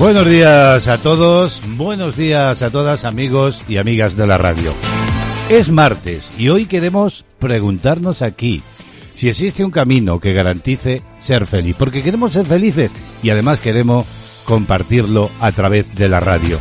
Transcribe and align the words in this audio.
Buenos 0.00 0.26
días 0.26 0.88
a 0.88 0.96
todos, 0.96 1.60
buenos 1.76 2.16
días 2.16 2.62
a 2.62 2.70
todas 2.70 3.04
amigos 3.04 3.60
y 3.68 3.76
amigas 3.76 4.16
de 4.16 4.26
la 4.26 4.38
radio. 4.38 4.72
Es 5.50 5.70
martes 5.70 6.24
y 6.38 6.48
hoy 6.48 6.64
queremos 6.64 7.26
preguntarnos 7.38 8.22
aquí 8.22 8.62
si 9.12 9.28
existe 9.28 9.62
un 9.62 9.70
camino 9.70 10.18
que 10.18 10.32
garantice 10.32 11.02
ser 11.18 11.44
feliz, 11.44 11.76
porque 11.78 12.02
queremos 12.02 12.32
ser 12.32 12.46
felices 12.46 12.90
y 13.22 13.28
además 13.28 13.58
queremos 13.60 14.06
compartirlo 14.46 15.30
a 15.38 15.52
través 15.52 15.94
de 15.94 16.08
la 16.08 16.18
radio. 16.18 16.58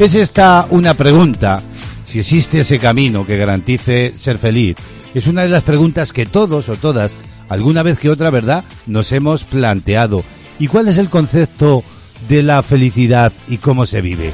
Es 0.00 0.16
esta 0.16 0.66
una 0.70 0.94
pregunta, 0.94 1.60
si 2.04 2.18
existe 2.18 2.62
ese 2.62 2.80
camino 2.80 3.24
que 3.24 3.36
garantice 3.36 4.14
ser 4.18 4.38
feliz. 4.38 4.76
Es 5.14 5.28
una 5.28 5.42
de 5.42 5.48
las 5.48 5.62
preguntas 5.62 6.12
que 6.12 6.26
todos 6.26 6.68
o 6.68 6.74
todas, 6.74 7.12
alguna 7.48 7.84
vez 7.84 8.00
que 8.00 8.10
otra, 8.10 8.30
¿verdad?, 8.30 8.64
nos 8.88 9.12
hemos 9.12 9.44
planteado. 9.44 10.24
¿Y 10.58 10.66
cuál 10.66 10.88
es 10.88 10.98
el 10.98 11.08
concepto 11.08 11.84
de 12.28 12.42
la 12.42 12.62
felicidad 12.62 13.32
y 13.48 13.58
cómo 13.58 13.86
se 13.86 14.00
vive. 14.00 14.32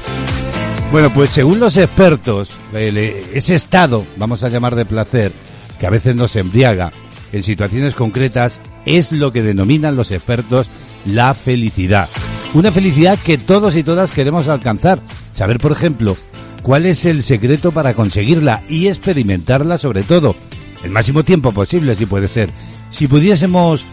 Bueno, 0.91 1.11
pues 1.13 1.29
según 1.29 1.59
los 1.59 1.77
expertos, 1.77 2.51
ese 2.73 3.55
estado, 3.55 4.05
vamos 4.17 4.43
a 4.43 4.49
llamar 4.49 4.75
de 4.75 4.85
placer, 4.85 5.31
que 5.79 5.85
a 5.85 5.91
veces 5.91 6.15
nos 6.15 6.35
embriaga 6.35 6.91
en 7.31 7.43
situaciones 7.43 7.93
concretas, 7.93 8.59
es 8.85 9.11
lo 9.11 9.31
que 9.31 9.43
denominan 9.43 9.95
los 9.95 10.11
expertos 10.11 10.69
la 11.05 11.33
felicidad. 11.33 12.09
Una 12.53 12.71
felicidad 12.71 13.19
que 13.19 13.37
todos 13.37 13.75
y 13.75 13.83
todas 13.83 14.11
queremos 14.11 14.47
alcanzar. 14.47 14.99
Saber, 15.33 15.59
por 15.59 15.71
ejemplo, 15.71 16.17
cuál 16.63 16.85
es 16.85 17.05
el 17.05 17.23
secreto 17.23 17.71
para 17.71 17.93
conseguirla 17.93 18.63
y 18.67 18.87
experimentarla 18.87 19.77
sobre 19.77 20.03
todo, 20.03 20.35
el 20.83 20.89
máximo 20.89 21.23
tiempo 21.23 21.51
posible 21.51 21.95
si 21.95 22.05
puede 22.05 22.27
ser. 22.27 22.49
Si 22.89 23.07
pudiésemos 23.07 23.85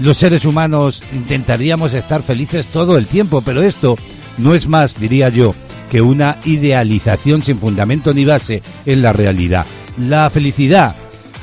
los 0.00 0.16
seres 0.16 0.44
humanos 0.44 1.02
intentaríamos 1.12 1.94
estar 1.94 2.22
felices 2.22 2.66
todo 2.66 2.96
el 2.98 3.06
tiempo, 3.06 3.42
pero 3.44 3.62
esto 3.62 3.96
no 4.38 4.54
es 4.54 4.68
más, 4.68 4.98
diría 4.98 5.28
yo, 5.28 5.54
que 5.90 6.00
una 6.00 6.36
idealización 6.44 7.42
sin 7.42 7.58
fundamento 7.58 8.14
ni 8.14 8.24
base 8.24 8.62
en 8.86 9.02
la 9.02 9.12
realidad. 9.12 9.66
La 9.96 10.30
felicidad 10.30 10.96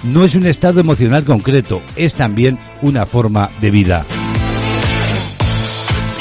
no 0.03 0.23
es 0.23 0.36
un 0.36 0.45
estado 0.45 0.80
emocional 0.80 1.23
concreto, 1.23 1.81
es 1.95 2.14
también 2.14 2.58
una 2.81 3.06
forma 3.06 3.50
de 3.59 3.72
vida. 3.72 4.06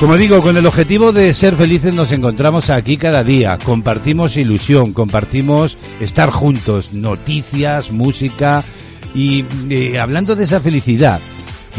Como 0.00 0.16
digo, 0.16 0.40
con 0.40 0.56
el 0.56 0.66
objetivo 0.66 1.12
de 1.12 1.32
ser 1.32 1.54
felices 1.54 1.94
nos 1.94 2.10
encontramos 2.10 2.68
aquí 2.68 2.96
cada 2.96 3.22
día, 3.22 3.56
compartimos 3.64 4.36
ilusión, 4.36 4.92
compartimos 4.92 5.78
estar 6.00 6.30
juntos, 6.30 6.92
noticias, 6.92 7.92
música 7.92 8.64
y 9.14 9.44
eh, 9.70 9.98
hablando 10.00 10.34
de 10.34 10.44
esa 10.44 10.58
felicidad, 10.58 11.20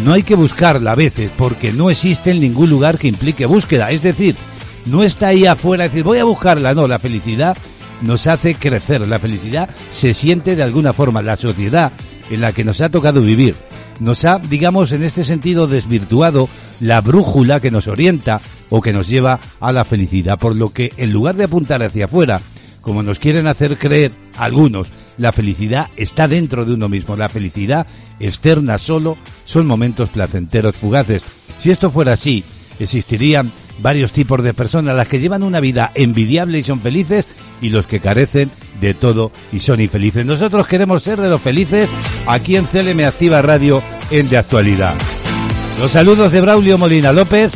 no 0.04 0.14
hay 0.14 0.24
que 0.24 0.36
buscarla 0.36 0.92
a 0.92 0.96
veces 0.96 1.32
porque 1.38 1.72
no 1.72 1.90
existe 1.90 2.32
en 2.32 2.42
ningún 2.42 2.70
lugar 2.70 2.98
que 2.98 3.08
implique 3.08 3.46
búsqueda. 3.46 3.92
Es 3.92 4.02
decir, 4.02 4.36
no 4.86 5.04
está 5.04 5.28
ahí 5.28 5.46
afuera 5.46 5.86
decir 5.86 6.04
voy 6.04 6.20
a 6.20 6.26
buscarla. 6.26 6.74
No, 6.74 6.88
la 6.88 7.00
felicidad 7.00 7.58
nos 8.02 8.28
hace 8.28 8.56
crecer. 8.56 9.08
La 9.08 9.20
felicidad 9.20 9.70
se 9.92 10.14
siente 10.14 10.56
de 10.56 10.64
alguna 10.64 10.94
forma. 10.94 11.22
La 11.22 11.38
sociedad 11.38 11.92
en 12.30 12.42
la 12.42 12.52
que 12.52 12.64
nos 12.64 12.82
ha 12.82 12.90
tocado 12.90 13.22
vivir 13.22 13.56
nos 14.00 14.26
ha, 14.26 14.40
digamos, 14.40 14.92
en 14.92 15.04
este 15.04 15.24
sentido 15.24 15.68
desvirtuado 15.68 16.50
la 16.82 17.00
brújula 17.00 17.62
que 17.62 17.72
nos 17.72 17.88
orienta 17.88 18.42
o 18.70 18.82
que 18.82 18.92
nos 18.92 19.08
lleva 19.08 19.40
a 19.62 19.72
la 19.72 19.86
felicidad. 19.86 20.38
Por 20.38 20.56
lo 20.56 20.74
que 20.74 20.92
en 20.98 21.14
lugar 21.14 21.36
de 21.36 21.46
apuntar 21.46 21.82
hacia 21.82 22.06
afuera, 22.06 22.42
como 22.82 23.02
nos 23.02 23.20
quieren 23.20 23.48
hacer 23.48 23.78
creer 23.78 24.12
algunos, 24.38 24.92
la 25.18 25.32
felicidad 25.32 25.90
está 25.96 26.28
dentro 26.28 26.66
de 26.66 26.74
uno 26.74 26.90
mismo. 26.90 27.16
La 27.16 27.30
felicidad 27.30 27.88
externa 28.20 28.78
solo 28.78 29.18
son 29.46 29.68
momentos 29.68 30.10
placenteros 30.10 30.76
fugaces. 30.76 31.24
Si 31.62 31.72
esto 31.72 31.90
fuera 31.90 32.14
así, 32.14 32.44
existirían 32.80 33.52
varios 33.80 34.12
tipos 34.12 34.44
de 34.44 34.54
personas, 34.54 34.96
las 34.96 35.08
que 35.08 35.20
llevan 35.20 35.44
una 35.44 35.60
vida 35.60 35.92
envidiable 35.96 36.60
y 36.60 36.64
son 36.64 36.80
felices, 36.80 37.26
y 37.62 37.70
los 37.70 37.86
que 37.86 38.00
carecen 38.00 38.52
de 38.80 38.94
todo 38.94 39.32
y 39.52 39.60
son 39.60 39.80
infelices. 39.82 40.26
Nosotros 40.26 40.68
queremos 40.68 41.04
ser 41.04 41.20
de 41.20 41.30
los 41.30 41.42
felices 41.42 41.90
aquí 42.28 42.56
en 42.56 42.66
CLM 42.66 43.06
Activa 43.06 43.42
Radio 43.42 43.82
en 44.12 44.28
De 44.28 44.38
Actualidad. 44.38 44.96
Los 45.80 45.92
saludos 45.92 46.32
de 46.32 46.42
Braulio 46.42 46.78
Molina 46.78 47.12
López 47.12 47.52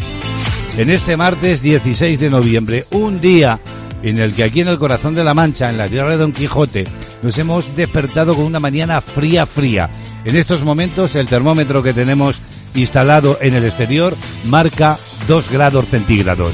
en 0.77 0.89
este 0.89 1.17
martes 1.17 1.61
16 1.61 2.19
de 2.19 2.29
noviembre, 2.29 2.85
un 2.91 3.19
día 3.19 3.59
en 4.03 4.17
el 4.17 4.33
que 4.33 4.43
aquí 4.43 4.61
en 4.61 4.67
el 4.67 4.77
corazón 4.77 5.13
de 5.13 5.23
la 5.23 5.33
Mancha, 5.33 5.69
en 5.69 5.77
la 5.77 5.87
tierra 5.87 6.11
de 6.11 6.17
Don 6.17 6.31
Quijote, 6.31 6.85
nos 7.21 7.37
hemos 7.37 7.75
despertado 7.75 8.35
con 8.35 8.45
una 8.45 8.59
mañana 8.59 9.01
fría, 9.01 9.45
fría. 9.45 9.89
En 10.25 10.35
estos 10.35 10.63
momentos 10.63 11.15
el 11.15 11.27
termómetro 11.27 11.83
que 11.83 11.93
tenemos 11.93 12.41
instalado 12.75 13.37
en 13.41 13.55
el 13.55 13.65
exterior 13.65 14.15
marca 14.45 14.97
2 15.27 15.51
grados 15.51 15.87
centígrados. 15.87 16.53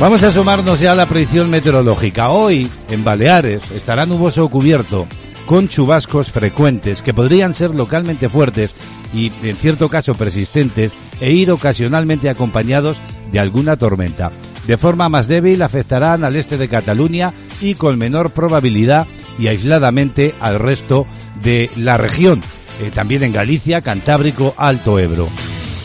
Vamos 0.00 0.22
a 0.22 0.30
sumarnos 0.30 0.80
ya 0.80 0.92
a 0.92 0.96
la 0.96 1.06
predicción 1.06 1.48
meteorológica. 1.50 2.30
Hoy, 2.30 2.68
en 2.88 3.04
Baleares, 3.04 3.70
estará 3.70 4.04
nuboso 4.04 4.48
cubierto, 4.48 5.06
con 5.46 5.68
chubascos 5.68 6.30
frecuentes 6.30 7.02
que 7.02 7.14
podrían 7.14 7.54
ser 7.54 7.74
localmente 7.74 8.28
fuertes 8.28 8.72
y, 9.14 9.30
en 9.42 9.56
cierto 9.56 9.88
caso, 9.88 10.14
persistentes 10.14 10.92
e 11.20 11.30
ir 11.32 11.50
ocasionalmente 11.52 12.28
acompañados 12.30 13.00
de 13.30 13.38
alguna 13.38 13.76
tormenta 13.76 14.30
de 14.66 14.78
forma 14.78 15.08
más 15.08 15.28
débil 15.28 15.62
afectarán 15.62 16.24
al 16.24 16.36
este 16.36 16.56
de 16.56 16.68
Cataluña 16.68 17.32
y 17.60 17.74
con 17.74 17.98
menor 17.98 18.30
probabilidad 18.30 19.06
y 19.38 19.48
aisladamente 19.48 20.34
al 20.40 20.58
resto 20.58 21.06
de 21.42 21.70
la 21.76 21.96
región, 21.96 22.40
eh, 22.80 22.90
también 22.94 23.22
en 23.22 23.32
Galicia, 23.32 23.80
Cantábrico, 23.80 24.54
Alto 24.56 24.98
Ebro. 24.98 25.28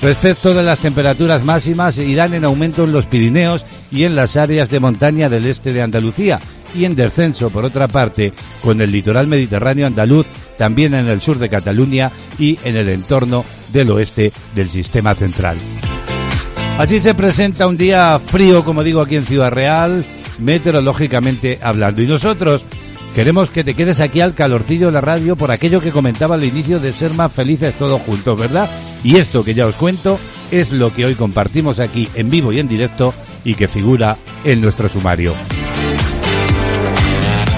Respecto 0.02 0.54
de 0.54 0.62
las 0.62 0.80
temperaturas 0.80 1.44
máximas, 1.44 1.98
irán 1.98 2.34
en 2.36 2.46
aumento 2.46 2.84
en 2.84 2.92
los 2.92 3.08
Pirineos 3.08 3.66
y 3.92 4.04
en 4.04 4.16
las 4.16 4.38
áreas 4.38 4.70
de 4.70 4.80
montaña 4.80 5.28
del 5.28 5.48
este 5.48 5.74
de 5.74 5.82
Andalucía 5.82 6.40
y 6.76 6.86
en 6.86 6.96
descenso, 6.96 7.50
por 7.50 7.66
otra 7.66 7.88
parte, 7.88 8.34
con 8.62 8.80
el 8.82 8.92
litoral 8.92 9.28
mediterráneo 9.28 9.88
andaluz, 9.88 10.28
también 10.58 10.94
en 10.94 11.08
el 11.08 11.22
sur 11.22 11.40
de 11.40 11.50
Cataluña 11.50 12.12
y 12.38 12.60
en 12.64 12.78
el 12.78 12.90
entorno 12.90 13.44
del 13.74 13.90
oeste 13.90 14.32
del 14.54 14.70
sistema 14.70 15.16
central. 15.16 15.58
Así 16.78 17.00
se 17.00 17.16
presenta 17.16 17.66
un 17.66 17.76
día 17.76 18.20
frío, 18.20 18.64
como 18.64 18.84
digo, 18.84 19.02
aquí 19.02 19.16
en 19.16 19.26
Ciudad 19.26 19.52
Real, 19.52 20.06
meteorológicamente 20.38 21.58
hablando. 21.64 22.04
Y 22.04 22.08
nosotros 22.08 22.66
queremos 23.16 23.50
que 23.50 23.64
te 23.64 23.74
quedes 23.74 24.00
aquí 24.00 24.22
al 24.22 24.36
calorcillo 24.36 24.86
de 24.86 24.92
la 24.92 25.02
radio 25.02 25.36
por 25.36 25.50
aquello 25.50 25.82
que 25.82 25.90
comentaba 25.90 26.36
al 26.36 26.44
inicio 26.44 26.80
de 26.80 26.94
ser 26.94 27.16
más 27.16 27.32
felices 27.32 27.76
todos 27.80 28.00
juntos, 28.04 28.40
¿verdad? 28.40 28.70
Y 29.04 29.18
esto 29.18 29.44
que 29.44 29.56
ya 29.56 29.66
os 29.66 29.74
cuento 29.74 30.20
es 30.52 30.72
lo 30.72 30.94
que 30.94 31.06
hoy 31.06 31.16
compartimos 31.16 31.80
aquí 31.80 32.08
en 32.14 32.30
vivo 32.30 32.54
y 32.54 32.60
en 32.60 32.68
directo 32.68 33.12
y 33.44 33.56
que 33.56 33.68
figura 33.68 34.16
en 34.44 34.62
nuestro 34.62 34.88
sumario. 34.88 35.34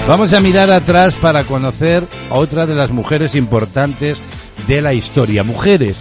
Vamos 0.08 0.32
a 0.32 0.40
mirar 0.40 0.70
atrás 0.70 1.12
para 1.14 1.44
conocer 1.44 2.08
a 2.30 2.36
otra 2.36 2.64
de 2.64 2.74
las 2.74 2.90
mujeres 2.90 3.34
importantes 3.34 4.18
de 4.66 4.80
la 4.80 4.94
historia. 4.94 5.44
Mujeres 5.44 5.98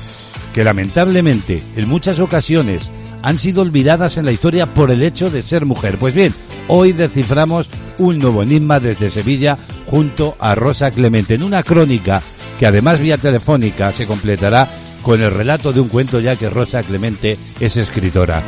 que 0.53 0.63
lamentablemente 0.63 1.61
en 1.75 1.87
muchas 1.87 2.19
ocasiones 2.19 2.89
han 3.21 3.37
sido 3.37 3.61
olvidadas 3.61 4.17
en 4.17 4.25
la 4.25 4.31
historia 4.31 4.65
por 4.65 4.91
el 4.91 5.03
hecho 5.03 5.29
de 5.29 5.41
ser 5.41 5.65
mujer. 5.65 5.97
Pues 5.97 6.13
bien, 6.13 6.33
hoy 6.67 6.93
desciframos 6.93 7.69
un 7.97 8.19
nuevo 8.19 8.43
enigma 8.43 8.79
desde 8.79 9.09
Sevilla 9.09 9.57
junto 9.85 10.35
a 10.39 10.55
Rosa 10.55 10.91
Clemente 10.91 11.33
en 11.33 11.43
una 11.43 11.63
crónica 11.63 12.21
que 12.59 12.67
además 12.67 12.99
vía 12.99 13.17
telefónica 13.17 13.91
se 13.91 14.05
completará 14.05 14.67
con 15.01 15.21
el 15.21 15.31
relato 15.31 15.71
de 15.71 15.79
un 15.79 15.87
cuento 15.87 16.19
ya 16.19 16.35
que 16.35 16.49
Rosa 16.49 16.83
Clemente 16.83 17.37
es 17.59 17.77
escritora. 17.77 18.43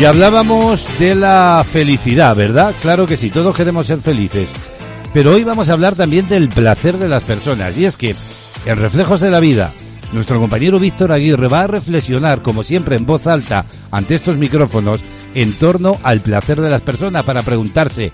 Y 0.00 0.04
hablábamos 0.04 0.86
de 0.98 1.14
la 1.14 1.64
felicidad, 1.70 2.34
¿verdad? 2.34 2.74
Claro 2.80 3.06
que 3.06 3.16
sí, 3.16 3.30
todos 3.30 3.54
queremos 3.54 3.86
ser 3.86 4.00
felices. 4.00 4.48
Pero 5.14 5.32
hoy 5.32 5.44
vamos 5.44 5.68
a 5.68 5.74
hablar 5.74 5.94
también 5.94 6.26
del 6.26 6.48
placer 6.48 6.98
de 6.98 7.08
las 7.08 7.22
personas. 7.22 7.76
Y 7.76 7.84
es 7.84 7.96
que, 7.96 8.16
en 8.66 8.78
Reflejos 8.78 9.20
de 9.20 9.30
la 9.30 9.38
Vida, 9.38 9.74
nuestro 10.12 10.38
compañero 10.38 10.78
Víctor 10.78 11.12
Aguirre 11.12 11.48
va 11.48 11.62
a 11.62 11.66
reflexionar, 11.66 12.42
como 12.42 12.62
siempre, 12.62 12.96
en 12.96 13.06
voz 13.06 13.26
alta, 13.26 13.64
ante 13.90 14.14
estos 14.14 14.36
micrófonos, 14.36 15.00
en 15.34 15.54
torno 15.54 15.98
al 16.02 16.20
placer 16.20 16.60
de 16.60 16.70
las 16.70 16.82
personas 16.82 17.24
para 17.24 17.42
preguntarse, 17.42 18.12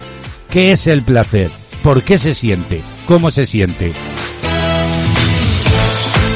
¿qué 0.50 0.72
es 0.72 0.86
el 0.86 1.02
placer? 1.02 1.50
¿Por 1.82 2.02
qué 2.02 2.18
se 2.18 2.34
siente? 2.34 2.82
¿Cómo 3.06 3.30
se 3.30 3.46
siente? 3.46 3.92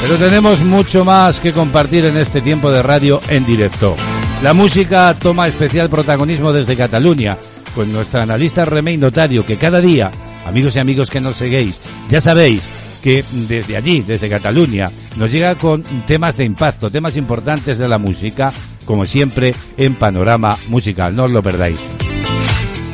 Pero 0.01 0.15
tenemos 0.17 0.61
mucho 0.61 1.05
más 1.05 1.39
que 1.39 1.53
compartir 1.53 2.05
en 2.05 2.17
este 2.17 2.41
tiempo 2.41 2.69
de 2.69 2.83
radio 2.83 3.21
en 3.29 3.45
directo. 3.45 3.95
La 4.41 4.53
música 4.53 5.15
toma 5.17 5.47
especial 5.47 5.89
protagonismo 5.89 6.51
desde 6.51 6.75
Cataluña, 6.75 7.37
con 7.73 7.91
nuestra 7.91 8.23
analista 8.23 8.65
Remey 8.65 8.97
Notario, 8.97 9.45
que 9.45 9.57
cada 9.57 9.79
día, 9.79 10.11
amigos 10.45 10.75
y 10.75 10.79
amigos 10.79 11.09
que 11.09 11.21
nos 11.21 11.37
seguéis, 11.37 11.77
ya 12.09 12.19
sabéis 12.19 12.82
que 13.03 13.23
desde 13.31 13.75
allí, 13.75 14.01
desde 14.01 14.29
Cataluña, 14.29 14.85
nos 15.17 15.31
llega 15.31 15.55
con 15.55 15.83
temas 16.05 16.37
de 16.37 16.45
impacto, 16.45 16.89
temas 16.89 17.17
importantes 17.17 17.77
de 17.77 17.87
la 17.87 17.97
música, 17.97 18.51
como 18.85 19.05
siempre 19.05 19.53
en 19.77 19.95
Panorama 19.95 20.57
Musical. 20.69 21.15
No 21.15 21.23
os 21.23 21.31
lo 21.31 21.43
perdáis. 21.43 21.79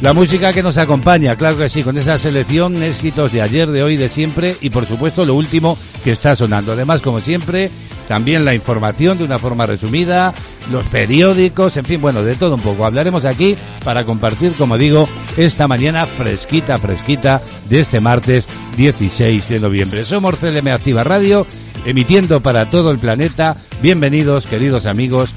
La 0.02 0.14
música 0.14 0.54
que 0.54 0.64
nos 0.64 0.78
acompaña, 0.78 1.36
claro 1.36 1.58
que 1.58 1.70
sí, 1.70 1.84
con 1.84 1.98
esa 1.98 2.18
selección, 2.18 2.82
éxitos 2.82 3.34
de 3.34 3.42
ayer, 3.42 3.70
de 3.70 3.84
hoy, 3.84 3.98
de 3.98 4.08
siempre 4.08 4.56
y 4.62 4.70
por 4.70 4.86
supuesto 4.86 5.26
lo 5.26 5.36
último 5.36 5.78
que 6.04 6.14
está 6.14 6.36
sonando. 6.36 6.72
Además, 6.72 7.02
como 7.02 7.20
siempre, 7.20 7.70
también 8.08 8.46
la 8.46 8.56
información 8.56 9.18
de 9.18 9.26
una 9.26 9.38
forma 9.38 9.66
resumida, 9.66 10.34
los 10.72 10.86
periódicos, 10.88 11.78
en 11.78 11.86
fin, 11.86 12.02
bueno, 12.02 12.24
de 12.24 12.36
todo 12.36 12.56
un 12.56 12.62
poco. 12.62 12.86
Hablaremos 12.86 13.26
aquí 13.26 13.56
para 13.84 14.04
compartir, 14.04 14.54
como 14.54 14.78
digo, 14.78 15.08
esta 15.38 15.68
mañana 15.68 16.06
fresquita, 16.06 16.78
fresquita 16.78 17.42
de 17.70 17.82
este 17.82 18.00
martes 18.00 18.46
16 18.78 19.50
de 19.50 19.60
noviembre. 19.60 20.04
Somos 20.04 20.40
CLM 20.40 20.68
Activa 20.70 21.04
Radio, 21.04 21.46
emitiendo 21.86 22.42
para 22.42 22.70
todo 22.70 22.92
el 22.92 23.00
planeta. 23.00 23.56
Bienvenidos, 23.82 24.46
queridos 24.46 24.86
amigos, 24.86 25.34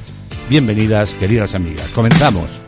bienvenidas, 0.48 1.10
queridas 1.10 1.54
amigas. 1.54 1.88
Comenzamos. 1.94 2.61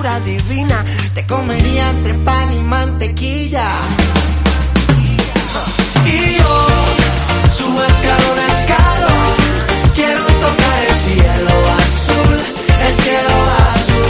Divina. 0.00 0.84
Te 1.14 1.26
comería 1.26 1.90
entre 1.90 2.14
pan 2.14 2.52
y 2.54 2.62
mantequilla. 2.62 3.68
Y 6.06 6.38
yo 6.38 6.66
subo 7.54 7.82
escalón 7.84 8.38
a 8.38 8.46
escalón. 8.58 9.36
Quiero 9.94 10.22
tocar 10.24 10.84
el 10.88 10.96
cielo 11.06 11.52
azul, 11.76 12.38
el 12.86 12.94
cielo 13.02 13.34
azul. 13.68 14.08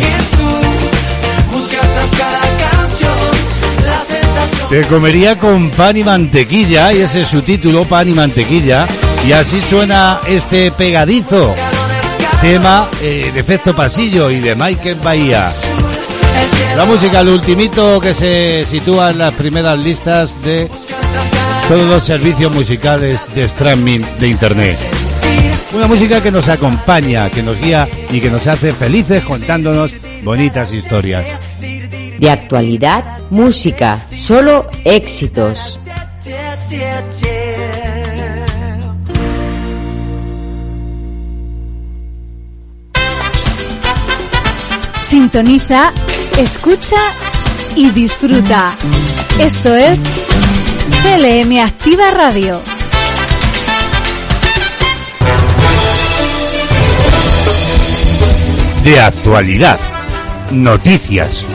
Y 0.00 0.12
tú 0.36 0.50
buscas 1.52 1.86
tras 1.94 2.10
cada 2.18 2.40
canción 2.58 3.18
la 3.86 3.98
sensación. 4.00 4.68
Te 4.68 4.82
comería 4.88 5.38
con 5.38 5.70
pan 5.70 5.96
y 5.96 6.02
mantequilla, 6.02 6.92
y 6.92 7.02
ese 7.02 7.20
es 7.20 7.28
su 7.28 7.42
título, 7.42 7.84
pan 7.84 8.08
y 8.08 8.14
mantequilla. 8.14 8.86
Y 9.28 9.32
así 9.32 9.60
suena 9.60 10.20
este 10.26 10.72
pegadizo 10.72 11.54
tema 12.44 12.90
eh, 13.00 13.30
de 13.32 13.40
efecto 13.40 13.74
pasillo 13.74 14.30
y 14.30 14.38
de 14.38 14.54
Michael 14.54 14.98
Bahía. 15.02 15.50
La 16.76 16.84
música, 16.84 17.20
el 17.20 17.28
ultimito 17.28 17.98
que 17.98 18.12
se 18.12 18.66
sitúa 18.66 19.08
en 19.08 19.18
las 19.18 19.32
primeras 19.32 19.78
listas 19.78 20.30
de 20.42 20.68
todos 21.66 21.88
los 21.88 22.04
servicios 22.04 22.54
musicales 22.54 23.34
de 23.34 23.44
streaming 23.44 24.00
de 24.20 24.28
internet. 24.28 24.76
Una 25.72 25.86
música 25.86 26.22
que 26.22 26.30
nos 26.30 26.46
acompaña, 26.48 27.30
que 27.30 27.42
nos 27.42 27.58
guía 27.58 27.88
y 28.12 28.20
que 28.20 28.28
nos 28.28 28.46
hace 28.46 28.74
felices 28.74 29.24
contándonos 29.24 29.94
bonitas 30.22 30.70
historias. 30.70 31.24
De 32.18 32.30
actualidad, 32.30 33.20
música, 33.30 34.06
solo 34.10 34.68
éxitos. 34.84 35.78
Sintoniza, 45.14 45.92
escucha 46.38 46.96
y 47.76 47.92
disfruta. 47.92 48.74
Esto 49.38 49.72
es 49.72 50.02
CLM 51.02 51.56
Activa 51.60 52.10
Radio. 52.10 52.60
De 58.82 59.00
actualidad, 59.00 59.78
noticias. 60.50 61.46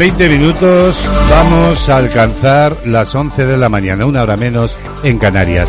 20 0.00 0.30
minutos 0.30 1.06
vamos 1.28 1.90
a 1.90 1.98
alcanzar 1.98 2.74
las 2.86 3.14
11 3.14 3.44
de 3.44 3.58
la 3.58 3.68
mañana, 3.68 4.06
una 4.06 4.22
hora 4.22 4.38
menos 4.38 4.74
en 5.02 5.18
Canarias. 5.18 5.68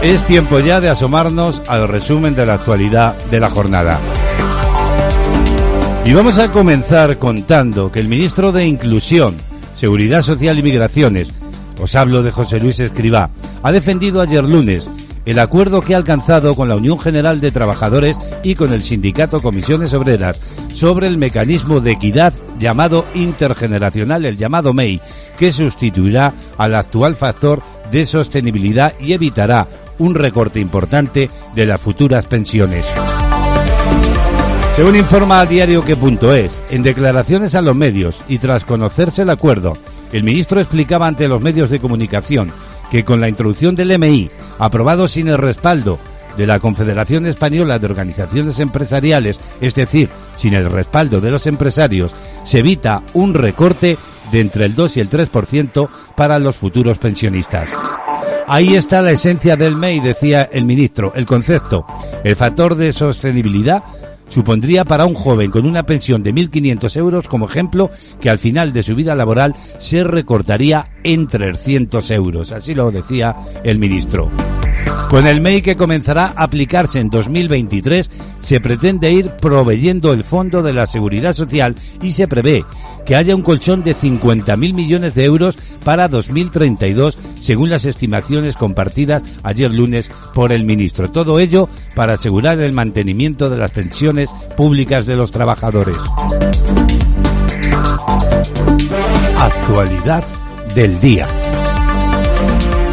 Es 0.00 0.24
tiempo 0.24 0.60
ya 0.60 0.80
de 0.80 0.88
asomarnos 0.88 1.60
al 1.68 1.86
resumen 1.88 2.34
de 2.34 2.46
la 2.46 2.54
actualidad 2.54 3.14
de 3.30 3.40
la 3.40 3.50
jornada. 3.50 4.00
Y 6.06 6.14
vamos 6.14 6.38
a 6.38 6.50
comenzar 6.50 7.18
contando 7.18 7.92
que 7.92 8.00
el 8.00 8.08
ministro 8.08 8.52
de 8.52 8.64
Inclusión, 8.66 9.36
Seguridad 9.76 10.22
Social 10.22 10.58
y 10.58 10.62
Migraciones, 10.62 11.30
os 11.78 11.94
hablo 11.94 12.22
de 12.22 12.30
José 12.30 12.58
Luis 12.58 12.80
Escribá, 12.80 13.28
ha 13.62 13.70
defendido 13.70 14.22
ayer 14.22 14.44
lunes 14.44 14.88
el 15.24 15.38
acuerdo 15.38 15.80
que 15.80 15.94
ha 15.94 15.98
alcanzado 15.98 16.54
con 16.54 16.68
la 16.68 16.76
Unión 16.76 16.98
General 16.98 17.40
de 17.40 17.52
Trabajadores 17.52 18.16
y 18.42 18.54
con 18.54 18.72
el 18.72 18.82
sindicato 18.82 19.40
Comisiones 19.40 19.94
Obreras 19.94 20.40
sobre 20.74 21.06
el 21.06 21.18
mecanismo 21.18 21.80
de 21.80 21.92
equidad 21.92 22.32
llamado 22.58 23.04
intergeneracional, 23.14 24.24
el 24.24 24.36
llamado 24.36 24.72
MEI, 24.72 25.00
que 25.38 25.52
sustituirá 25.52 26.32
al 26.58 26.74
actual 26.74 27.14
factor 27.16 27.62
de 27.90 28.04
sostenibilidad 28.04 28.94
y 28.98 29.12
evitará 29.12 29.68
un 29.98 30.14
recorte 30.14 30.58
importante 30.58 31.30
de 31.54 31.66
las 31.66 31.80
futuras 31.80 32.26
pensiones. 32.26 32.84
Según 34.74 34.96
informa 34.96 35.40
a 35.40 35.46
diario 35.46 35.84
que.es, 35.84 36.50
en 36.70 36.82
declaraciones 36.82 37.54
a 37.54 37.60
los 37.60 37.76
medios 37.76 38.16
y 38.26 38.38
tras 38.38 38.64
conocerse 38.64 39.22
el 39.22 39.30
acuerdo, 39.30 39.74
el 40.12 40.24
ministro 40.24 40.60
explicaba 40.60 41.06
ante 41.06 41.28
los 41.28 41.42
medios 41.42 41.68
de 41.68 41.78
comunicación 41.78 42.52
que 42.92 43.06
con 43.06 43.22
la 43.22 43.28
introducción 43.30 43.74
del 43.74 43.98
MI, 43.98 44.30
aprobado 44.58 45.08
sin 45.08 45.28
el 45.28 45.38
respaldo 45.38 45.98
de 46.36 46.46
la 46.46 46.60
Confederación 46.60 47.24
Española 47.24 47.78
de 47.78 47.86
Organizaciones 47.86 48.60
Empresariales, 48.60 49.40
es 49.62 49.74
decir, 49.74 50.10
sin 50.36 50.52
el 50.52 50.70
respaldo 50.70 51.18
de 51.22 51.30
los 51.30 51.46
empresarios, 51.46 52.12
se 52.44 52.58
evita 52.58 53.02
un 53.14 53.32
recorte 53.32 53.96
de 54.30 54.40
entre 54.40 54.66
el 54.66 54.74
2 54.74 54.98
y 54.98 55.00
el 55.00 55.08
3% 55.08 55.88
para 56.14 56.38
los 56.38 56.56
futuros 56.56 56.98
pensionistas. 56.98 57.70
Ahí 58.46 58.74
está 58.74 59.00
la 59.00 59.12
esencia 59.12 59.56
del 59.56 59.76
MEI, 59.76 60.00
decía 60.00 60.42
el 60.52 60.66
ministro, 60.66 61.14
el 61.16 61.24
concepto, 61.24 61.86
el 62.22 62.36
factor 62.36 62.74
de 62.74 62.92
sostenibilidad 62.92 63.82
supondría 64.32 64.86
para 64.86 65.04
un 65.04 65.14
joven 65.14 65.50
con 65.50 65.66
una 65.66 65.84
pensión 65.84 66.22
de 66.22 66.34
1.500 66.34 66.96
euros, 66.96 67.28
como 67.28 67.46
ejemplo, 67.46 67.90
que 68.18 68.30
al 68.30 68.38
final 68.38 68.72
de 68.72 68.82
su 68.82 68.94
vida 68.94 69.14
laboral 69.14 69.54
se 69.78 70.04
recortaría 70.04 70.88
en 71.04 71.28
300 71.28 72.10
euros. 72.12 72.50
Así 72.50 72.74
lo 72.74 72.90
decía 72.90 73.36
el 73.62 73.78
ministro. 73.78 74.30
Con 75.08 75.26
el 75.26 75.42
MEI 75.42 75.60
que 75.60 75.76
comenzará 75.76 76.32
a 76.34 76.44
aplicarse 76.44 76.98
en 76.98 77.10
2023, 77.10 78.10
se 78.40 78.60
pretende 78.60 79.12
ir 79.12 79.30
proveyendo 79.32 80.12
el 80.12 80.24
Fondo 80.24 80.62
de 80.62 80.72
la 80.72 80.86
Seguridad 80.86 81.34
Social 81.34 81.76
y 82.00 82.12
se 82.12 82.26
prevé 82.26 82.64
que 83.04 83.16
haya 83.16 83.36
un 83.36 83.42
colchón 83.42 83.82
de 83.82 83.94
50.000 83.94 84.56
millones 84.72 85.14
de 85.14 85.24
euros 85.24 85.58
para 85.84 86.08
2032, 86.08 87.18
según 87.40 87.68
las 87.68 87.84
estimaciones 87.84 88.56
compartidas 88.56 89.22
ayer 89.42 89.70
lunes 89.70 90.10
por 90.34 90.50
el 90.50 90.64
ministro. 90.64 91.10
Todo 91.10 91.38
ello 91.38 91.68
para 91.94 92.14
asegurar 92.14 92.60
el 92.60 92.72
mantenimiento 92.72 93.50
de 93.50 93.58
las 93.58 93.72
pensiones 93.72 94.30
públicas 94.56 95.04
de 95.04 95.16
los 95.16 95.30
trabajadores. 95.30 95.96
Actualidad 99.38 100.24
del 100.74 101.00
día. 101.00 101.28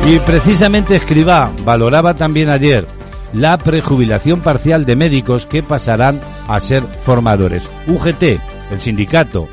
Y 0.07 0.19
precisamente 0.19 0.95
Escribá 0.95 1.51
valoraba 1.63 2.15
también 2.15 2.49
ayer 2.49 2.87
la 3.33 3.57
prejubilación 3.57 4.41
parcial 4.41 4.85
de 4.85 4.95
médicos 4.95 5.45
que 5.45 5.61
pasarán 5.61 6.19
a 6.47 6.59
ser 6.59 6.83
formadores. 7.03 7.69
UGT, 7.87 8.23
el 8.71 8.81
sindicato, 8.81 9.47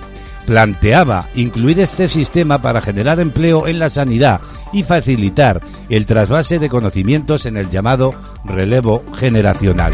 planteaba 0.46 1.26
incluir 1.34 1.80
este 1.80 2.08
sistema 2.08 2.58
para 2.58 2.80
generar 2.80 3.20
empleo 3.20 3.66
en 3.66 3.78
la 3.78 3.90
sanidad 3.90 4.40
y 4.72 4.82
facilitar 4.82 5.60
el 5.88 6.06
trasvase 6.06 6.58
de 6.58 6.68
conocimientos 6.68 7.46
en 7.46 7.56
el 7.56 7.68
llamado 7.68 8.14
relevo 8.44 9.04
generacional. 9.16 9.92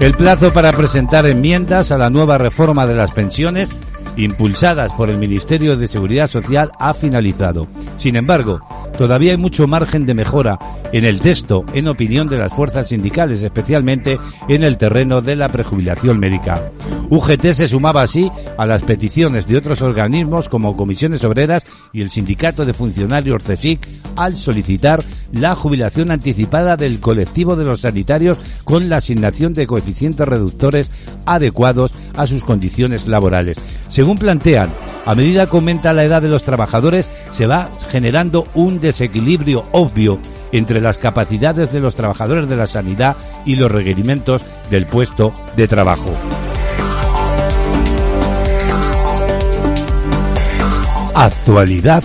El 0.00 0.14
plazo 0.14 0.52
para 0.52 0.72
presentar 0.72 1.26
enmiendas 1.26 1.90
a 1.90 1.98
la 1.98 2.10
nueva 2.10 2.38
reforma 2.38 2.86
de 2.86 2.94
las 2.94 3.12
pensiones 3.12 3.70
impulsadas 4.16 4.92
por 4.94 5.10
el 5.10 5.18
Ministerio 5.18 5.76
de 5.76 5.86
Seguridad 5.86 6.28
Social, 6.28 6.72
ha 6.78 6.94
finalizado. 6.94 7.68
Sin 7.96 8.16
embargo, 8.16 8.60
todavía 8.96 9.32
hay 9.32 9.38
mucho 9.38 9.66
margen 9.66 10.06
de 10.06 10.14
mejora 10.14 10.58
en 10.92 11.04
el 11.04 11.20
texto, 11.20 11.64
en 11.74 11.88
opinión 11.88 12.28
de 12.28 12.38
las 12.38 12.52
fuerzas 12.52 12.88
sindicales, 12.88 13.42
especialmente 13.42 14.18
en 14.48 14.64
el 14.64 14.78
terreno 14.78 15.20
de 15.20 15.36
la 15.36 15.48
prejubilación 15.48 16.18
médica. 16.18 16.70
UGT 17.08 17.52
se 17.52 17.68
sumaba 17.68 18.02
así 18.02 18.30
a 18.58 18.66
las 18.66 18.82
peticiones 18.82 19.46
de 19.46 19.56
otros 19.56 19.82
organismos 19.82 20.48
como 20.48 20.76
comisiones 20.76 21.24
obreras 21.24 21.64
y 21.92 22.02
el 22.02 22.10
sindicato 22.10 22.64
de 22.64 22.72
funcionarios 22.72 23.44
CESIC 23.44 23.80
al 24.16 24.36
solicitar 24.36 25.04
la 25.32 25.54
jubilación 25.54 26.10
anticipada 26.10 26.76
del 26.76 27.00
colectivo 27.00 27.56
de 27.56 27.64
los 27.64 27.82
sanitarios 27.82 28.38
con 28.64 28.88
la 28.88 28.96
asignación 28.96 29.52
de 29.52 29.66
coeficientes 29.66 30.26
reductores 30.26 30.90
adecuados 31.26 31.92
a 32.14 32.26
sus 32.26 32.42
condiciones 32.44 33.06
laborales. 33.06 33.56
Según 33.88 34.18
plantean, 34.18 34.70
a 35.06 35.14
medida 35.14 35.46
que 35.46 35.56
aumenta 35.56 35.92
la 35.92 36.04
edad 36.04 36.20
de 36.20 36.28
los 36.28 36.42
trabajadores, 36.42 37.08
se 37.30 37.46
va 37.46 37.70
generando 37.90 38.46
un 38.54 38.80
desequilibrio 38.80 39.62
obvio 39.72 40.18
entre 40.50 40.80
las 40.80 40.98
capacidades 40.98 41.72
de 41.72 41.80
los 41.80 41.94
trabajadores 41.94 42.48
de 42.48 42.56
la 42.56 42.66
sanidad 42.66 43.16
y 43.44 43.54
los 43.54 43.70
requerimientos 43.70 44.42
del 44.68 44.86
puesto 44.86 45.32
de 45.56 45.68
trabajo. 45.68 46.10
Actualidad 51.14 52.02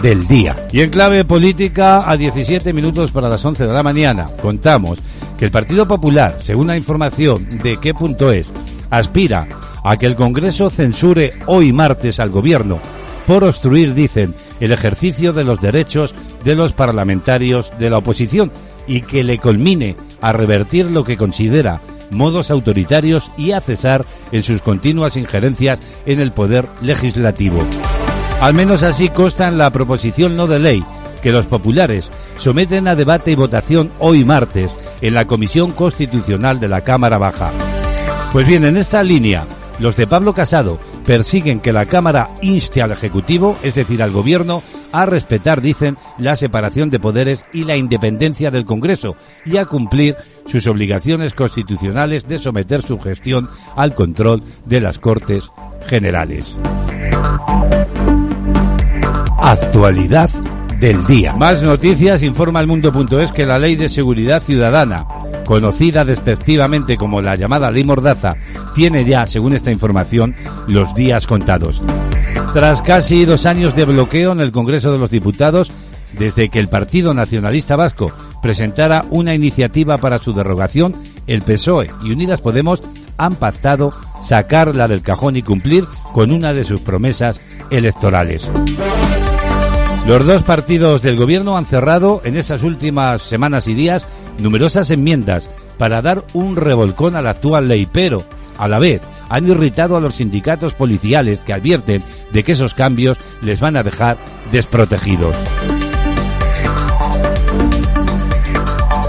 del 0.00 0.26
día. 0.26 0.66
Y 0.72 0.80
en 0.80 0.90
clave 0.90 1.24
política, 1.24 2.08
a 2.08 2.16
17 2.16 2.72
minutos 2.72 3.10
para 3.10 3.28
las 3.28 3.44
11 3.44 3.66
de 3.66 3.72
la 3.72 3.82
mañana, 3.82 4.26
contamos 4.40 4.98
que 5.38 5.46
el 5.46 5.50
Partido 5.50 5.86
Popular, 5.88 6.38
según 6.40 6.68
la 6.68 6.76
información 6.76 7.46
de 7.62 7.78
qué 7.78 7.94
punto 7.94 8.30
es, 8.30 8.50
aspira 8.90 9.48
a 9.82 9.96
que 9.96 10.06
el 10.06 10.16
Congreso 10.16 10.70
censure 10.70 11.32
hoy 11.46 11.72
martes 11.72 12.20
al 12.20 12.30
Gobierno 12.30 12.78
por 13.26 13.44
obstruir, 13.44 13.94
dicen, 13.94 14.34
el 14.60 14.72
ejercicio 14.72 15.32
de 15.32 15.44
los 15.44 15.60
derechos 15.60 16.14
de 16.44 16.54
los 16.54 16.72
parlamentarios 16.72 17.72
de 17.78 17.90
la 17.90 17.98
oposición 17.98 18.52
y 18.86 19.00
que 19.00 19.24
le 19.24 19.38
culmine 19.38 19.96
a 20.20 20.32
revertir 20.32 20.90
lo 20.90 21.04
que 21.04 21.16
considera 21.16 21.80
modos 22.10 22.50
autoritarios 22.50 23.30
y 23.36 23.52
a 23.52 23.60
cesar 23.60 24.04
en 24.30 24.42
sus 24.42 24.60
continuas 24.60 25.16
injerencias 25.16 25.80
en 26.06 26.20
el 26.20 26.32
poder 26.32 26.68
legislativo. 26.80 27.58
Al 28.40 28.54
menos 28.54 28.82
así 28.82 29.08
consta 29.08 29.48
en 29.48 29.58
la 29.58 29.70
proposición 29.70 30.36
no 30.36 30.46
de 30.46 30.58
ley 30.58 30.84
que 31.22 31.32
los 31.32 31.46
populares 31.46 32.10
someten 32.36 32.86
a 32.88 32.94
debate 32.94 33.30
y 33.30 33.34
votación 33.34 33.90
hoy 33.98 34.24
martes 34.24 34.70
en 35.00 35.14
la 35.14 35.26
Comisión 35.26 35.72
Constitucional 35.72 36.60
de 36.60 36.68
la 36.68 36.82
Cámara 36.82 37.16
Baja. 37.16 37.52
Pues 38.34 38.48
bien, 38.48 38.64
en 38.64 38.76
esta 38.76 39.04
línea, 39.04 39.46
los 39.78 39.94
de 39.94 40.08
Pablo 40.08 40.34
Casado 40.34 40.80
persiguen 41.06 41.60
que 41.60 41.72
la 41.72 41.86
Cámara 41.86 42.30
inste 42.42 42.82
al 42.82 42.90
Ejecutivo, 42.90 43.56
es 43.62 43.76
decir, 43.76 44.02
al 44.02 44.10
Gobierno, 44.10 44.60
a 44.90 45.06
respetar, 45.06 45.60
dicen, 45.60 45.96
la 46.18 46.34
separación 46.34 46.90
de 46.90 46.98
poderes 46.98 47.44
y 47.52 47.62
la 47.62 47.76
independencia 47.76 48.50
del 48.50 48.64
Congreso 48.64 49.14
y 49.46 49.58
a 49.58 49.66
cumplir 49.66 50.16
sus 50.46 50.66
obligaciones 50.66 51.32
constitucionales 51.32 52.26
de 52.26 52.40
someter 52.40 52.82
su 52.82 52.98
gestión 52.98 53.48
al 53.76 53.94
control 53.94 54.42
de 54.66 54.80
las 54.80 54.98
Cortes 54.98 55.52
Generales. 55.86 56.56
Actualidad 59.38 60.30
del 60.80 61.06
día. 61.06 61.36
Más 61.36 61.62
noticias, 61.62 62.24
informa 62.24 62.58
el 62.58 62.66
mundo.es 62.66 63.30
que 63.30 63.46
la 63.46 63.60
Ley 63.60 63.76
de 63.76 63.88
Seguridad 63.88 64.42
Ciudadana, 64.42 65.06
conocida 65.44 66.04
despectivamente 66.04 66.96
como 66.96 67.20
la 67.20 67.36
llamada 67.36 67.70
Ley 67.70 67.84
Mordaza, 67.84 68.34
tiene 68.74 69.04
ya, 69.04 69.26
según 69.26 69.54
esta 69.54 69.70
información, 69.70 70.34
los 70.66 70.94
días 70.94 71.26
contados. 71.26 71.80
Tras 72.52 72.82
casi 72.82 73.24
dos 73.24 73.46
años 73.46 73.74
de 73.74 73.84
bloqueo 73.84 74.32
en 74.32 74.40
el 74.40 74.52
Congreso 74.52 74.92
de 74.92 74.98
los 74.98 75.10
Diputados, 75.10 75.70
desde 76.18 76.48
que 76.48 76.60
el 76.60 76.68
Partido 76.68 77.12
Nacionalista 77.14 77.76
Vasco 77.76 78.12
presentara 78.42 79.04
una 79.10 79.34
iniciativa 79.34 79.98
para 79.98 80.18
su 80.18 80.32
derogación, 80.32 80.94
el 81.26 81.42
PSOE 81.42 81.90
y 82.04 82.12
Unidas 82.12 82.40
Podemos 82.40 82.82
han 83.16 83.34
pactado 83.34 83.90
sacarla 84.22 84.88
del 84.88 85.02
cajón 85.02 85.36
y 85.36 85.42
cumplir 85.42 85.86
con 86.12 86.30
una 86.30 86.52
de 86.52 86.64
sus 86.64 86.80
promesas 86.80 87.40
electorales. 87.70 88.48
Los 90.06 90.26
dos 90.26 90.42
partidos 90.42 91.00
del 91.00 91.16
gobierno 91.16 91.56
han 91.56 91.64
cerrado 91.64 92.20
en 92.24 92.36
estas 92.36 92.62
últimas 92.62 93.22
semanas 93.22 93.66
y 93.68 93.74
días 93.74 94.04
numerosas 94.38 94.90
enmiendas 94.90 95.48
para 95.78 96.02
dar 96.02 96.24
un 96.32 96.56
revolcón 96.56 97.16
a 97.16 97.22
la 97.22 97.30
actual 97.30 97.68
ley, 97.68 97.86
pero 97.90 98.24
a 98.58 98.68
la 98.68 98.78
vez 98.78 99.00
han 99.28 99.48
irritado 99.48 99.96
a 99.96 100.00
los 100.00 100.16
sindicatos 100.16 100.74
policiales 100.74 101.40
que 101.40 101.52
advierten 101.52 102.02
de 102.32 102.42
que 102.42 102.52
esos 102.52 102.74
cambios 102.74 103.18
les 103.42 103.60
van 103.60 103.76
a 103.76 103.82
dejar 103.82 104.16
desprotegidos. 104.52 105.34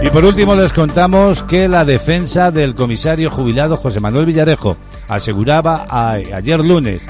Y 0.01 0.09
por 0.09 0.23
último 0.23 0.55
les 0.55 0.71
contamos 0.71 1.41
que 1.43 1.67
la 1.67 1.83
defensa 1.83 2.51
del 2.51 2.75
comisario 2.75 3.31
jubilado 3.31 3.75
José 3.75 3.99
Manuel 3.99 4.27
Villarejo 4.27 4.77
aseguraba 5.07 5.87
ayer 5.89 6.59
lunes 6.59 7.01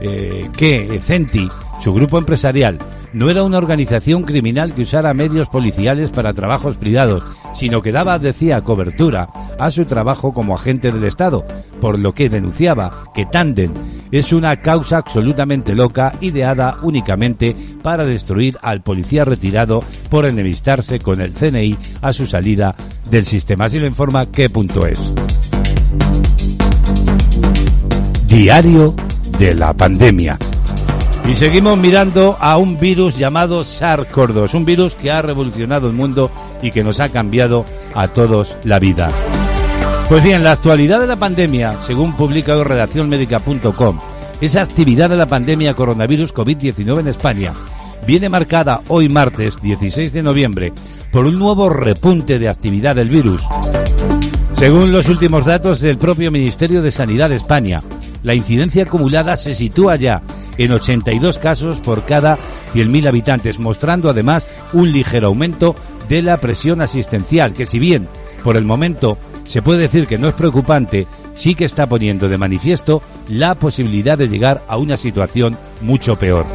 eh, 0.00 0.50
que 0.54 1.00
Centi, 1.00 1.48
su 1.80 1.94
grupo 1.94 2.18
empresarial, 2.18 2.78
no 3.14 3.30
era 3.30 3.44
una 3.44 3.58
organización 3.58 4.24
criminal 4.24 4.74
que 4.74 4.82
usara 4.82 5.14
medios 5.14 5.48
policiales 5.48 6.10
para 6.10 6.34
trabajos 6.34 6.76
privados, 6.76 7.22
sino 7.54 7.80
que 7.80 7.92
daba, 7.92 8.18
decía, 8.18 8.60
cobertura 8.60 9.28
a 9.58 9.70
su 9.70 9.84
trabajo 9.84 10.34
como 10.34 10.54
agente 10.54 10.90
del 10.90 11.04
Estado, 11.04 11.46
por 11.80 11.98
lo 11.98 12.12
que 12.12 12.28
denunciaba 12.28 13.04
que 13.14 13.24
Tanden 13.24 13.72
es 14.10 14.32
una 14.32 14.56
causa 14.60 14.98
absolutamente 14.98 15.74
loca 15.74 16.14
ideada 16.20 16.78
únicamente 16.82 17.54
para 17.82 18.04
destruir 18.04 18.58
al 18.62 18.82
policía 18.82 19.24
retirado 19.24 19.82
por 20.10 20.26
enemistarse 20.26 20.98
con 20.98 21.20
el 21.20 21.32
CNI 21.32 21.78
a 22.02 22.12
su 22.12 22.26
salida 22.26 22.74
del 23.08 23.26
sistema. 23.26 23.66
Así 23.66 23.78
lo 23.78 23.86
informa 23.86 24.26
qué 24.26 24.50
punto 24.50 24.86
es. 24.86 24.98
Diario 28.26 28.94
de 29.38 29.54
la 29.54 29.72
pandemia. 29.72 30.36
Y 31.26 31.34
seguimos 31.34 31.78
mirando 31.78 32.36
a 32.38 32.58
un 32.58 32.78
virus 32.78 33.16
llamado 33.16 33.62
SARS-CoV-2, 33.62 34.54
un 34.54 34.64
virus 34.64 34.94
que 34.94 35.10
ha 35.10 35.22
revolucionado 35.22 35.88
el 35.88 35.94
mundo 35.94 36.30
y 36.62 36.70
que 36.70 36.84
nos 36.84 37.00
ha 37.00 37.08
cambiado 37.08 37.64
a 37.94 38.08
todos 38.08 38.58
la 38.64 38.78
vida. 38.78 39.10
Pues 40.08 40.22
bien, 40.22 40.44
la 40.44 40.52
actualidad 40.52 41.00
de 41.00 41.06
la 41.06 41.16
pandemia, 41.16 41.80
según 41.80 42.14
publica 42.14 42.54
hoy 42.54 42.64
redaccionmedica.com, 42.64 43.98
esa 44.40 44.62
actividad 44.62 45.08
de 45.08 45.16
la 45.16 45.26
pandemia 45.26 45.74
coronavirus 45.74 46.34
COVID-19 46.34 47.00
en 47.00 47.08
España 47.08 47.52
viene 48.06 48.28
marcada 48.28 48.82
hoy 48.88 49.08
martes 49.08 49.56
16 49.62 50.12
de 50.12 50.22
noviembre 50.22 50.72
por 51.10 51.24
un 51.24 51.38
nuevo 51.38 51.70
repunte 51.70 52.38
de 52.38 52.48
actividad 52.48 52.96
del 52.96 53.08
virus. 53.08 53.42
Según 54.52 54.92
los 54.92 55.08
últimos 55.08 55.46
datos 55.46 55.80
del 55.80 55.96
propio 55.96 56.30
Ministerio 56.30 56.82
de 56.82 56.90
Sanidad 56.90 57.30
de 57.30 57.36
España, 57.36 57.80
la 58.24 58.34
incidencia 58.34 58.82
acumulada 58.82 59.36
se 59.36 59.54
sitúa 59.54 59.94
ya 59.94 60.22
en 60.58 60.72
82 60.72 61.38
casos 61.38 61.78
por 61.78 62.04
cada 62.04 62.38
100.000 62.74 63.06
habitantes, 63.06 63.58
mostrando 63.60 64.10
además 64.10 64.46
un 64.72 64.90
ligero 64.90 65.28
aumento 65.28 65.76
de 66.08 66.22
la 66.22 66.38
presión 66.38 66.80
asistencial, 66.80 67.52
que 67.52 67.66
si 67.66 67.78
bien 67.78 68.08
por 68.42 68.56
el 68.56 68.64
momento 68.64 69.18
se 69.44 69.62
puede 69.62 69.82
decir 69.82 70.06
que 70.06 70.18
no 70.18 70.28
es 70.28 70.34
preocupante, 70.34 71.06
sí 71.34 71.54
que 71.54 71.66
está 71.66 71.86
poniendo 71.86 72.28
de 72.28 72.38
manifiesto 72.38 73.02
la 73.28 73.54
posibilidad 73.56 74.16
de 74.16 74.28
llegar 74.28 74.62
a 74.68 74.78
una 74.78 74.96
situación 74.96 75.56
mucho 75.82 76.18
peor. 76.18 76.46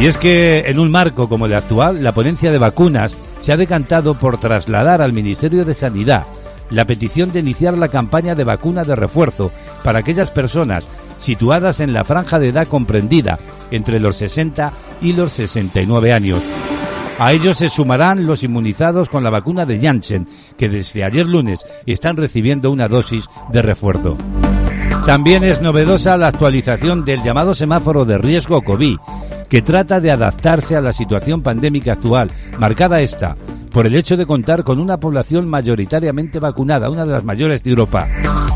Y 0.00 0.06
es 0.06 0.16
que 0.16 0.64
en 0.66 0.78
un 0.78 0.90
marco 0.90 1.28
como 1.28 1.46
el 1.46 1.54
actual, 1.54 2.02
la 2.02 2.14
ponencia 2.14 2.50
de 2.50 2.58
vacunas 2.58 3.14
se 3.42 3.52
ha 3.52 3.56
decantado 3.56 4.14
por 4.14 4.38
trasladar 4.38 5.02
al 5.02 5.12
Ministerio 5.12 5.64
de 5.64 5.74
Sanidad 5.74 6.24
la 6.70 6.86
petición 6.86 7.32
de 7.32 7.40
iniciar 7.40 7.76
la 7.76 7.88
campaña 7.88 8.34
de 8.34 8.44
vacuna 8.44 8.84
de 8.84 8.96
refuerzo 8.96 9.50
para 9.82 10.00
aquellas 10.00 10.30
personas 10.30 10.84
situadas 11.18 11.80
en 11.80 11.92
la 11.92 12.04
franja 12.04 12.38
de 12.38 12.48
edad 12.48 12.68
comprendida 12.68 13.38
entre 13.70 14.00
los 14.00 14.16
60 14.16 14.72
y 15.00 15.12
los 15.12 15.32
69 15.32 16.12
años. 16.12 16.42
A 17.18 17.32
ellos 17.32 17.58
se 17.58 17.68
sumarán 17.68 18.26
los 18.26 18.44
inmunizados 18.44 19.08
con 19.08 19.24
la 19.24 19.30
vacuna 19.30 19.66
de 19.66 19.80
Janssen, 19.80 20.28
que 20.56 20.68
desde 20.68 21.02
ayer 21.02 21.26
lunes 21.26 21.58
están 21.84 22.16
recibiendo 22.16 22.70
una 22.70 22.86
dosis 22.86 23.24
de 23.50 23.60
refuerzo. 23.60 24.16
También 25.04 25.42
es 25.42 25.60
novedosa 25.60 26.16
la 26.16 26.28
actualización 26.28 27.04
del 27.04 27.22
llamado 27.22 27.54
semáforo 27.54 28.04
de 28.04 28.18
riesgo 28.18 28.62
COVID, 28.62 28.98
que 29.48 29.62
trata 29.62 30.00
de 30.00 30.12
adaptarse 30.12 30.76
a 30.76 30.80
la 30.80 30.92
situación 30.92 31.42
pandémica 31.42 31.94
actual, 31.94 32.30
marcada 32.58 33.00
esta 33.00 33.36
por 33.72 33.86
el 33.86 33.94
hecho 33.94 34.16
de 34.16 34.26
contar 34.26 34.64
con 34.64 34.78
una 34.78 34.98
población 34.98 35.48
mayoritariamente 35.48 36.38
vacunada, 36.38 36.90
una 36.90 37.04
de 37.04 37.12
las 37.12 37.24
mayores 37.24 37.62
de 37.62 37.70
Europa. 37.70 38.08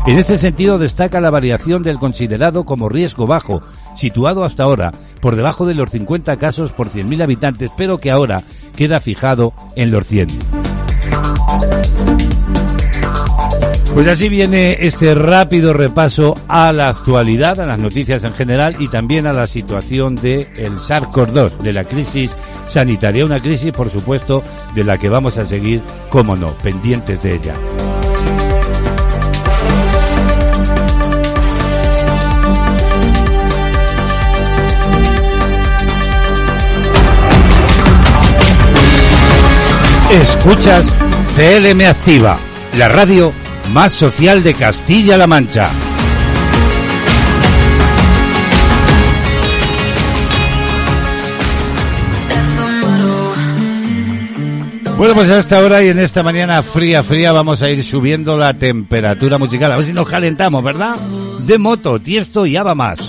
En 0.05 0.17
este 0.17 0.37
sentido 0.37 0.77
destaca 0.77 1.21
la 1.21 1.29
variación 1.29 1.83
del 1.83 1.99
considerado 1.99 2.65
como 2.65 2.89
riesgo 2.89 3.27
bajo, 3.27 3.61
situado 3.95 4.43
hasta 4.43 4.63
ahora 4.63 4.93
por 5.21 5.35
debajo 5.35 5.65
de 5.65 5.75
los 5.75 5.91
50 5.91 6.35
casos 6.37 6.71
por 6.73 6.89
100.000 6.89 7.23
habitantes, 7.23 7.71
pero 7.77 7.99
que 7.99 8.11
ahora 8.11 8.43
queda 8.75 8.99
fijado 8.99 9.53
en 9.75 9.91
los 9.91 10.07
100. 10.07 10.27
Pues 13.93 14.07
así 14.07 14.27
viene 14.27 14.75
este 14.79 15.13
rápido 15.13 15.71
repaso 15.71 16.33
a 16.47 16.73
la 16.73 16.89
actualidad, 16.89 17.59
a 17.59 17.67
las 17.67 17.77
noticias 17.77 18.23
en 18.23 18.33
general 18.33 18.75
y 18.79 18.87
también 18.87 19.27
a 19.27 19.33
la 19.33 19.45
situación 19.45 20.15
de 20.15 20.47
el 20.57 20.79
SARS-CoV-2, 20.79 21.59
de 21.59 21.73
la 21.73 21.83
crisis 21.83 22.35
sanitaria, 22.67 23.23
una 23.23 23.39
crisis 23.39 23.71
por 23.71 23.91
supuesto 23.91 24.43
de 24.73 24.83
la 24.83 24.97
que 24.97 25.09
vamos 25.09 25.37
a 25.37 25.45
seguir, 25.45 25.81
como 26.09 26.35
no, 26.35 26.53
pendientes 26.55 27.21
de 27.21 27.35
ella. 27.35 27.53
Escuchas 40.11 40.91
CLM 41.35 41.81
Activa, 41.81 42.37
la 42.77 42.89
radio 42.89 43.31
más 43.73 43.91
social 43.91 44.43
de 44.43 44.53
Castilla-La 44.53 45.25
Mancha. 45.25 45.67
Bueno, 54.95 55.15
pues 55.15 55.29
a 55.31 55.39
esta 55.39 55.59
hora 55.59 55.83
y 55.83 55.87
en 55.87 55.99
esta 55.99 56.21
mañana 56.21 56.61
fría, 56.61 57.03
fría 57.03 57.31
vamos 57.31 57.63
a 57.63 57.69
ir 57.69 57.83
subiendo 57.83 58.37
la 58.37 58.53
temperatura 58.53 59.37
musical. 59.39 59.71
A 59.71 59.77
ver 59.77 59.85
si 59.85 59.91
nos 59.91 60.07
calentamos, 60.07 60.63
¿verdad? 60.63 60.95
De 61.39 61.57
moto, 61.57 61.99
tiesto 61.99 62.45
y 62.45 62.55
aba 62.55 62.75
más. 62.75 62.99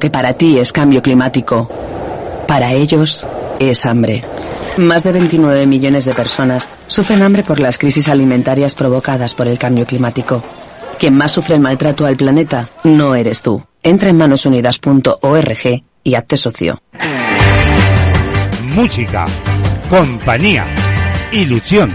Que 0.00 0.10
para 0.10 0.32
ti 0.32 0.58
es 0.58 0.72
cambio 0.72 1.02
climático, 1.02 1.68
para 2.48 2.72
ellos 2.72 3.24
es 3.60 3.86
hambre. 3.86 4.24
Más 4.76 5.04
de 5.04 5.12
29 5.12 5.66
millones 5.66 6.04
de 6.04 6.14
personas 6.14 6.70
sufren 6.88 7.22
hambre 7.22 7.44
por 7.44 7.60
las 7.60 7.78
crisis 7.78 8.08
alimentarias 8.08 8.74
provocadas 8.74 9.34
por 9.34 9.46
el 9.46 9.58
cambio 9.58 9.84
climático. 9.86 10.42
Quien 10.98 11.16
más 11.16 11.32
sufre 11.32 11.54
el 11.54 11.60
maltrato 11.60 12.06
al 12.06 12.16
planeta 12.16 12.68
no 12.82 13.14
eres 13.14 13.42
tú. 13.42 13.62
Entra 13.82 14.10
en 14.10 14.16
manosunidas.org 14.16 15.82
y 16.02 16.14
hazte 16.14 16.36
socio. 16.36 16.82
Música, 18.74 19.26
compañía, 19.88 20.66
ilusión, 21.32 21.90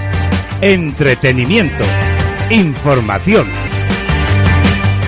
entretenimiento, 0.61 1.83
información. 2.49 3.47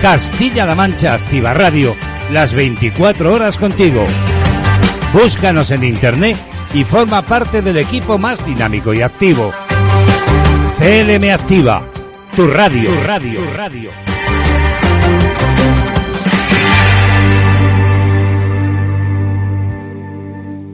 Castilla-La 0.00 0.74
Mancha 0.76 1.14
Activa 1.14 1.52
Radio, 1.52 1.94
las 2.30 2.52
24 2.52 3.32
horas 3.32 3.56
contigo. 3.56 4.04
Búscanos 5.12 5.70
en 5.70 5.84
internet 5.84 6.36
y 6.74 6.84
forma 6.84 7.22
parte 7.22 7.62
del 7.62 7.78
equipo 7.78 8.18
más 8.18 8.44
dinámico 8.44 8.92
y 8.92 9.02
activo. 9.02 9.50
CLM 10.78 11.32
Activa, 11.32 11.82
tu 12.36 12.46
radio, 12.46 12.90
tu 12.90 13.06
radio, 13.06 13.40
tu 13.40 13.56
radio. 13.56 13.90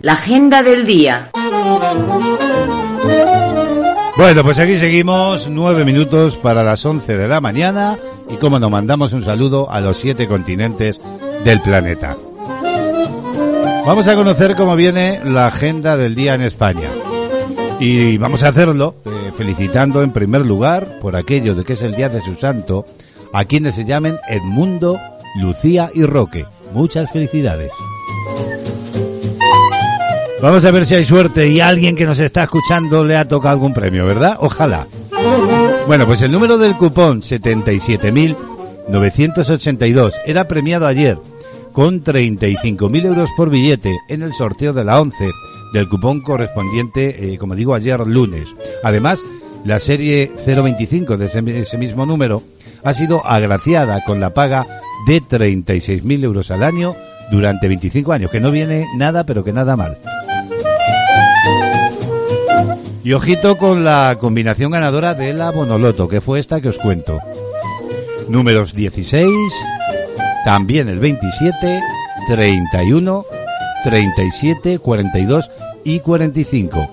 La 0.02 0.14
agenda 0.14 0.62
del 0.62 0.84
día. 0.84 1.30
Bueno, 4.16 4.44
pues 4.44 4.58
aquí 4.58 4.78
seguimos, 4.78 5.48
nueve 5.48 5.84
minutos 5.84 6.36
para 6.36 6.62
las 6.62 6.84
once 6.84 7.16
de 7.16 7.26
la 7.26 7.40
mañana 7.40 7.98
y 8.28 8.36
como 8.36 8.58
nos 8.58 8.70
mandamos 8.70 9.12
un 9.12 9.24
saludo 9.24 9.70
a 9.70 9.80
los 9.80 9.98
siete 9.98 10.28
continentes 10.28 11.00
del 11.44 11.60
planeta. 11.60 12.16
Vamos 13.86 14.08
a 14.08 14.14
conocer 14.14 14.56
cómo 14.56 14.76
viene 14.76 15.20
la 15.24 15.46
agenda 15.46 15.98
del 15.98 16.14
día 16.14 16.34
en 16.34 16.40
España. 16.40 16.88
Y 17.78 18.16
vamos 18.16 18.42
a 18.42 18.48
hacerlo 18.48 18.94
eh, 19.04 19.10
felicitando 19.36 20.00
en 20.02 20.10
primer 20.10 20.46
lugar 20.46 21.00
por 21.00 21.16
aquello 21.16 21.54
de 21.54 21.64
que 21.64 21.74
es 21.74 21.82
el 21.82 21.94
día 21.94 22.08
de 22.08 22.22
su 22.22 22.34
santo 22.34 22.86
a 23.34 23.44
quienes 23.44 23.74
se 23.74 23.84
llamen 23.84 24.16
Edmundo, 24.26 24.98
Lucía 25.38 25.90
y 25.92 26.04
Roque. 26.04 26.46
Muchas 26.72 27.12
felicidades. 27.12 27.70
Vamos 30.40 30.64
a 30.64 30.70
ver 30.70 30.86
si 30.86 30.94
hay 30.94 31.04
suerte 31.04 31.46
y 31.48 31.60
alguien 31.60 31.94
que 31.94 32.06
nos 32.06 32.18
está 32.18 32.44
escuchando 32.44 33.04
le 33.04 33.18
ha 33.18 33.28
tocado 33.28 33.52
algún 33.52 33.74
premio, 33.74 34.06
¿verdad? 34.06 34.38
Ojalá. 34.40 34.86
Bueno, 35.86 36.06
pues 36.06 36.22
el 36.22 36.32
número 36.32 36.56
del 36.56 36.74
cupón 36.76 37.20
77.982 37.20 40.14
era 40.24 40.48
premiado 40.48 40.86
ayer 40.86 41.18
con 41.74 42.02
35.000 42.02 43.04
euros 43.04 43.28
por 43.36 43.50
billete 43.50 43.98
en 44.08 44.22
el 44.22 44.32
sorteo 44.32 44.72
de 44.72 44.84
la 44.84 45.00
11 45.00 45.30
del 45.72 45.88
cupón 45.88 46.20
correspondiente, 46.20 47.34
eh, 47.34 47.36
como 47.36 47.56
digo, 47.56 47.74
ayer 47.74 47.98
lunes. 48.06 48.48
Además, 48.84 49.18
la 49.64 49.80
serie 49.80 50.32
025 50.46 51.16
de 51.16 51.26
ese, 51.26 51.42
ese 51.60 51.76
mismo 51.76 52.06
número 52.06 52.44
ha 52.84 52.94
sido 52.94 53.26
agraciada 53.26 54.04
con 54.04 54.20
la 54.20 54.32
paga 54.32 54.66
de 55.08 55.20
36.000 55.20 56.24
euros 56.24 56.52
al 56.52 56.62
año 56.62 56.94
durante 57.30 57.66
25 57.66 58.12
años, 58.12 58.30
que 58.30 58.40
no 58.40 58.52
viene 58.52 58.86
nada, 58.96 59.24
pero 59.26 59.42
que 59.42 59.52
nada 59.52 59.76
mal. 59.76 59.98
Y 63.02 63.12
ojito 63.12 63.58
con 63.58 63.84
la 63.84 64.16
combinación 64.20 64.70
ganadora 64.70 65.14
de 65.14 65.34
la 65.34 65.50
Bonoloto, 65.50 66.08
que 66.08 66.20
fue 66.20 66.38
esta 66.38 66.60
que 66.60 66.68
os 66.68 66.78
cuento. 66.78 67.18
Números 68.28 68.74
16, 68.74 69.28
también 70.44 70.88
el 70.88 70.98
27, 70.98 71.82
31, 72.28 73.24
37, 73.82 74.78
42 74.78 75.50
y 75.84 76.00
45. 76.00 76.88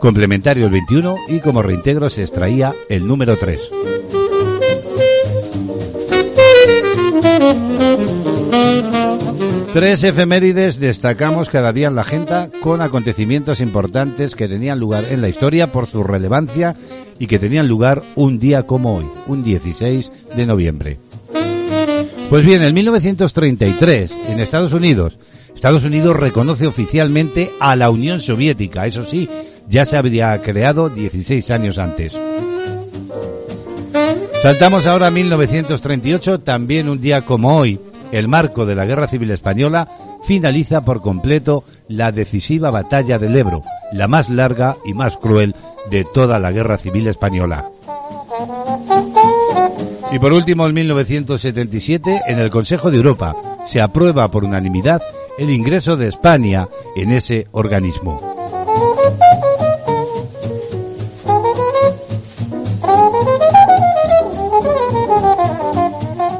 Complementario 0.00 0.66
el 0.66 0.72
21 0.72 1.16
y 1.28 1.40
como 1.40 1.62
reintegro 1.62 2.10
se 2.10 2.22
extraía 2.22 2.74
el 2.88 3.06
número 3.06 3.36
3. 3.36 3.60
Tres 9.72 10.04
efemérides 10.04 10.78
destacamos 10.78 11.48
cada 11.48 11.72
día 11.72 11.88
en 11.88 11.94
la 11.94 12.02
agenda 12.02 12.50
con 12.60 12.82
acontecimientos 12.82 13.60
importantes 13.60 14.36
que 14.36 14.46
tenían 14.46 14.78
lugar 14.78 15.04
en 15.10 15.22
la 15.22 15.30
historia 15.30 15.72
por 15.72 15.86
su 15.86 16.04
relevancia 16.04 16.76
y 17.18 17.26
que 17.26 17.38
tenían 17.38 17.68
lugar 17.68 18.02
un 18.14 18.38
día 18.38 18.64
como 18.64 18.96
hoy, 18.96 19.06
un 19.26 19.42
16 19.42 20.12
de 20.36 20.46
noviembre. 20.46 20.98
Pues 22.32 22.46
bien, 22.46 22.62
en 22.62 22.72
1933, 22.72 24.10
en 24.30 24.40
Estados 24.40 24.72
Unidos, 24.72 25.18
Estados 25.54 25.84
Unidos 25.84 26.16
reconoce 26.16 26.66
oficialmente 26.66 27.50
a 27.60 27.76
la 27.76 27.90
Unión 27.90 28.22
Soviética. 28.22 28.86
Eso 28.86 29.04
sí, 29.04 29.28
ya 29.68 29.84
se 29.84 29.98
habría 29.98 30.40
creado 30.40 30.88
16 30.88 31.50
años 31.50 31.76
antes. 31.76 32.18
Saltamos 34.40 34.86
ahora 34.86 35.08
a 35.08 35.10
1938, 35.10 36.40
también 36.40 36.88
un 36.88 37.02
día 37.02 37.20
como 37.20 37.54
hoy, 37.54 37.78
el 38.12 38.28
marco 38.28 38.64
de 38.64 38.76
la 38.76 38.86
Guerra 38.86 39.08
Civil 39.08 39.30
Española 39.30 39.86
finaliza 40.24 40.80
por 40.80 41.02
completo 41.02 41.64
la 41.86 42.12
decisiva 42.12 42.70
batalla 42.70 43.18
del 43.18 43.36
Ebro, 43.36 43.60
la 43.92 44.08
más 44.08 44.30
larga 44.30 44.78
y 44.86 44.94
más 44.94 45.18
cruel 45.18 45.54
de 45.90 46.06
toda 46.14 46.38
la 46.38 46.50
Guerra 46.50 46.78
Civil 46.78 47.08
Española. 47.08 47.71
Y 50.12 50.18
por 50.18 50.34
último, 50.34 50.66
en 50.66 50.74
1977, 50.74 52.20
en 52.26 52.38
el 52.38 52.50
Consejo 52.50 52.90
de 52.90 52.98
Europa, 52.98 53.34
se 53.64 53.80
aprueba 53.80 54.30
por 54.30 54.44
unanimidad 54.44 55.00
el 55.38 55.48
ingreso 55.48 55.96
de 55.96 56.08
España 56.08 56.68
en 56.94 57.12
ese 57.12 57.48
organismo. 57.52 58.20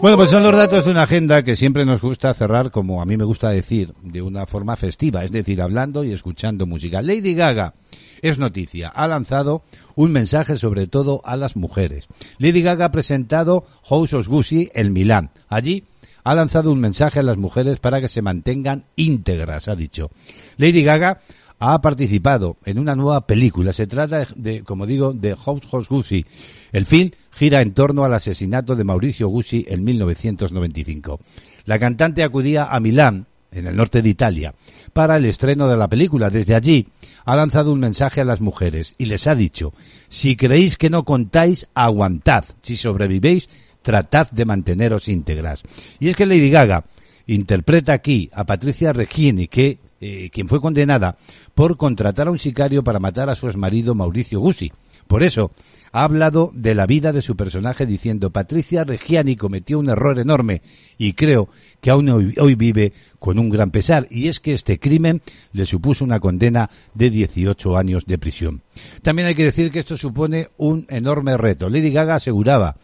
Bueno, 0.03 0.17
pues 0.17 0.31
son 0.31 0.43
los 0.43 0.57
datos 0.57 0.85
de 0.85 0.91
una 0.91 1.05
agenda 1.05 1.43
que 1.43 1.57
siempre 1.57 1.87
nos 1.87 2.03
gusta 2.03 2.35
cerrar, 2.35 2.73
como 2.73 3.01
a 3.01 3.07
mí 3.07 3.17
me 3.17 3.25
gusta 3.25 3.51
decir, 3.51 3.95
de 4.03 4.21
una 4.21 4.47
forma 4.47 4.77
festiva, 4.77 5.25
es 5.25 5.31
decir, 5.31 5.63
hablando 5.63 6.05
y 6.05 6.13
escuchando 6.13 6.67
música. 6.67 7.01
Lady 7.01 7.35
Gaga 7.35 7.75
es 8.23 8.39
noticia. 8.39 8.89
Ha 8.89 9.07
lanzado 9.09 9.63
un 9.95 10.13
mensaje 10.13 10.57
sobre 10.57 10.87
todo 10.87 11.21
a 11.25 11.37
las 11.37 11.57
mujeres. 11.57 12.07
Lady 12.39 12.63
Gaga 12.63 12.87
ha 12.87 12.93
presentado 12.93 13.67
House 13.85 14.15
of 14.15 14.29
Gucci 14.29 14.71
en 14.75 14.93
Milán. 14.93 15.31
Allí 15.49 15.85
ha 16.25 16.35
lanzado 16.35 16.73
un 16.73 16.81
mensaje 16.81 17.19
a 17.19 17.25
las 17.25 17.37
mujeres 17.37 17.81
para 17.81 18.01
que 18.01 18.09
se 18.09 18.23
mantengan 18.23 18.85
íntegras, 18.97 19.69
ha 19.69 19.75
dicho. 19.75 20.11
Lady 20.57 20.83
Gaga 20.83 21.19
ha 21.59 21.81
participado 21.81 22.57
en 22.65 22.79
una 22.79 22.97
nueva 22.97 23.27
película. 23.27 23.73
Se 23.73 23.87
trata 23.87 24.27
de, 24.35 24.63
como 24.63 24.87
digo, 24.87 25.13
de 25.13 25.37
House 25.37 25.63
of 25.71 25.89
Gucci. 25.89 26.27
El 26.73 26.87
film 26.87 27.11
gira 27.31 27.61
en 27.61 27.73
torno 27.73 28.05
al 28.05 28.15
asesinato 28.15 28.75
de 28.75 28.85
Mauricio 28.85 29.29
Gucci 29.29 29.65
en 29.69 29.85
1995. 29.85 31.21
La 31.65 31.79
cantante 31.79 32.25
acudía 32.25 32.65
a 32.65 32.81
Milán, 32.81 33.27
en 33.53 33.67
el 33.67 33.77
norte 33.77 34.03
de 34.03 34.09
Italia, 34.09 34.55
para 34.93 35.17
el 35.17 35.25
estreno 35.25 35.69
de 35.69 35.77
la 35.77 35.89
película. 35.89 36.31
Desde 36.31 36.55
allí 36.55 36.89
ha 37.25 37.37
lanzado 37.37 37.73
un 37.73 37.81
mensaje 37.81 38.21
a 38.21 38.25
las 38.25 38.41
mujeres 38.41 38.95
y 38.99 39.05
les 39.07 39.27
ha 39.27 39.35
dicho, 39.35 39.73
si 40.09 40.37
creéis 40.37 40.77
que 40.77 40.91
no 40.91 41.05
contáis, 41.05 41.69
aguantad. 41.75 42.45
Si 42.63 42.77
sobrevivéis, 42.77 43.49
tratad 43.83 44.31
de 44.31 44.45
manteneros 44.45 45.09
íntegras. 45.09 45.63
Y 46.01 46.09
es 46.09 46.17
que 46.17 46.27
Lady 46.27 46.51
Gaga 46.51 46.85
interpreta 47.27 47.93
aquí 47.93 48.31
a 48.33 48.45
Patricia 48.45 48.93
Regini, 48.93 49.49
que 49.49 49.79
eh, 50.01 50.31
quien 50.33 50.49
fue 50.49 50.61
condenada 50.61 51.17
por 51.55 51.77
contratar 51.77 52.27
a 52.27 52.31
un 52.31 52.39
sicario 52.39 52.83
para 52.83 52.99
matar 52.99 53.31
a 53.31 53.35
su 53.35 53.47
exmarido 53.47 53.95
Mauricio 53.95 54.41
Gucci. 54.41 54.73
Por 55.07 55.23
eso, 55.23 55.53
ha 55.93 56.05
hablado 56.05 56.51
de 56.55 56.75
la 56.75 56.87
vida 56.87 57.13
de 57.13 57.23
su 57.23 57.37
personaje 57.37 57.85
diciendo 57.87 58.31
Patricia 58.31 58.85
Reggiani 58.85 59.37
cometió 59.37 59.79
un 59.79 59.91
error 59.91 60.19
enorme 60.19 60.63
y 60.97 61.13
creo 61.13 61.49
que 61.81 61.91
aún 61.91 62.09
hoy, 62.09 62.35
hoy, 62.39 62.55
vive 62.55 62.93
con 63.19 63.39
un 63.39 63.51
gran 63.51 63.71
pesar 63.71 64.07
y 64.11 64.29
es 64.29 64.41
que 64.41 64.55
este 64.55 64.79
crimen 64.79 65.21
le 65.53 65.67
supuso 65.67 66.05
una 66.05 66.19
condena 66.19 66.71
de 66.95 67.11
18 67.11 67.77
años 67.77 68.07
de 68.07 68.19
prisión. 68.19 68.63
También 69.03 69.29
hay 69.29 69.35
que 69.35 69.45
decir 69.45 69.71
que 69.71 69.81
esto 69.81 69.97
supone 69.97 70.49
un 70.57 70.87
enorme 70.89 71.37
reto. 71.37 71.69
Lady 71.69 71.91
Gaga 71.91 72.15
aseguraba 72.15 72.77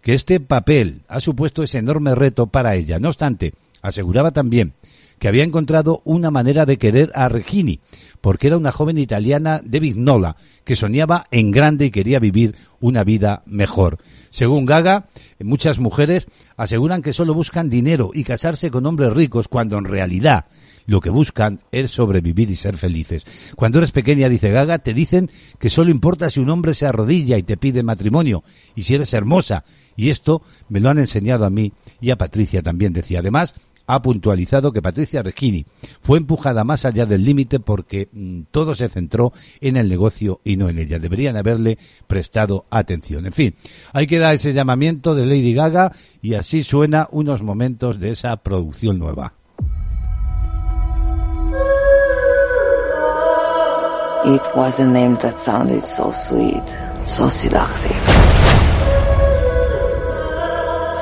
que 0.00 0.14
este 0.14 0.40
papel 0.40 1.02
ha 1.08 1.20
supuesto 1.20 1.62
ese 1.62 1.78
enorme 1.78 2.14
reto 2.14 2.46
para 2.46 2.76
ella. 2.76 2.98
No 2.98 3.08
obstante, 3.08 3.54
aseguraba 3.82 4.30
también 4.30 4.72
que 5.18 5.28
había 5.28 5.44
encontrado 5.44 6.02
una 6.04 6.30
manera 6.30 6.66
de 6.66 6.78
querer 6.78 7.10
a 7.14 7.28
Regini, 7.28 7.80
porque 8.20 8.46
era 8.46 8.56
una 8.56 8.72
joven 8.72 8.98
italiana 8.98 9.60
de 9.64 9.80
Vignola, 9.80 10.36
que 10.64 10.76
soñaba 10.76 11.26
en 11.30 11.50
grande 11.50 11.86
y 11.86 11.90
quería 11.90 12.18
vivir 12.18 12.56
una 12.80 13.04
vida 13.04 13.42
mejor. 13.46 13.98
Según 14.30 14.66
Gaga, 14.66 15.08
muchas 15.40 15.78
mujeres 15.78 16.26
aseguran 16.56 17.02
que 17.02 17.12
solo 17.12 17.34
buscan 17.34 17.70
dinero 17.70 18.10
y 18.14 18.24
casarse 18.24 18.70
con 18.70 18.86
hombres 18.86 19.12
ricos, 19.12 19.48
cuando 19.48 19.78
en 19.78 19.84
realidad 19.84 20.46
lo 20.86 21.00
que 21.00 21.10
buscan 21.10 21.60
es 21.72 21.90
sobrevivir 21.90 22.50
y 22.50 22.56
ser 22.56 22.76
felices. 22.76 23.24
Cuando 23.56 23.78
eres 23.78 23.92
pequeña, 23.92 24.28
dice 24.28 24.50
Gaga, 24.50 24.78
te 24.78 24.94
dicen 24.94 25.30
que 25.58 25.70
solo 25.70 25.90
importa 25.90 26.30
si 26.30 26.40
un 26.40 26.50
hombre 26.50 26.74
se 26.74 26.86
arrodilla 26.86 27.38
y 27.38 27.42
te 27.42 27.56
pide 27.56 27.82
matrimonio, 27.82 28.44
y 28.74 28.82
si 28.82 28.94
eres 28.94 29.14
hermosa. 29.14 29.64
Y 29.96 30.10
esto 30.10 30.42
me 30.68 30.80
lo 30.80 30.90
han 30.90 30.98
enseñado 30.98 31.44
a 31.44 31.50
mí 31.50 31.72
y 32.00 32.10
a 32.10 32.16
Patricia 32.16 32.62
también 32.62 32.92
decía. 32.92 33.20
Además, 33.20 33.54
ha 33.86 34.02
puntualizado 34.02 34.72
que 34.72 34.82
Patricia 34.82 35.22
Regini 35.22 35.66
fue 36.00 36.18
empujada 36.18 36.64
más 36.64 36.84
allá 36.84 37.06
del 37.06 37.24
límite 37.24 37.60
porque 37.60 38.08
mm, 38.12 38.42
todo 38.50 38.74
se 38.74 38.88
centró 38.88 39.32
en 39.60 39.76
el 39.76 39.88
negocio 39.88 40.40
y 40.44 40.56
no 40.56 40.68
en 40.68 40.78
ella. 40.78 40.98
Deberían 40.98 41.36
haberle 41.36 41.78
prestado 42.06 42.66
atención. 42.70 43.26
En 43.26 43.32
fin, 43.32 43.54
ahí 43.92 44.06
queda 44.06 44.32
ese 44.32 44.52
llamamiento 44.52 45.14
de 45.14 45.26
Lady 45.26 45.54
Gaga 45.54 45.92
y 46.22 46.34
así 46.34 46.64
suena 46.64 47.08
unos 47.10 47.42
momentos 47.42 47.98
de 48.00 48.10
esa 48.10 48.36
producción 48.38 48.98
nueva. 48.98 49.34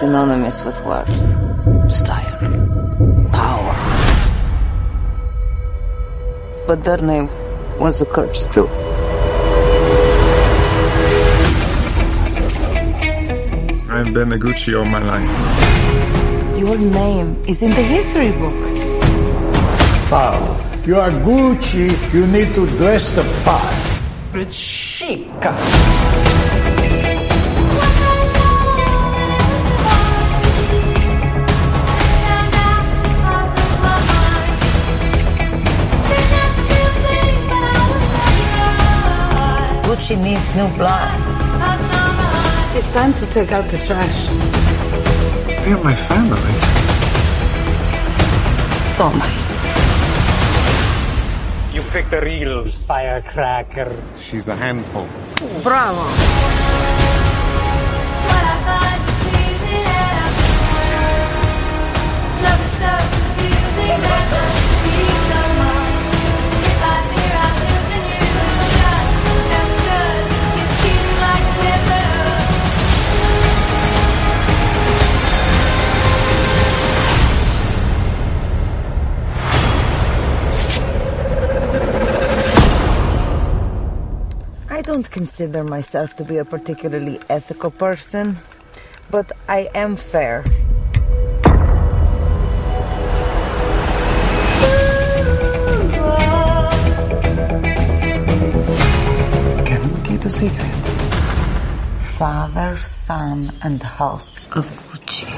Synonymous 0.02 0.64
with 0.64 0.80
worth, 0.84 1.88
style, 1.88 2.31
But 6.66 6.84
that 6.84 7.02
name 7.02 7.28
was 7.78 8.00
a 8.02 8.06
curse 8.06 8.46
too. 8.48 8.68
I've 13.90 14.14
been 14.14 14.32
a 14.32 14.36
Gucci 14.36 14.78
all 14.78 14.84
my 14.84 15.02
life. 15.02 16.58
Your 16.58 16.78
name 16.78 17.42
is 17.48 17.62
in 17.62 17.70
the 17.70 17.82
history 17.82 18.32
books. 18.32 18.78
Paolo, 20.08 20.56
you 20.86 20.96
are 20.96 21.10
Gucci, 21.10 21.90
you 22.14 22.26
need 22.26 22.54
to 22.54 22.66
dress 22.78 23.10
the 23.12 23.22
part. 23.44 23.74
It's 24.34 24.54
chic. 24.54 25.28
Gucci 40.02 40.20
needs 40.20 40.52
new 40.56 40.66
blood. 40.76 41.20
It's 42.74 42.92
time 42.92 43.14
to 43.14 43.26
take 43.26 43.52
out 43.52 43.70
the 43.70 43.78
trash. 43.78 44.26
They're 45.64 45.78
my 45.78 45.94
family. 45.94 46.52
So 48.96 49.04
am 49.06 49.22
I. 49.22 49.28
You 51.72 51.82
picked 51.92 52.12
a 52.14 52.20
real 52.20 52.66
firecracker. 52.66 54.02
She's 54.18 54.48
a 54.48 54.56
handful. 54.56 55.06
Bravo. 55.62 56.52
I 84.82 84.84
don't 84.84 85.08
consider 85.08 85.62
myself 85.62 86.16
to 86.16 86.24
be 86.24 86.38
a 86.38 86.44
particularly 86.44 87.20
ethical 87.30 87.70
person, 87.70 88.36
but 89.12 89.30
I 89.48 89.70
am 89.76 89.94
fair. 89.94 90.42
Can 99.68 99.80
you 99.88 100.02
keep 100.02 100.24
a 100.24 100.30
secret? 100.30 100.74
Father, 102.18 102.76
son, 102.84 103.52
and 103.62 103.80
house 103.80 104.40
of 104.56 104.68
Gucci. 104.90 105.30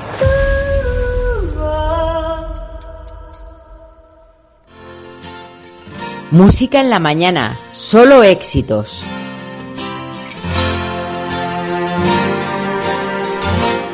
Música 6.30 6.80
en 6.80 6.88
la 6.88 6.98
mañana, 6.98 7.58
solo 7.72 8.22
éxitos. 8.22 9.04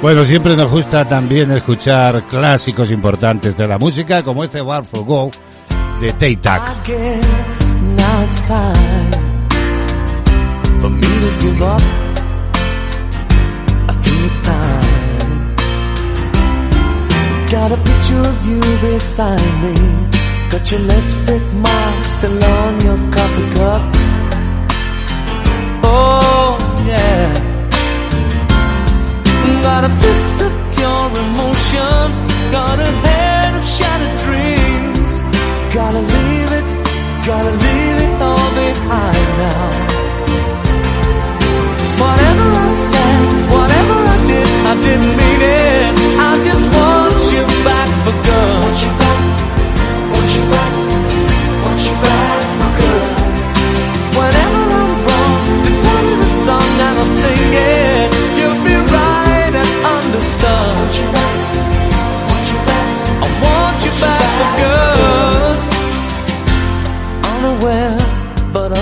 Bueno, 0.02 0.24
siempre 0.24 0.56
nos 0.56 0.70
gusta 0.70 1.04
también 1.04 1.50
escuchar 1.50 2.22
clásicos 2.22 2.90
importantes 2.90 3.54
de 3.56 3.68
la 3.68 3.76
música, 3.76 4.22
como 4.22 4.42
este 4.42 4.62
War 4.62 4.82
for 4.82 5.04
Go 5.04 5.30
de 6.00 6.12
Tay 6.14 6.36
Tac. 6.36 6.62
Got 17.50 17.72
a 17.72 17.76
picture 17.78 18.20
of 18.20 18.46
you 18.46 18.60
beside 18.80 19.40
me. 19.60 19.74
Got 20.50 20.70
your 20.70 20.80
lipstick 20.82 21.42
mark 21.54 22.04
still 22.04 22.44
on 22.44 22.80
your 22.80 22.96
coffee 23.10 23.50
cup. 23.56 23.82
Oh, 25.82 26.84
yeah. 26.86 27.49
Got 29.80 29.92
a 29.92 29.96
fist 29.96 30.42
of 30.42 30.52
pure 30.76 31.08
emotion. 31.24 32.04
Got 32.52 32.78
a 32.80 32.90
head 33.06 33.54
of 33.56 33.64
shattered 33.64 34.16
dreams. 34.26 35.12
Gotta 35.72 36.02
leave 36.04 36.50
it, 36.60 36.68
gotta 37.24 37.52
leave 37.64 37.98
it 38.04 38.12
all 38.20 38.48
behind 38.60 39.28
now. 39.40 39.68
Whatever 41.96 42.46
I 42.60 42.70
said, 42.92 43.22
whatever 43.56 43.96
I 44.04 44.18
did, 44.28 44.48
I 44.68 44.74
didn't 44.84 45.14
mean 45.16 45.40
it. 45.48 45.92
I 46.28 46.32
just 46.44 46.66
want 46.76 47.16
you 47.32 47.42
back 47.64 47.88
for 48.04 48.16
good. 48.28 48.60
Want 48.60 48.78
you 48.84 48.92
back, 49.00 49.22
want 50.12 50.30
you 50.36 50.44
back, 50.52 50.72
want 51.64 51.80
you 51.88 51.94
back 52.04 52.42
for 52.60 52.70
good. 52.80 53.08
Whenever 54.18 54.62
I'm 54.80 54.92
wrong, 55.08 55.40
just 55.64 55.78
tell 55.80 56.00
me 56.04 56.14
the 56.20 56.30
song 56.44 56.68
and 56.84 56.98
I'll 57.00 57.08
sing 57.08 57.54
it. 57.54 57.89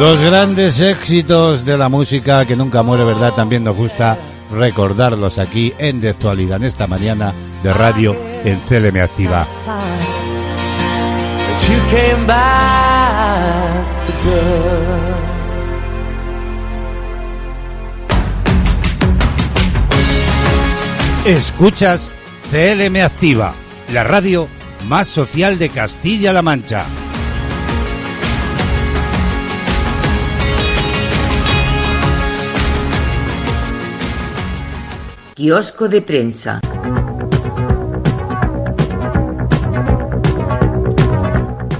Los 0.00 0.18
grandes 0.18 0.80
éxitos 0.80 1.66
de 1.66 1.76
la 1.76 1.90
música 1.90 2.46
que 2.46 2.56
nunca 2.56 2.82
muere, 2.82 3.04
¿verdad? 3.04 3.34
También 3.34 3.64
nos 3.64 3.76
gusta 3.76 4.16
recordarlos 4.50 5.36
aquí 5.36 5.74
en 5.76 6.00
De 6.00 6.08
Actualidad, 6.08 6.56
en 6.56 6.64
esta 6.64 6.86
mañana 6.86 7.34
de 7.62 7.70
radio 7.70 8.16
en 8.42 8.58
CLM 8.60 8.98
Activa. 8.98 9.46
Escuchas 21.26 22.08
CLM 22.50 23.04
Activa, 23.04 23.52
la 23.92 24.02
radio 24.02 24.48
más 24.88 25.08
social 25.08 25.58
de 25.58 25.68
Castilla-La 25.68 26.40
Mancha. 26.40 26.86
Kiosco 35.40 35.88
de 35.88 36.02
prensa. 36.02 36.60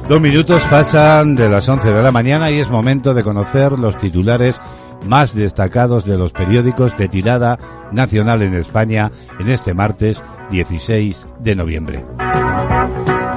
Dos 0.09 0.19
minutos 0.19 0.63
pasan 0.71 1.37
de 1.37 1.51
las 1.51 1.69
11 1.69 1.93
de 1.93 2.03
la 2.03 2.11
mañana 2.11 2.51
y 2.51 2.59
es 2.59 2.71
momento 2.71 3.13
de 3.13 3.23
conocer 3.23 3.73
los 3.73 3.99
titulares 3.99 4.57
más 5.05 5.35
destacados 5.35 6.07
de 6.07 6.17
los 6.17 6.33
periódicos 6.33 6.97
de 6.97 7.09
tirada 7.09 7.59
nacional 7.93 8.41
en 8.41 8.55
España 8.55 9.13
en 9.39 9.51
este 9.51 9.75
martes 9.75 10.23
16 10.51 11.27
de 11.41 11.55
noviembre. 11.55 12.07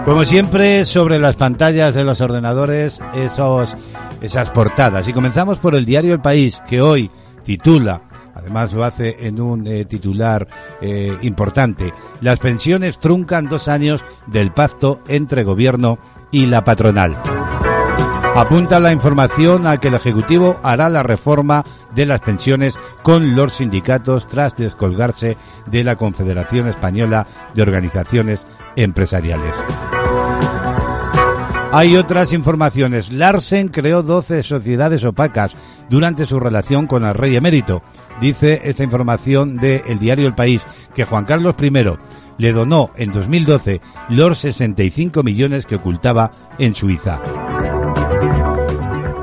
Como 0.05 0.23
siempre, 0.23 0.85
sobre 0.85 1.19
las 1.19 1.35
pantallas 1.35 1.95
de 1.95 2.05
los 2.05 2.21
ordenadores, 2.21 3.01
esos, 3.13 3.75
esas 4.21 4.51
portadas. 4.51 5.05
Y 5.05 5.11
comenzamos 5.11 5.57
por 5.57 5.75
el 5.75 5.83
diario 5.83 6.13
El 6.13 6.21
País, 6.21 6.61
que 6.65 6.81
hoy 6.81 7.11
titula 7.43 8.03
Además 8.43 8.73
lo 8.73 8.83
hace 8.83 9.25
en 9.25 9.39
un 9.39 9.65
eh, 9.65 9.85
titular 9.85 10.45
eh, 10.81 11.17
importante. 11.21 11.93
Las 12.19 12.39
pensiones 12.39 12.99
truncan 12.99 13.47
dos 13.47 13.69
años 13.69 14.03
del 14.27 14.51
pacto 14.51 14.99
entre 15.07 15.45
gobierno 15.45 15.97
y 16.29 16.47
la 16.47 16.65
patronal. 16.65 17.17
Apunta 18.35 18.81
la 18.81 18.91
información 18.91 19.65
a 19.65 19.77
que 19.77 19.87
el 19.87 19.93
Ejecutivo 19.93 20.59
hará 20.61 20.89
la 20.89 21.03
reforma 21.03 21.63
de 21.95 22.05
las 22.05 22.19
pensiones 22.19 22.77
con 23.01 23.33
los 23.33 23.53
sindicatos 23.53 24.27
tras 24.27 24.57
descolgarse 24.57 25.37
de 25.71 25.83
la 25.85 25.95
Confederación 25.95 26.67
Española 26.67 27.25
de 27.53 27.61
Organizaciones 27.61 28.45
Empresariales. 28.75 29.55
Hay 31.75 31.95
otras 31.95 32.33
informaciones. 32.33 33.11
Larsen 33.11 33.69
creó 33.69 34.03
12 34.03 34.43
sociedades 34.43 35.03
opacas 35.05 35.55
durante 35.89 36.25
su 36.25 36.39
relación 36.39 36.87
con 36.87 37.05
el 37.05 37.13
rey 37.13 37.35
emérito. 37.35 37.83
Dice 38.21 38.61
esta 38.63 38.83
información 38.83 39.57
de 39.57 39.83
el 39.87 39.99
diario 39.99 40.27
El 40.27 40.35
País 40.35 40.61
que 40.93 41.05
Juan 41.05 41.25
Carlos 41.25 41.55
I 41.61 41.71
le 42.37 42.53
donó 42.53 42.91
en 42.95 43.11
2012 43.11 43.81
los 44.09 44.39
65 44.39 45.23
millones 45.23 45.65
que 45.65 45.75
ocultaba 45.75 46.31
en 46.57 46.75
Suiza. 46.75 47.21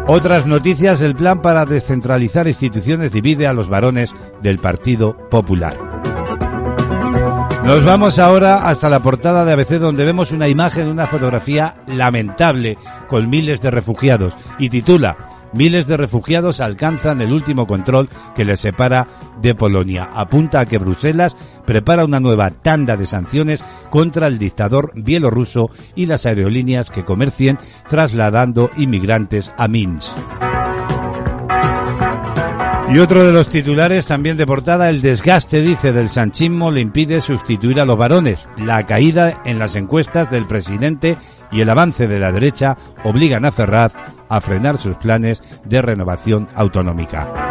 Otras 0.06 0.44
noticias, 0.44 1.00
el 1.02 1.14
plan 1.14 1.40
para 1.40 1.64
descentralizar 1.64 2.48
instituciones 2.48 3.12
divide 3.12 3.46
a 3.46 3.52
los 3.52 3.68
varones 3.68 4.12
del 4.42 4.58
Partido 4.58 5.16
Popular. 5.30 5.78
Nos 7.64 7.84
vamos 7.84 8.18
ahora 8.18 8.68
hasta 8.68 8.88
la 8.88 8.98
portada 8.98 9.44
de 9.44 9.52
ABC 9.52 9.78
donde 9.78 10.04
vemos 10.04 10.32
una 10.32 10.48
imagen, 10.48 10.88
una 10.88 11.06
fotografía 11.06 11.76
lamentable 11.86 12.76
con 13.06 13.30
miles 13.30 13.60
de 13.60 13.70
refugiados 13.70 14.34
y 14.58 14.70
titula 14.70 15.29
Miles 15.52 15.86
de 15.86 15.96
refugiados 15.96 16.60
alcanzan 16.60 17.20
el 17.20 17.32
último 17.32 17.66
control 17.66 18.08
que 18.34 18.44
les 18.44 18.60
separa 18.60 19.08
de 19.42 19.54
Polonia. 19.54 20.10
Apunta 20.12 20.60
a 20.60 20.66
que 20.66 20.78
Bruselas 20.78 21.36
prepara 21.66 22.04
una 22.04 22.20
nueva 22.20 22.50
tanda 22.50 22.96
de 22.96 23.06
sanciones 23.06 23.62
contra 23.90 24.26
el 24.26 24.38
dictador 24.38 24.92
bielorruso 24.94 25.70
y 25.94 26.06
las 26.06 26.26
aerolíneas 26.26 26.90
que 26.90 27.04
comercien 27.04 27.58
trasladando 27.88 28.70
inmigrantes 28.76 29.50
a 29.56 29.68
Minsk. 29.68 30.16
Y 32.92 32.98
otro 32.98 33.24
de 33.24 33.30
los 33.30 33.48
titulares 33.48 34.06
también 34.06 34.36
de 34.36 34.48
portada, 34.48 34.88
el 34.88 35.00
desgaste, 35.00 35.62
dice, 35.62 35.92
del 35.92 36.10
sanchismo 36.10 36.72
le 36.72 36.80
impide 36.80 37.20
sustituir 37.20 37.80
a 37.80 37.84
los 37.84 37.96
varones. 37.96 38.48
La 38.56 38.84
caída 38.84 39.42
en 39.44 39.60
las 39.60 39.76
encuestas 39.76 40.28
del 40.28 40.44
presidente 40.44 41.16
y 41.50 41.60
el 41.60 41.68
avance 41.68 42.06
de 42.06 42.18
la 42.18 42.32
derecha 42.32 42.76
obligan 43.04 43.44
a 43.44 43.52
Ferraz 43.52 43.94
a 44.28 44.40
frenar 44.40 44.78
sus 44.78 44.96
planes 44.96 45.42
de 45.64 45.82
renovación 45.82 46.48
autonómica. 46.54 47.50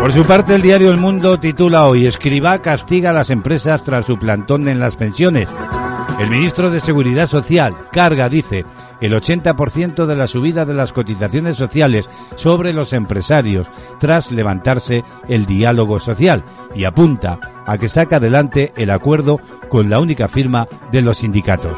Por 0.00 0.12
su 0.12 0.24
parte, 0.24 0.54
el 0.54 0.62
diario 0.62 0.90
El 0.90 0.96
Mundo 0.96 1.38
titula 1.38 1.86
hoy, 1.86 2.06
Escribá 2.06 2.62
castiga 2.62 3.10
a 3.10 3.12
las 3.12 3.30
empresas 3.30 3.84
tras 3.84 4.06
su 4.06 4.18
plantón 4.18 4.66
en 4.68 4.80
las 4.80 4.96
pensiones. 4.96 5.48
El 6.18 6.30
ministro 6.30 6.70
de 6.70 6.80
Seguridad 6.80 7.26
Social 7.26 7.76
carga, 7.92 8.28
dice, 8.28 8.64
el 9.00 9.12
80% 9.12 10.06
de 10.06 10.16
la 10.16 10.26
subida 10.26 10.64
de 10.64 10.74
las 10.74 10.92
cotizaciones 10.92 11.56
sociales 11.56 12.08
sobre 12.36 12.72
los 12.72 12.92
empresarios 12.92 13.68
tras 13.98 14.30
levantarse 14.30 15.04
el 15.28 15.46
diálogo 15.46 15.98
social 15.98 16.44
y 16.74 16.84
apunta 16.84 17.38
a 17.70 17.78
que 17.78 17.88
saca 17.88 18.16
adelante 18.16 18.72
el 18.76 18.90
acuerdo 18.90 19.38
con 19.68 19.88
la 19.88 20.00
única 20.00 20.26
firma 20.26 20.66
de 20.90 21.02
los 21.02 21.18
sindicatos. 21.18 21.76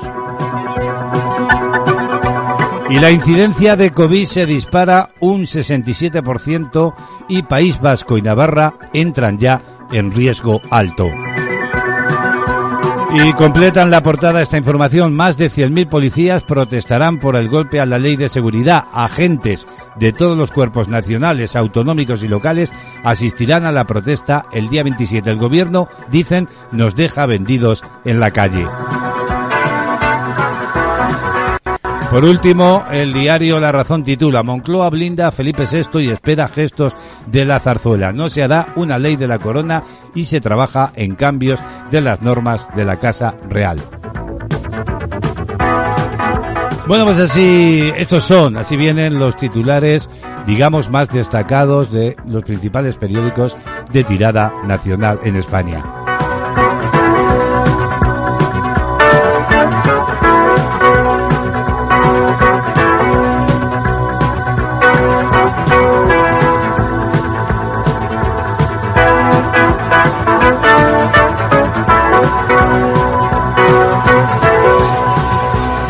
Y 2.88 2.99
la 2.99 3.11
incidencia 3.11 3.76
de 3.76 3.90
COVID 3.90 4.24
se 4.24 4.47
dispara 4.47 5.11
un 5.20 5.43
67% 5.43 6.95
y 7.28 7.43
País 7.43 7.78
Vasco 7.78 8.16
y 8.16 8.22
Navarra 8.22 8.74
entran 8.95 9.36
ya 9.38 9.61
en 9.93 10.12
riesgo 10.12 10.62
alto. 10.70 11.09
Y 13.15 13.33
completan 13.35 13.91
la 13.91 14.03
portada 14.03 14.41
esta 14.41 14.57
información. 14.57 15.15
Más 15.15 15.37
de 15.37 15.51
100.000 15.51 15.89
policías 15.89 16.45
protestarán 16.45 17.19
por 17.19 17.37
el 17.37 17.51
golpe 17.51 17.79
a 17.79 17.85
la 17.85 17.99
ley 17.99 18.17
de 18.17 18.31
seguridad. 18.31 18.87
Agentes 18.91 19.67
de 19.97 20.15
todos 20.15 20.37
los 20.37 20.51
cuerpos 20.51 20.89
nacionales, 20.89 21.55
autonómicos 21.55 22.23
y 22.23 22.29
locales 22.29 22.73
asistirán 23.05 23.67
a 23.67 23.73
la 23.73 23.85
protesta 23.85 24.47
el 24.53 24.71
día 24.71 24.83
27. 24.83 25.29
El 25.29 25.37
gobierno, 25.37 25.89
dicen, 26.11 26.49
nos 26.71 26.95
deja 26.95 27.27
vendidos 27.27 27.85
en 28.07 28.19
la 28.19 28.31
calle. 28.31 28.65
Por 32.13 32.27
último, 32.27 32.85
el 32.93 33.15
diario 33.15 33.59
La 33.59 33.73
Razón 33.73 34.05
titula 34.05 34.43
Moncloa 34.43 34.91
blinda 34.91 35.29
a 35.29 35.33
Felipe 35.33 35.65
VI 35.65 35.99
y 36.03 36.11
espera 36.11 36.47
gestos 36.47 36.95
de 37.27 37.47
la 37.47 37.59
zarzuela. 37.59 38.13
No 38.13 38.29
se 38.29 38.43
hará 38.43 38.67
una 38.77 38.99
ley 38.99 39.17
de 39.17 39.27
la 39.27 39.39
corona 39.39 39.83
y 40.15 40.25
se 40.25 40.43
trabaja 40.43 40.93
en 40.95 41.15
cambios 41.15 41.59
de 41.91 42.03
las 42.03 42.21
normas 42.21 42.67
de 42.77 42.85
la 42.85 42.99
Casa 42.99 43.35
Real. 43.49 43.79
Bueno, 46.87 47.07
pues 47.07 47.19
así, 47.19 47.91
estos 47.97 48.25
son, 48.25 48.59
así 48.59 48.77
vienen 48.77 49.19
los 49.19 49.35
titulares, 49.39 50.11
digamos, 50.47 50.91
más 50.91 51.09
destacados 51.09 51.91
de 51.91 52.17
los 52.27 52.45
principales 52.45 52.97
periódicos 52.97 53.57
de 53.91 54.05
tirada 54.05 54.53
nacional 54.67 55.19
en 55.25 55.37
España. 55.37 56.01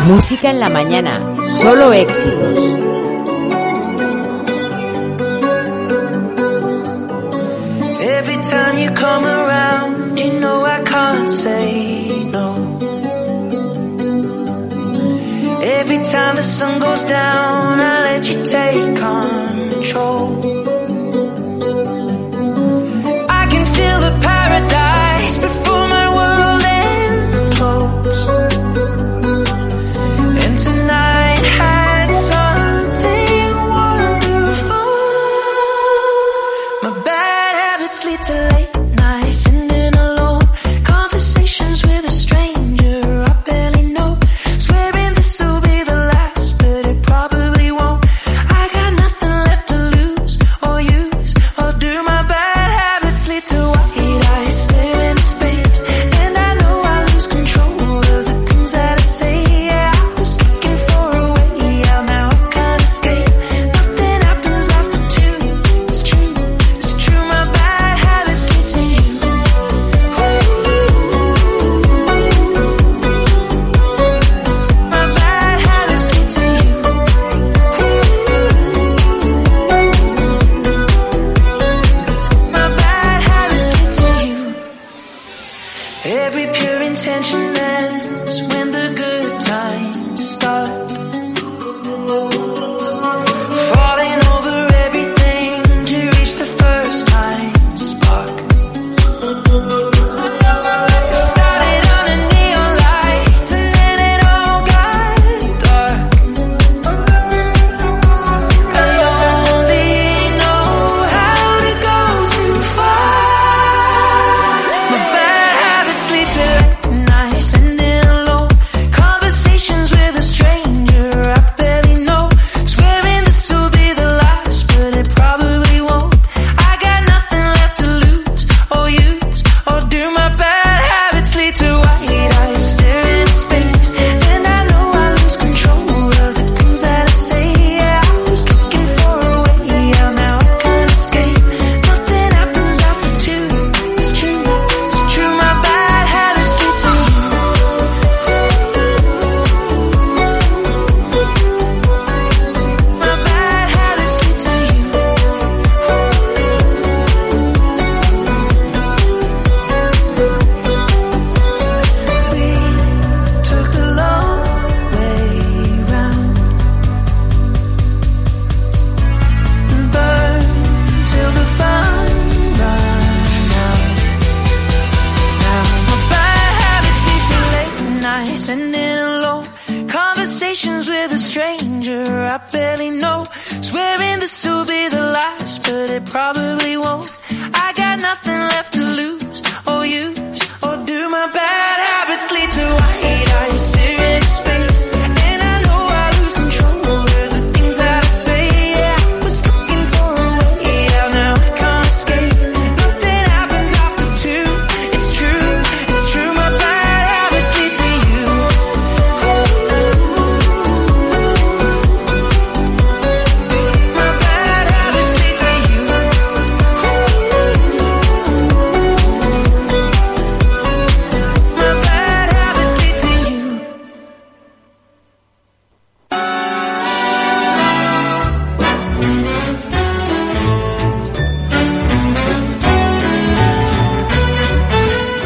Música 0.07 0.51
en 0.51 0.59
la 0.59 0.69
mañana, 0.69 1.21
solo 1.61 1.93
éxitos. 1.93 2.59
Every 8.01 8.37
time 8.43 8.79
you 8.79 8.91
come 8.95 9.25
around, 9.25 10.19
you 10.19 10.41
know 10.41 10.65
I 10.65 10.83
can't 10.83 11.31
say 11.31 12.27
no. 12.31 12.79
Every 15.63 16.03
time 16.03 16.37
the 16.37 16.43
sun 16.43 16.81
goes 16.81 17.05
down, 17.05 17.79
I 17.79 18.03
let 18.03 18.29
you 18.29 18.45
take 18.45 18.97
control. 18.97 20.62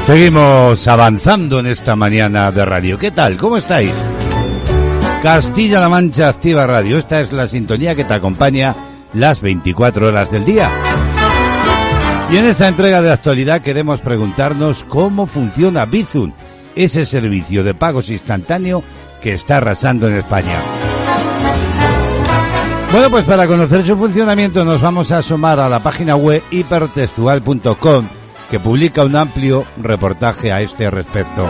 Seguimos 0.07 0.87
avanzando 0.87 1.59
en 1.59 1.67
esta 1.67 1.97
mañana 1.97 2.53
de 2.53 2.65
radio. 2.65 2.97
¿Qué 2.97 3.11
tal? 3.11 3.37
¿Cómo 3.37 3.57
estáis? 3.57 3.93
Castilla-La 5.21 5.89
Mancha 5.89 6.29
Activa 6.29 6.65
Radio. 6.65 6.99
Esta 6.99 7.21
es 7.21 7.33
la 7.33 7.49
sintonía 7.49 7.97
que 7.97 8.05
te 8.05 8.15
acompaña 8.15 8.77
las 9.15 9.41
24 9.41 10.07
horas 10.07 10.31
del 10.31 10.45
día. 10.45 10.71
Y 12.31 12.37
en 12.37 12.45
esta 12.45 12.69
entrega 12.69 13.03
de 13.03 13.11
actualidad 13.11 13.63
queremos 13.63 14.01
preguntarnos 14.01 14.85
cómo 14.85 15.27
funciona 15.27 15.87
Bizum, 15.87 16.33
ese 16.77 17.05
servicio 17.05 17.65
de 17.65 17.75
pagos 17.75 18.09
instantáneo 18.09 18.85
que 19.21 19.33
está 19.33 19.57
arrasando 19.57 20.07
en 20.07 20.19
España. 20.19 20.61
Bueno, 22.93 23.11
pues 23.11 23.25
para 23.25 23.49
conocer 23.49 23.85
su 23.85 23.97
funcionamiento 23.97 24.65
nos 24.65 24.81
vamos 24.81 25.11
a 25.11 25.19
asomar 25.19 25.59
a 25.59 25.69
la 25.69 25.83
página 25.83 26.15
web 26.15 26.45
hipertextual.com 26.53 28.16
que 28.51 28.61
publica 28.61 29.05
un 29.05 29.17
amplio 29.17 29.65
reportaje 29.77 30.53
a 30.53 30.61
este 30.61 30.91
respecto. 30.91 31.49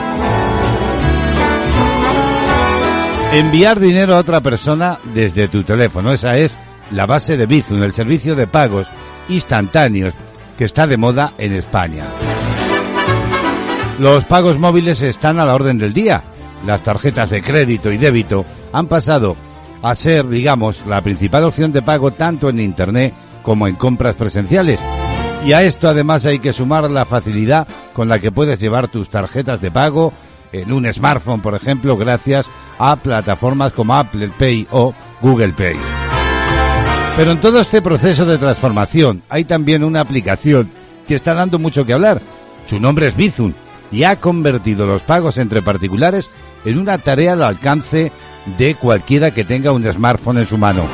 Enviar 3.33 3.81
dinero 3.81 4.15
a 4.15 4.19
otra 4.19 4.41
persona 4.41 4.99
desde 5.13 5.49
tu 5.49 5.63
teléfono, 5.63 6.13
esa 6.13 6.39
es 6.39 6.57
la 6.91 7.07
base 7.07 7.37
de 7.37 7.47
Bizum, 7.47 7.83
el 7.83 7.93
servicio 7.93 8.35
de 8.35 8.47
pagos 8.47 8.87
instantáneos 9.29 10.15
que 10.57 10.65
está 10.65 10.87
de 10.87 10.97
moda 10.97 11.33
en 11.37 11.53
España. 11.53 12.05
Los 13.99 14.25
pagos 14.25 14.59
móviles 14.59 15.03
están 15.03 15.39
a 15.39 15.45
la 15.45 15.55
orden 15.55 15.79
del 15.79 15.93
día. 15.93 16.23
Las 16.67 16.83
tarjetas 16.83 17.31
de 17.31 17.43
crédito 17.43 17.91
y 17.91 17.97
débito 17.97 18.45
han 18.73 18.87
pasado 18.87 19.37
a 19.83 19.95
ser, 19.95 20.27
digamos, 20.29 20.87
la 20.87 21.01
principal 21.01 21.45
opción 21.45 21.73
de 21.73 21.83
pago 21.83 22.11
tanto 22.11 22.49
en 22.49 22.61
Internet 22.61 23.15
como 23.43 23.67
en 23.67 23.77
compras 23.77 24.15
presenciales. 24.15 24.81
Y 25.45 25.53
a 25.53 25.63
esto 25.63 25.89
además 25.89 26.27
hay 26.27 26.39
que 26.39 26.53
sumar 26.53 26.91
la 26.91 27.05
facilidad 27.05 27.69
con 27.93 28.09
la 28.09 28.19
que 28.19 28.33
puedes 28.33 28.59
llevar 28.59 28.89
tus 28.89 29.09
tarjetas 29.09 29.61
de 29.61 29.71
pago 29.71 30.13
en 30.53 30.73
un 30.73 30.93
smartphone, 30.93 31.41
por 31.41 31.55
ejemplo, 31.55 31.97
gracias 31.97 32.47
a 32.79 32.97
plataformas 32.97 33.73
como 33.73 33.95
Apple 33.95 34.31
Pay 34.39 34.67
o 34.71 34.95
Google 35.21 35.53
Pay. 35.53 35.77
Pero 37.17 37.31
en 37.33 37.41
todo 37.41 37.61
este 37.61 37.81
proceso 37.81 38.27
de 38.27 38.39
transformación 38.39 39.23
hay 39.29 39.45
también 39.45 39.85
una 39.85 40.01
aplicación 40.01 40.71
que 41.07 41.15
está 41.15 41.35
dando 41.35 41.59
mucho 41.59 41.87
que 41.87 41.93
hablar. 41.93 42.21
Su 42.67 42.81
nombre 42.81 43.07
es 43.07 43.17
Bizum 43.17 43.53
y 43.91 44.03
ha 44.03 44.17
convertido 44.17 44.87
los 44.87 45.03
pagos 45.03 45.39
entre 45.39 45.63
particulares 45.63 46.29
en 46.65 46.79
una 46.79 46.99
tarea 46.99 47.33
al 47.33 47.43
alcance 47.43 48.11
de 48.59 48.75
cualquiera 48.75 49.31
que 49.31 49.45
tenga 49.45 49.73
un 49.73 49.91
smartphone 49.91 50.39
en 50.39 50.47
su 50.47 50.59
mano. 50.59 50.85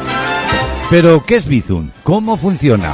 Pero, 0.90 1.24
¿qué 1.24 1.36
es 1.36 1.46
Bizum? 1.46 1.90
¿Cómo 2.02 2.36
funciona? 2.36 2.92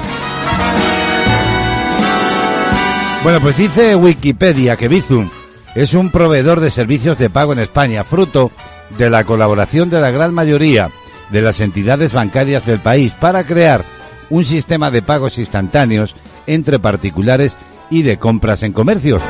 Bueno, 3.28 3.42
pues 3.42 3.58
dice 3.58 3.94
Wikipedia 3.94 4.78
que 4.78 4.88
Bizum 4.88 5.28
es 5.74 5.92
un 5.92 6.08
proveedor 6.08 6.60
de 6.60 6.70
servicios 6.70 7.18
de 7.18 7.28
pago 7.28 7.52
en 7.52 7.58
España, 7.58 8.02
fruto 8.02 8.50
de 8.96 9.10
la 9.10 9.24
colaboración 9.24 9.90
de 9.90 10.00
la 10.00 10.10
gran 10.10 10.32
mayoría 10.32 10.88
de 11.28 11.42
las 11.42 11.60
entidades 11.60 12.14
bancarias 12.14 12.64
del 12.64 12.80
país 12.80 13.12
para 13.12 13.44
crear 13.44 13.84
un 14.30 14.46
sistema 14.46 14.90
de 14.90 15.02
pagos 15.02 15.36
instantáneos 15.36 16.16
entre 16.46 16.78
particulares 16.78 17.54
y 17.90 18.00
de 18.00 18.16
compras 18.16 18.62
en 18.62 18.72
comercios. 18.72 19.20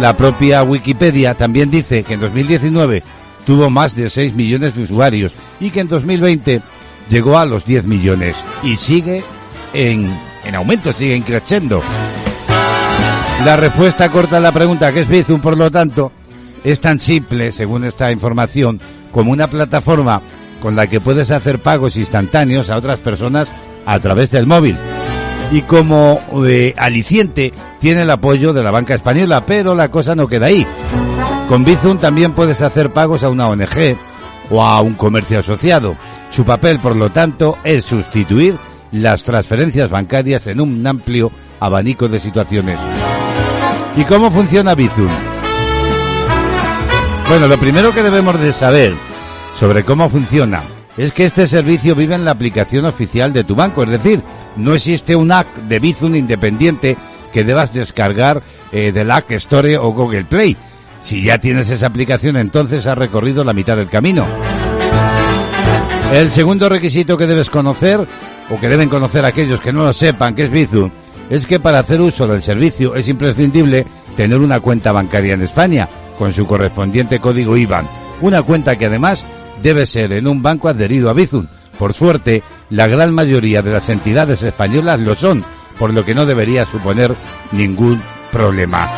La 0.00 0.16
propia 0.16 0.62
Wikipedia 0.62 1.34
también 1.34 1.72
dice 1.72 2.04
que 2.04 2.14
en 2.14 2.20
2019 2.20 3.02
tuvo 3.44 3.68
más 3.68 3.96
de 3.96 4.10
6 4.10 4.34
millones 4.34 4.76
de 4.76 4.84
usuarios 4.84 5.32
y 5.58 5.70
que 5.70 5.80
en 5.80 5.88
2020 5.88 6.62
llegó 7.10 7.36
a 7.36 7.46
los 7.46 7.64
10 7.64 7.84
millones 7.84 8.36
y 8.62 8.76
sigue 8.76 9.24
en, 9.74 10.08
en 10.44 10.54
aumento, 10.54 10.92
sigue 10.92 11.20
creciendo. 11.22 11.82
La 13.44 13.56
respuesta 13.56 14.10
corta 14.10 14.38
a 14.38 14.40
la 14.40 14.52
pregunta 14.52 14.92
que 14.92 15.00
es 15.00 15.08
Bizum, 15.08 15.40
por 15.40 15.56
lo 15.56 15.70
tanto, 15.70 16.12
es 16.64 16.80
tan 16.80 16.98
simple, 16.98 17.52
según 17.52 17.84
esta 17.84 18.10
información, 18.10 18.80
como 19.12 19.30
una 19.30 19.48
plataforma 19.48 20.20
con 20.60 20.74
la 20.74 20.86
que 20.88 21.00
puedes 21.00 21.30
hacer 21.30 21.60
pagos 21.60 21.96
instantáneos 21.96 22.68
a 22.68 22.76
otras 22.76 22.98
personas 22.98 23.48
a 23.86 23.98
través 24.00 24.32
del 24.32 24.46
móvil. 24.46 24.76
Y 25.52 25.62
como 25.62 26.20
eh, 26.46 26.74
aliciente 26.76 27.52
tiene 27.78 28.02
el 28.02 28.10
apoyo 28.10 28.52
de 28.52 28.62
la 28.62 28.72
banca 28.72 28.94
española, 28.94 29.46
pero 29.46 29.74
la 29.74 29.90
cosa 29.90 30.14
no 30.14 30.26
queda 30.26 30.46
ahí. 30.46 30.66
Con 31.48 31.64
Bizum 31.64 31.98
también 31.98 32.32
puedes 32.32 32.60
hacer 32.60 32.92
pagos 32.92 33.22
a 33.22 33.30
una 33.30 33.48
ONG 33.48 33.96
o 34.50 34.62
a 34.62 34.80
un 34.80 34.94
comercio 34.94 35.38
asociado. 35.38 35.96
Su 36.30 36.44
papel, 36.44 36.80
por 36.80 36.96
lo 36.96 37.10
tanto, 37.10 37.56
es 37.64 37.84
sustituir 37.84 38.56
las 38.92 39.22
transferencias 39.22 39.88
bancarias 39.88 40.46
en 40.48 40.60
un 40.60 40.86
amplio 40.86 41.30
abanico 41.60 42.08
de 42.08 42.20
situaciones. 42.20 42.78
¿Y 43.98 44.04
cómo 44.04 44.30
funciona 44.30 44.76
Bizum? 44.76 45.08
Bueno, 47.28 47.48
lo 47.48 47.58
primero 47.58 47.92
que 47.92 48.04
debemos 48.04 48.38
de 48.38 48.52
saber 48.52 48.94
sobre 49.56 49.82
cómo 49.82 50.08
funciona 50.08 50.62
es 50.96 51.12
que 51.12 51.24
este 51.24 51.48
servicio 51.48 51.96
vive 51.96 52.14
en 52.14 52.24
la 52.24 52.30
aplicación 52.30 52.84
oficial 52.84 53.32
de 53.32 53.42
tu 53.42 53.56
banco, 53.56 53.82
es 53.82 53.90
decir, 53.90 54.22
no 54.54 54.76
existe 54.76 55.16
un 55.16 55.32
app 55.32 55.48
de 55.56 55.80
Bizum 55.80 56.14
independiente 56.14 56.96
que 57.32 57.42
debas 57.42 57.72
descargar 57.72 58.40
eh, 58.70 58.92
del 58.92 59.10
App 59.10 59.32
Store 59.32 59.76
o 59.78 59.90
Google 59.90 60.24
Play. 60.26 60.56
Si 61.02 61.24
ya 61.24 61.38
tienes 61.38 61.68
esa 61.68 61.88
aplicación, 61.88 62.36
entonces 62.36 62.86
has 62.86 62.96
recorrido 62.96 63.42
la 63.42 63.52
mitad 63.52 63.76
del 63.76 63.88
camino. 63.88 64.28
El 66.12 66.30
segundo 66.30 66.68
requisito 66.68 67.16
que 67.16 67.26
debes 67.26 67.50
conocer, 67.50 68.06
o 68.48 68.60
que 68.60 68.68
deben 68.68 68.88
conocer 68.88 69.24
aquellos 69.24 69.60
que 69.60 69.72
no 69.72 69.82
lo 69.82 69.92
sepan, 69.92 70.36
que 70.36 70.44
es 70.44 70.50
Bizum, 70.50 70.90
es 71.30 71.46
que 71.46 71.60
para 71.60 71.80
hacer 71.80 72.00
uso 72.00 72.26
del 72.26 72.42
servicio 72.42 72.94
es 72.94 73.08
imprescindible 73.08 73.86
tener 74.16 74.38
una 74.38 74.60
cuenta 74.60 74.92
bancaria 74.92 75.34
en 75.34 75.42
España, 75.42 75.88
con 76.18 76.32
su 76.32 76.46
correspondiente 76.46 77.20
código 77.20 77.56
IBAN. 77.56 77.88
Una 78.20 78.42
cuenta 78.42 78.76
que 78.76 78.86
además 78.86 79.24
debe 79.62 79.86
ser 79.86 80.12
en 80.12 80.26
un 80.26 80.42
banco 80.42 80.68
adherido 80.68 81.10
a 81.10 81.12
Bizum. 81.12 81.46
Por 81.78 81.92
suerte, 81.92 82.42
la 82.70 82.88
gran 82.88 83.14
mayoría 83.14 83.62
de 83.62 83.72
las 83.72 83.88
entidades 83.88 84.42
españolas 84.42 84.98
lo 85.00 85.14
son, 85.14 85.44
por 85.78 85.94
lo 85.94 86.04
que 86.04 86.14
no 86.14 86.26
debería 86.26 86.64
suponer 86.64 87.14
ningún 87.52 88.02
problema. 88.32 88.88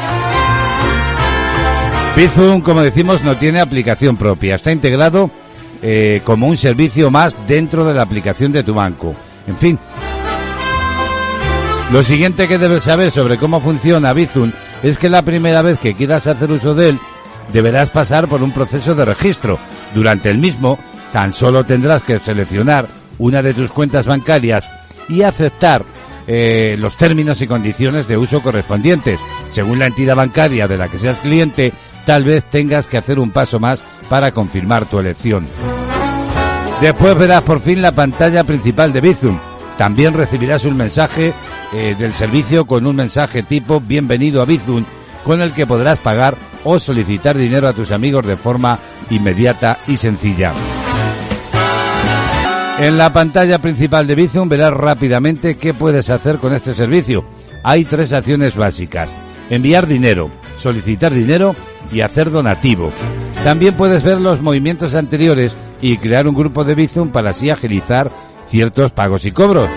Bizum, 2.16 2.60
como 2.62 2.82
decimos, 2.82 3.22
no 3.22 3.36
tiene 3.36 3.60
aplicación 3.60 4.16
propia. 4.16 4.54
Está 4.54 4.72
integrado 4.72 5.30
eh, 5.82 6.22
como 6.24 6.48
un 6.48 6.56
servicio 6.56 7.10
más 7.10 7.34
dentro 7.46 7.84
de 7.84 7.94
la 7.94 8.02
aplicación 8.02 8.52
de 8.52 8.62
tu 8.62 8.74
banco. 8.74 9.14
En 9.46 9.56
fin. 9.56 9.78
Lo 11.92 12.04
siguiente 12.04 12.46
que 12.46 12.58
debes 12.58 12.84
saber 12.84 13.10
sobre 13.10 13.36
cómo 13.36 13.60
funciona 13.60 14.12
Bizum 14.12 14.52
es 14.84 14.96
que 14.96 15.10
la 15.10 15.22
primera 15.22 15.60
vez 15.60 15.80
que 15.80 15.94
quieras 15.96 16.28
hacer 16.28 16.52
uso 16.52 16.72
de 16.72 16.90
él, 16.90 16.98
deberás 17.52 17.90
pasar 17.90 18.28
por 18.28 18.44
un 18.44 18.52
proceso 18.52 18.94
de 18.94 19.04
registro. 19.04 19.58
Durante 19.92 20.30
el 20.30 20.38
mismo, 20.38 20.78
tan 21.12 21.32
solo 21.32 21.64
tendrás 21.64 22.02
que 22.02 22.20
seleccionar 22.20 22.86
una 23.18 23.42
de 23.42 23.54
tus 23.54 23.72
cuentas 23.72 24.06
bancarias 24.06 24.70
y 25.08 25.22
aceptar 25.22 25.84
eh, 26.28 26.76
los 26.78 26.96
términos 26.96 27.42
y 27.42 27.48
condiciones 27.48 28.06
de 28.06 28.16
uso 28.16 28.40
correspondientes. 28.40 29.18
Según 29.50 29.80
la 29.80 29.86
entidad 29.86 30.14
bancaria 30.14 30.68
de 30.68 30.78
la 30.78 30.86
que 30.86 30.98
seas 30.98 31.18
cliente, 31.18 31.72
tal 32.06 32.22
vez 32.22 32.44
tengas 32.44 32.86
que 32.86 32.98
hacer 32.98 33.18
un 33.18 33.32
paso 33.32 33.58
más 33.58 33.82
para 34.08 34.30
confirmar 34.30 34.86
tu 34.86 35.00
elección. 35.00 35.44
Después 36.80 37.18
verás 37.18 37.42
por 37.42 37.58
fin 37.58 37.82
la 37.82 37.90
pantalla 37.90 38.44
principal 38.44 38.92
de 38.92 39.00
Bizum. 39.00 39.38
También 39.76 40.14
recibirás 40.14 40.64
un 40.66 40.76
mensaje 40.76 41.32
eh, 41.72 41.94
del 41.98 42.12
servicio 42.14 42.64
con 42.64 42.86
un 42.86 42.96
mensaje 42.96 43.42
tipo 43.42 43.80
Bienvenido 43.80 44.42
a 44.42 44.44
Bizum, 44.44 44.84
con 45.24 45.40
el 45.40 45.52
que 45.52 45.66
podrás 45.66 45.98
pagar 45.98 46.36
o 46.64 46.78
solicitar 46.78 47.36
dinero 47.36 47.68
a 47.68 47.72
tus 47.72 47.90
amigos 47.90 48.26
de 48.26 48.36
forma 48.36 48.78
inmediata 49.10 49.78
y 49.86 49.96
sencilla. 49.96 50.52
En 52.78 52.96
la 52.96 53.12
pantalla 53.12 53.58
principal 53.60 54.06
de 54.06 54.14
Bizum 54.14 54.48
verás 54.48 54.72
rápidamente 54.72 55.58
qué 55.58 55.74
puedes 55.74 56.08
hacer 56.08 56.38
con 56.38 56.54
este 56.54 56.74
servicio. 56.74 57.24
Hay 57.62 57.84
tres 57.84 58.12
acciones 58.12 58.56
básicas. 58.56 59.08
Enviar 59.50 59.86
dinero, 59.86 60.30
solicitar 60.56 61.12
dinero 61.12 61.54
y 61.92 62.00
hacer 62.00 62.30
donativo. 62.30 62.90
También 63.44 63.74
puedes 63.74 64.02
ver 64.02 64.20
los 64.20 64.40
movimientos 64.40 64.94
anteriores 64.94 65.54
y 65.80 65.98
crear 65.98 66.26
un 66.26 66.34
grupo 66.34 66.64
de 66.64 66.74
Bizum 66.74 67.10
para 67.10 67.30
así 67.30 67.50
agilizar 67.50 68.10
ciertos 68.46 68.92
pagos 68.92 69.24
y 69.24 69.32
cobros. 69.32 69.68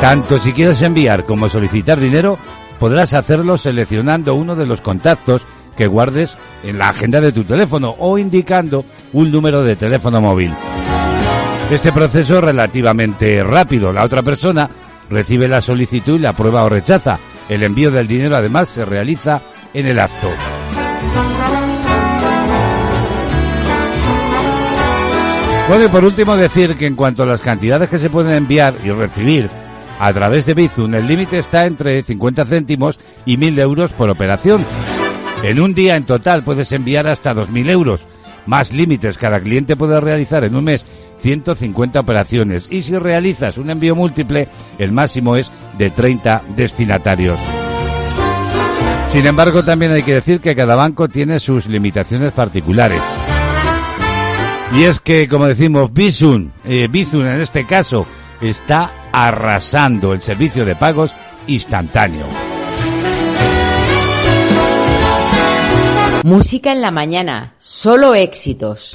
Tanto 0.00 0.38
si 0.38 0.54
quieres 0.54 0.80
enviar 0.80 1.24
como 1.26 1.50
solicitar 1.50 2.00
dinero, 2.00 2.38
podrás 2.78 3.12
hacerlo 3.12 3.58
seleccionando 3.58 4.34
uno 4.34 4.56
de 4.56 4.64
los 4.64 4.80
contactos 4.80 5.42
que 5.76 5.86
guardes 5.86 6.36
en 6.64 6.78
la 6.78 6.88
agenda 6.88 7.20
de 7.20 7.32
tu 7.32 7.44
teléfono 7.44 7.94
o 7.98 8.16
indicando 8.16 8.86
un 9.12 9.30
número 9.30 9.62
de 9.62 9.76
teléfono 9.76 10.22
móvil. 10.22 10.54
Este 11.70 11.92
proceso 11.92 12.38
es 12.38 12.44
relativamente 12.44 13.42
rápido. 13.44 13.92
La 13.92 14.02
otra 14.02 14.22
persona 14.22 14.70
recibe 15.10 15.48
la 15.48 15.60
solicitud 15.60 16.16
y 16.16 16.20
la 16.22 16.32
prueba 16.32 16.64
o 16.64 16.70
rechaza. 16.70 17.18
El 17.50 17.62
envío 17.62 17.90
del 17.90 18.08
dinero 18.08 18.36
además 18.36 18.70
se 18.70 18.86
realiza 18.86 19.42
en 19.74 19.86
el 19.86 19.98
acto. 20.00 20.30
Bueno, 25.68 25.84
y 25.84 25.88
por 25.88 26.04
último 26.04 26.36
decir 26.36 26.76
que 26.76 26.86
en 26.86 26.96
cuanto 26.96 27.22
a 27.22 27.26
las 27.26 27.42
cantidades 27.42 27.90
que 27.90 27.98
se 27.98 28.10
pueden 28.10 28.34
enviar 28.34 28.74
y 28.82 28.90
recibir 28.90 29.50
a 30.00 30.14
través 30.14 30.46
de 30.46 30.54
Bizum, 30.54 30.94
el 30.94 31.06
límite 31.06 31.38
está 31.38 31.66
entre 31.66 32.02
50 32.02 32.46
céntimos 32.46 32.98
y 33.26 33.36
1.000 33.36 33.60
euros 33.60 33.92
por 33.92 34.08
operación. 34.08 34.64
En 35.42 35.60
un 35.60 35.74
día 35.74 35.96
en 35.96 36.06
total 36.06 36.42
puedes 36.42 36.72
enviar 36.72 37.06
hasta 37.06 37.32
2.000 37.32 37.70
euros. 37.70 38.06
Más 38.46 38.72
límites, 38.72 39.18
cada 39.18 39.38
cliente 39.40 39.76
puede 39.76 40.00
realizar 40.00 40.42
en 40.44 40.56
un 40.56 40.64
mes 40.64 40.86
150 41.18 42.00
operaciones 42.00 42.66
y 42.70 42.80
si 42.80 42.96
realizas 42.96 43.58
un 43.58 43.68
envío 43.68 43.94
múltiple, 43.94 44.48
el 44.78 44.90
máximo 44.90 45.36
es 45.36 45.50
de 45.76 45.90
30 45.90 46.44
destinatarios. 46.56 47.38
Sin 49.12 49.26
embargo, 49.26 49.62
también 49.62 49.92
hay 49.92 50.02
que 50.02 50.14
decir 50.14 50.40
que 50.40 50.56
cada 50.56 50.76
banco 50.76 51.08
tiene 51.08 51.38
sus 51.38 51.66
limitaciones 51.66 52.32
particulares. 52.32 53.02
Y 54.74 54.84
es 54.84 54.98
que, 55.00 55.28
como 55.28 55.46
decimos, 55.46 55.92
Bizum, 55.92 56.48
eh, 56.64 56.88
Bizum 56.90 57.26
en 57.26 57.40
este 57.40 57.66
caso, 57.66 58.06
está 58.40 58.92
arrasando 59.12 60.12
el 60.12 60.22
servicio 60.22 60.64
de 60.64 60.76
pagos 60.76 61.14
instantáneo. 61.46 62.26
Música 66.22 66.72
en 66.72 66.82
la 66.82 66.90
mañana, 66.90 67.54
solo 67.58 68.14
éxitos. 68.14 68.94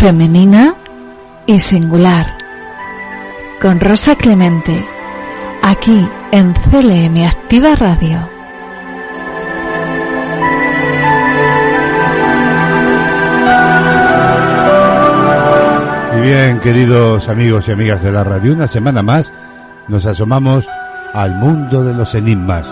Femenina 0.00 0.74
y 1.44 1.58
singular. 1.58 2.24
Con 3.60 3.80
Rosa 3.80 4.16
Clemente. 4.16 4.82
Aquí 5.62 6.08
en 6.32 6.54
CLM 6.54 7.22
Activa 7.26 7.74
Radio. 7.74 8.18
Y 16.16 16.20
bien, 16.22 16.60
queridos 16.60 17.28
amigos 17.28 17.68
y 17.68 17.72
amigas 17.72 18.02
de 18.02 18.10
la 18.10 18.24
radio, 18.24 18.54
una 18.54 18.68
semana 18.68 19.02
más 19.02 19.30
nos 19.86 20.06
asomamos 20.06 20.66
al 21.12 21.34
mundo 21.34 21.84
de 21.84 21.92
los 21.92 22.14
enigmas, 22.14 22.66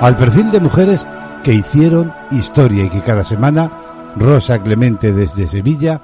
al 0.00 0.16
perfil 0.16 0.50
de 0.50 0.60
mujeres 0.60 1.06
que 1.44 1.52
hicieron 1.52 2.10
historia 2.30 2.84
y 2.84 2.88
que 2.88 3.02
cada 3.02 3.22
semana 3.22 3.70
Rosa 4.16 4.62
Clemente 4.62 5.12
desde 5.12 5.46
Sevilla 5.46 6.00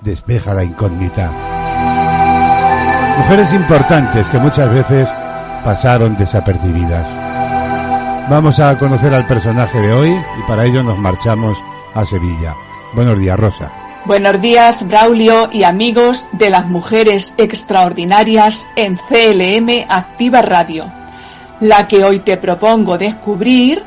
despeja 0.00 0.54
la 0.54 0.64
incógnita. 0.64 1.30
Mujeres 3.18 3.52
importantes 3.54 4.28
que 4.28 4.38
muchas 4.38 4.70
veces 4.70 5.08
pasaron 5.64 6.16
desapercibidas. 6.16 7.06
Vamos 8.28 8.60
a 8.60 8.76
conocer 8.78 9.14
al 9.14 9.26
personaje 9.26 9.80
de 9.80 9.92
hoy 9.92 10.10
y 10.10 10.48
para 10.48 10.64
ello 10.64 10.82
nos 10.82 10.98
marchamos 10.98 11.58
a 11.94 12.04
Sevilla. 12.04 12.54
Buenos 12.94 13.18
días, 13.18 13.38
Rosa. 13.38 13.72
Buenos 14.04 14.40
días, 14.40 14.86
Braulio 14.86 15.48
y 15.52 15.64
amigos 15.64 16.28
de 16.32 16.50
las 16.50 16.66
mujeres 16.66 17.34
extraordinarias 17.38 18.68
en 18.76 18.96
CLM 18.96 19.86
Activa 19.88 20.42
Radio. 20.42 20.92
La 21.60 21.88
que 21.88 22.04
hoy 22.04 22.20
te 22.20 22.36
propongo 22.36 22.98
descubrir, 22.98 23.82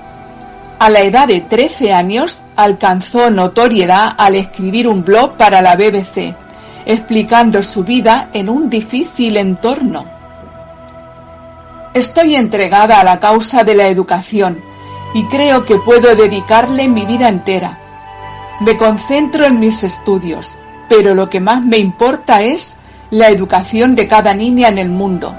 a 0.79 0.89
la 0.89 1.01
edad 1.01 1.27
de 1.27 1.41
13 1.41 1.93
años 1.93 2.41
alcanzó 2.55 3.29
notoriedad 3.29 4.13
al 4.17 4.35
escribir 4.35 4.87
un 4.87 5.03
blog 5.03 5.35
para 5.35 5.61
la 5.61 5.75
BBC, 5.75 6.35
explicando 6.85 7.61
su 7.63 7.83
vida 7.83 8.29
en 8.33 8.47
un 8.49 8.69
difícil 8.69 9.35
entorno. 9.35 10.05
Estoy 11.93 12.35
entregada 12.35 13.01
a 13.01 13.03
la 13.03 13.19
causa 13.19 13.65
de 13.65 13.75
la 13.75 13.87
educación 13.87 14.61
y 15.13 15.25
creo 15.25 15.65
que 15.65 15.75
puedo 15.79 16.15
dedicarle 16.15 16.87
mi 16.87 17.05
vida 17.05 17.27
entera. 17.27 17.77
Me 18.61 18.77
concentro 18.77 19.45
en 19.45 19.59
mis 19.59 19.83
estudios, 19.83 20.57
pero 20.87 21.13
lo 21.13 21.29
que 21.29 21.41
más 21.41 21.61
me 21.61 21.77
importa 21.77 22.41
es 22.41 22.77
la 23.09 23.27
educación 23.27 23.95
de 23.95 24.07
cada 24.07 24.33
niña 24.33 24.69
en 24.69 24.77
el 24.77 24.89
mundo, 24.89 25.35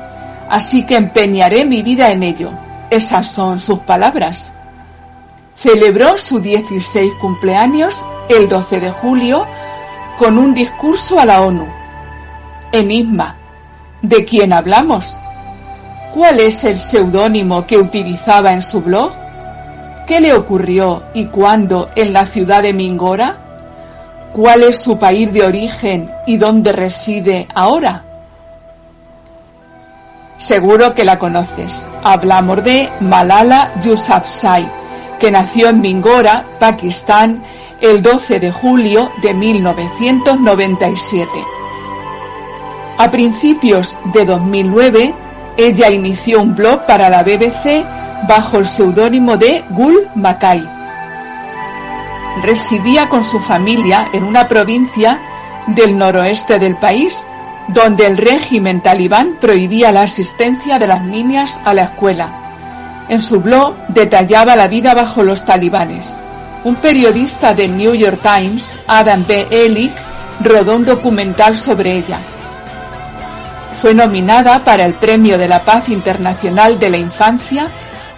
así 0.51 0.85
que 0.85 0.97
empeñaré 0.97 1.65
mi 1.65 1.83
vida 1.83 2.11
en 2.11 2.25
ello. 2.25 2.51
Esas 2.91 3.31
son 3.31 3.59
sus 3.59 3.79
palabras. 3.81 4.53
Celebró 5.61 6.17
su 6.17 6.41
16 6.41 7.13
cumpleaños 7.21 8.07
el 8.31 8.49
12 8.49 8.81
de 8.81 8.91
julio 8.93 9.47
con 10.19 10.39
un 10.39 10.55
discurso 10.55 11.21
a 11.21 11.27
la 11.27 11.43
ONU. 11.43 11.69
Enigma. 12.73 13.37
¿De 14.01 14.25
quién 14.25 14.55
hablamos? 14.55 15.19
¿Cuál 16.15 16.41
es 16.41 16.65
el 16.65 16.79
seudónimo 16.79 17.67
que 17.67 17.77
utilizaba 17.77 18.55
en 18.55 18.63
su 18.63 18.81
blog? 18.81 19.13
¿Qué 20.07 20.21
le 20.21 20.33
ocurrió 20.33 21.03
y 21.13 21.27
cuándo 21.27 21.91
en 21.95 22.15
la 22.15 22.25
ciudad 22.25 22.63
de 22.63 22.73
Mingora? 22.73 23.37
¿Cuál 24.33 24.63
es 24.63 24.79
su 24.79 24.99
país 24.99 25.31
de 25.31 25.45
origen 25.45 26.11
y 26.27 26.39
dónde 26.39 26.73
reside 26.73 27.47
ahora? 27.55 28.05
Seguro 30.39 30.95
que 30.95 31.05
la 31.05 31.19
conoces. 31.19 31.87
Hablamos 32.03 32.65
de 32.65 32.91
Malala 33.01 33.73
Yousafzai, 33.83 34.80
que 35.21 35.31
nació 35.31 35.69
en 35.69 35.81
Mingora, 35.81 36.45
Pakistán, 36.59 37.43
el 37.81 38.03
12 38.03 38.41
de 38.41 38.51
julio 38.51 39.13
de 39.23 39.35
1997. 39.35 41.31
A 42.99 43.11
principios 43.11 43.97
de 44.13 44.25
2009, 44.25 45.15
ella 45.57 45.91
inició 45.91 46.41
un 46.41 46.57
blog 46.57 46.87
para 46.87 47.09
la 47.09 47.23
BBC 47.23 47.87
bajo 48.27 48.59
el 48.59 48.67
seudónimo 48.67 49.37
de 49.37 49.63
Gul 49.71 50.09
Makai. 50.15 50.67
Residía 52.43 53.09
con 53.09 53.23
su 53.25 53.41
familia 53.41 54.09
en 54.13 54.25
una 54.25 54.49
provincia 54.49 55.21
del 55.67 55.97
noroeste 55.97 56.59
del 56.59 56.77
país, 56.77 57.31
donde 57.69 58.07
el 58.07 58.17
régimen 58.17 58.81
talibán 58.81 59.37
prohibía 59.41 59.93
la 59.93 60.03
asistencia 60.03 60.79
de 60.79 60.87
las 60.87 61.03
niñas 61.03 61.61
a 61.65 61.75
la 61.75 61.83
escuela. 61.83 62.40
En 63.11 63.21
su 63.21 63.41
blog 63.41 63.75
detallaba 63.89 64.55
la 64.55 64.69
vida 64.69 64.95
bajo 64.95 65.25
los 65.25 65.45
talibanes. 65.45 66.23
Un 66.63 66.77
periodista 66.77 67.55
del 67.55 67.77
New 67.77 67.93
York 67.93 68.21
Times, 68.23 68.79
Adam 68.87 69.25
B. 69.27 69.49
Elick, 69.51 69.93
rodó 70.45 70.77
un 70.77 70.85
documental 70.85 71.59
sobre 71.59 71.97
ella. 71.97 72.19
Fue 73.83 73.95
nominada 73.95 74.63
para 74.63 74.85
el 74.85 74.95
Premio 74.95 75.39
de 75.39 75.49
la 75.49 75.65
Paz 75.65 75.89
Internacional 75.89 76.79
de 76.79 76.89
la 76.89 76.99
Infancia 76.99 77.67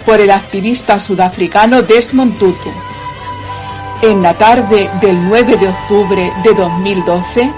por 0.05 0.21
el 0.21 0.31
activista 0.31 1.01
sudafricano 1.01 1.81
Desmond 1.81 2.39
Tutu. 2.39 2.71
En 4.03 4.21
la 4.21 4.35
tarde 4.35 4.91
del 5.01 5.27
9 5.27 5.57
de 5.57 5.69
octubre 5.69 6.33
de 6.45 6.53
2012, 6.53 7.51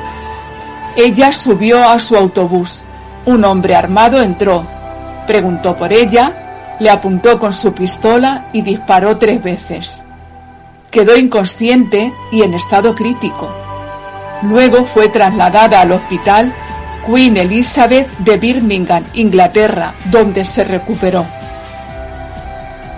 ella 0.96 1.32
subió 1.32 1.82
a 1.88 1.98
su 1.98 2.16
autobús. 2.16 2.84
Un 3.24 3.44
hombre 3.44 3.74
armado 3.74 4.22
entró, 4.22 4.64
preguntó 5.26 5.76
por 5.76 5.92
ella, 5.92 6.43
le 6.80 6.90
apuntó 6.90 7.38
con 7.38 7.54
su 7.54 7.72
pistola 7.72 8.48
y 8.52 8.62
disparó 8.62 9.16
tres 9.16 9.42
veces. 9.42 10.04
Quedó 10.90 11.16
inconsciente 11.16 12.12
y 12.32 12.42
en 12.42 12.54
estado 12.54 12.94
crítico. 12.94 13.50
Luego 14.42 14.84
fue 14.84 15.08
trasladada 15.08 15.80
al 15.80 15.92
hospital 15.92 16.52
Queen 17.06 17.36
Elizabeth 17.36 18.08
de 18.18 18.36
Birmingham, 18.36 19.04
Inglaterra, 19.14 19.94
donde 20.10 20.44
se 20.44 20.64
recuperó. 20.64 21.26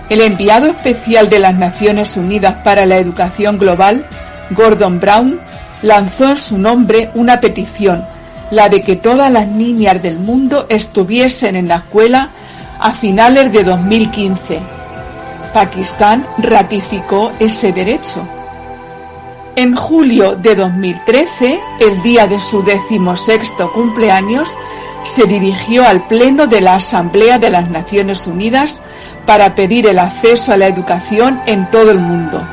El 0.09 0.21
enviado 0.21 0.67
especial 0.67 1.29
de 1.29 1.39
las 1.39 1.55
Naciones 1.55 2.15
Unidas 2.15 2.55
para 2.63 2.85
la 2.85 2.97
Educación 2.97 3.57
Global, 3.57 4.05
Gordon 4.51 4.99
Brown, 5.01 5.39
lanzó 5.81 6.29
en 6.29 6.37
su 6.37 6.57
nombre 6.57 7.11
una 7.13 7.41
petición, 7.41 8.05
la 8.49 8.69
de 8.69 8.81
que 8.81 8.95
todas 8.95 9.29
las 9.29 9.47
niñas 9.47 10.01
del 10.01 10.17
mundo 10.17 10.65
estuviesen 10.69 11.57
en 11.57 11.67
la 11.67 11.77
escuela 11.77 12.29
a 12.79 12.91
finales 12.91 13.51
de 13.51 13.63
2015. 13.63 14.61
Pakistán 15.53 16.25
ratificó 16.37 17.31
ese 17.39 17.71
derecho. 17.71 18.27
En 19.55 19.75
julio 19.75 20.35
de 20.35 20.55
2013, 20.55 21.59
el 21.79 22.01
día 22.03 22.27
de 22.27 22.39
su 22.39 22.61
decimosexto 22.63 23.71
cumpleaños, 23.73 24.55
se 25.03 25.25
dirigió 25.25 25.87
al 25.87 26.05
Pleno 26.05 26.47
de 26.47 26.61
la 26.61 26.75
Asamblea 26.75 27.39
de 27.39 27.49
las 27.49 27.69
Naciones 27.69 28.27
Unidas 28.27 28.83
para 29.25 29.55
pedir 29.55 29.87
el 29.87 29.99
acceso 29.99 30.51
a 30.51 30.57
la 30.57 30.67
educación 30.67 31.41
en 31.45 31.71
todo 31.71 31.91
el 31.91 31.99
mundo. 31.99 32.45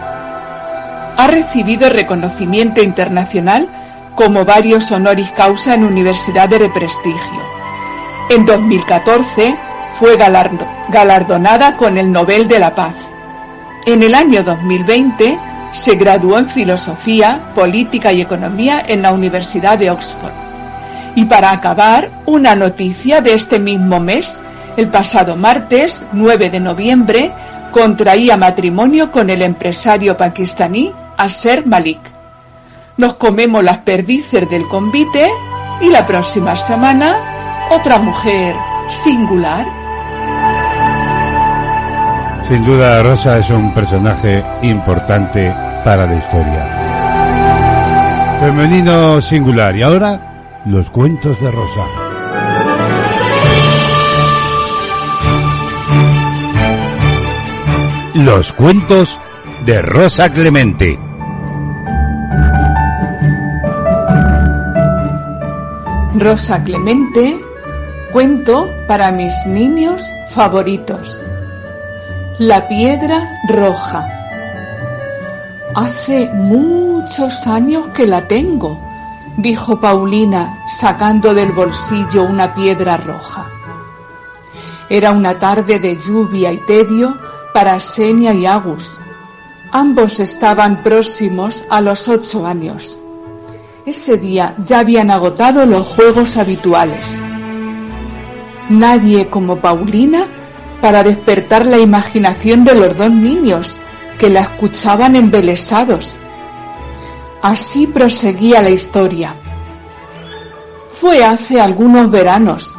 Ha 1.17 1.27
recibido 1.29 1.91
reconocimiento 1.91 2.83
internacional 2.83 3.69
como 4.15 4.45
varios 4.45 4.91
honoris 4.91 5.31
causa 5.33 5.75
en 5.75 5.85
universidades 5.85 6.61
de 6.61 6.71
prestigio. 6.71 7.43
En 8.31 8.47
2014 8.47 9.57
fue 9.95 10.17
galardonada 10.17 11.77
con 11.77 11.99
el 11.99 12.11
Nobel 12.11 12.49
de 12.49 12.59
la 12.59 12.75
Paz. 12.75 12.95
En 13.87 14.03
el 14.03 14.15
año 14.15 14.43
2020 14.43 15.39
se 15.73 15.95
graduó 15.97 16.39
en 16.39 16.49
Filosofía, 16.49 17.53
Política 17.55 18.13
y 18.13 18.21
Economía 18.21 18.83
en 18.87 19.03
la 19.03 19.13
Universidad 19.13 19.79
de 19.79 19.91
Oxford. 19.91 20.33
Y 21.17 21.27
para 21.27 21.53
acabar, 21.53 22.11
una 22.27 22.55
noticia 22.57 23.21
de 23.21 23.35
este 23.35 23.59
mismo 23.59 24.01
mes, 24.01 24.43
el 24.77 24.89
pasado 24.89 25.37
martes 25.37 26.07
9 26.13 26.51
de 26.51 26.61
noviembre, 26.61 27.33
contraía 27.73 28.37
matrimonio 28.37 29.13
con 29.13 29.31
el 29.31 29.43
empresario 29.43 30.17
pakistaní 30.17 30.93
Aser 31.17 31.67
Malik. 31.67 32.01
nos 32.97 33.15
comemos 33.15 33.63
las 33.63 33.79
perdices 33.79 34.49
del 34.49 34.67
convite 34.69 35.29
y 35.81 35.89
la 35.89 36.07
próxima 36.07 36.57
semana 36.57 37.17
otra 37.71 37.99
mujer 37.99 38.55
singular. 38.89 39.84
Sin 42.49 42.65
duda, 42.65 43.03
Rosa 43.03 43.39
es 43.39 43.49
un 43.49 43.73
personaje 43.73 44.45
importante 44.63 45.51
para 45.83 46.05
la 46.05 46.15
historia. 46.17 46.85
Femenino 48.39 49.23
singular. 49.23 49.75
Y 49.75 49.83
ahora, 49.83 50.63
los 50.67 50.91
cuentos 50.91 51.41
de 51.41 51.51
Rosa. 51.51 51.87
Los 58.15 58.53
cuentos 58.53 59.19
de 59.65 59.81
Rosa 59.81 60.31
Clemente. 60.31 60.99
Rosa 66.19 66.63
Clemente, 66.63 67.41
cuento 68.13 68.69
para 68.87 69.11
mis 69.11 69.35
niños 69.47 70.07
favoritos. 70.35 71.25
La 72.41 72.67
piedra 72.67 73.41
roja. 73.47 74.09
Hace 75.77 76.29
muchos 76.35 77.47
años 77.47 77.87
que 77.95 78.09
la 78.09 78.27
tengo, 78.27 78.77
dijo 79.37 79.81
Paulina, 79.81 80.59
sacando 80.69 81.33
del 81.33 81.53
bolsillo 81.53 82.25
una 82.25 82.53
piedra 82.53 82.97
roja. 82.97 83.47
Era 84.89 85.13
una 85.13 85.39
tarde 85.39 85.79
de 85.79 85.97
lluvia 85.97 86.51
y 86.51 86.59
tedio 86.67 87.17
para 87.53 87.79
Senia 87.79 88.35
y 88.35 88.47
Agus. 88.47 88.99
Ambos 89.71 90.19
estaban 90.19 90.83
próximos 90.83 91.65
a 91.71 91.81
los 91.81 92.09
ocho 92.09 92.45
años. 92.45 92.99
Ese 93.87 94.17
día 94.17 94.57
ya 94.59 94.81
habían 94.81 95.13
agotado 95.13 95.67
los 95.67 95.87
juegos 95.87 96.37
habituales. 96.37 97.25
Nadie 98.69 99.29
como 99.29 99.59
Paulina 99.59 100.27
para 100.85 101.03
despertar 101.03 101.65
la 101.65 101.79
imaginación 101.79 102.63
de 102.63 102.75
los 102.75 102.95
dos 102.95 103.11
niños 103.11 103.81
que 104.19 104.29
la 104.29 104.41
escuchaban 104.41 105.17
embelesados. 105.17 106.19
Así 107.41 107.87
proseguía 107.87 108.61
la 108.61 108.69
historia. 108.69 109.35
Fue 110.91 111.25
hace 111.25 111.59
algunos 111.59 112.11
veranos. 112.11 112.77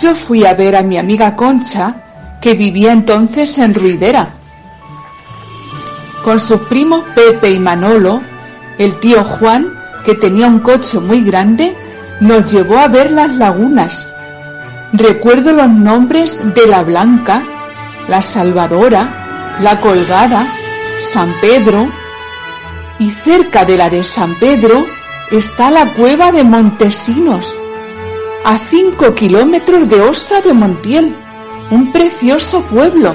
Yo 0.00 0.14
fui 0.14 0.46
a 0.46 0.54
ver 0.54 0.76
a 0.76 0.82
mi 0.82 0.96
amiga 0.96 1.36
Concha, 1.36 2.38
que 2.40 2.54
vivía 2.54 2.92
entonces 2.92 3.58
en 3.58 3.74
Ruidera. 3.74 4.30
Con 6.24 6.40
sus 6.40 6.60
primos 6.60 7.04
Pepe 7.14 7.50
y 7.50 7.58
Manolo, 7.58 8.22
el 8.78 8.98
tío 8.98 9.22
Juan 9.22 9.78
que 10.06 10.14
tenía 10.14 10.46
un 10.46 10.60
coche 10.60 11.00
muy 11.00 11.22
grande, 11.22 11.76
nos 12.18 12.50
llevó 12.50 12.78
a 12.78 12.88
ver 12.88 13.10
las 13.10 13.34
lagunas. 13.34 14.14
Recuerdo 14.92 15.52
los 15.52 15.68
nombres 15.68 16.42
de 16.54 16.66
la 16.66 16.82
Blanca, 16.84 17.42
la 18.08 18.22
Salvadora, 18.22 19.56
la 19.60 19.80
Colgada, 19.80 20.46
San 21.02 21.32
Pedro, 21.40 21.88
y 22.98 23.10
cerca 23.10 23.64
de 23.64 23.76
la 23.76 23.90
de 23.90 24.04
San 24.04 24.38
Pedro 24.38 24.86
está 25.30 25.70
la 25.70 25.92
cueva 25.92 26.30
de 26.30 26.44
Montesinos, 26.44 27.60
a 28.44 28.58
cinco 28.58 29.14
kilómetros 29.14 29.88
de 29.88 30.00
Osa 30.00 30.40
de 30.40 30.52
Montiel, 30.52 31.14
un 31.70 31.92
precioso 31.92 32.62
pueblo. 32.62 33.14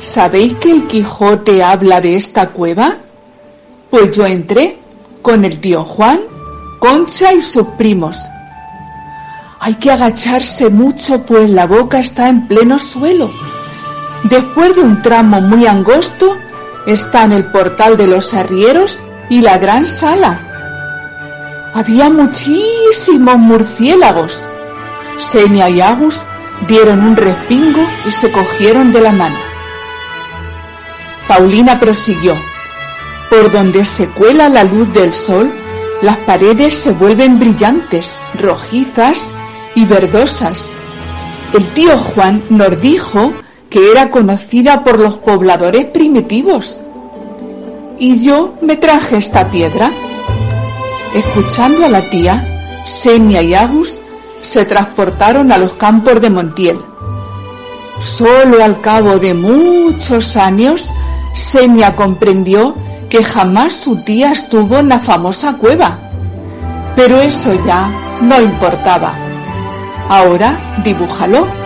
¿Sabéis 0.00 0.54
que 0.54 0.70
el 0.70 0.86
Quijote 0.86 1.62
habla 1.62 2.00
de 2.00 2.16
esta 2.16 2.48
cueva? 2.48 2.96
Pues 3.90 4.16
yo 4.16 4.26
entré 4.26 4.78
con 5.22 5.44
el 5.44 5.60
tío 5.60 5.84
Juan, 5.84 6.20
Concha 6.78 7.32
y 7.32 7.42
sus 7.42 7.66
primos. 7.78 8.18
Hay 9.66 9.76
que 9.76 9.90
agacharse 9.90 10.68
mucho 10.68 11.24
pues 11.24 11.48
la 11.48 11.66
boca 11.66 11.98
está 11.98 12.28
en 12.28 12.46
pleno 12.46 12.78
suelo. 12.78 13.30
Después 14.24 14.76
de 14.76 14.82
un 14.82 15.00
tramo 15.00 15.40
muy 15.40 15.66
angosto 15.66 16.36
están 16.84 17.32
el 17.32 17.46
portal 17.46 17.96
de 17.96 18.06
los 18.06 18.34
arrieros 18.34 19.02
y 19.30 19.40
la 19.40 19.56
gran 19.56 19.86
sala. 19.86 21.70
Había 21.72 22.10
muchísimos 22.10 23.38
murciélagos. 23.38 24.44
Senia 25.16 25.70
y 25.70 25.80
Agus 25.80 26.24
dieron 26.68 27.00
un 27.00 27.16
respingo 27.16 27.80
y 28.06 28.10
se 28.10 28.30
cogieron 28.30 28.92
de 28.92 29.00
la 29.00 29.12
mano. 29.12 29.38
Paulina 31.26 31.80
prosiguió. 31.80 32.36
Por 33.30 33.50
donde 33.50 33.86
se 33.86 34.10
cuela 34.10 34.50
la 34.50 34.64
luz 34.64 34.92
del 34.92 35.14
sol, 35.14 35.50
las 36.02 36.18
paredes 36.18 36.74
se 36.74 36.92
vuelven 36.92 37.38
brillantes, 37.38 38.18
rojizas 38.38 39.32
y 39.74 39.84
verdosas. 39.84 40.74
El 41.52 41.64
tío 41.68 41.96
Juan 41.98 42.42
nos 42.50 42.80
dijo 42.80 43.32
que 43.70 43.90
era 43.90 44.10
conocida 44.10 44.84
por 44.84 44.98
los 44.98 45.14
pobladores 45.14 45.86
primitivos. 45.86 46.80
Y 47.98 48.24
yo 48.24 48.54
me 48.60 48.76
traje 48.76 49.16
esta 49.16 49.50
piedra. 49.50 49.90
Escuchando 51.14 51.86
a 51.86 51.88
la 51.88 52.10
tía, 52.10 52.44
Senia 52.86 53.42
y 53.42 53.54
Agus 53.54 54.00
se 54.42 54.64
transportaron 54.64 55.52
a 55.52 55.58
los 55.58 55.72
campos 55.74 56.20
de 56.20 56.30
Montiel. 56.30 56.80
Solo 58.02 58.62
al 58.62 58.80
cabo 58.80 59.18
de 59.18 59.32
muchos 59.32 60.36
años, 60.36 60.92
Senia 61.34 61.96
comprendió 61.96 62.74
que 63.08 63.22
jamás 63.22 63.74
su 63.76 63.96
tía 63.98 64.32
estuvo 64.32 64.78
en 64.78 64.88
la 64.88 64.98
famosa 64.98 65.54
cueva. 65.54 65.98
Pero 66.96 67.20
eso 67.20 67.54
ya 67.64 67.90
no 68.20 68.40
importaba. 68.40 69.23
Ahora 70.08 70.58
dibújalo. 70.84 71.63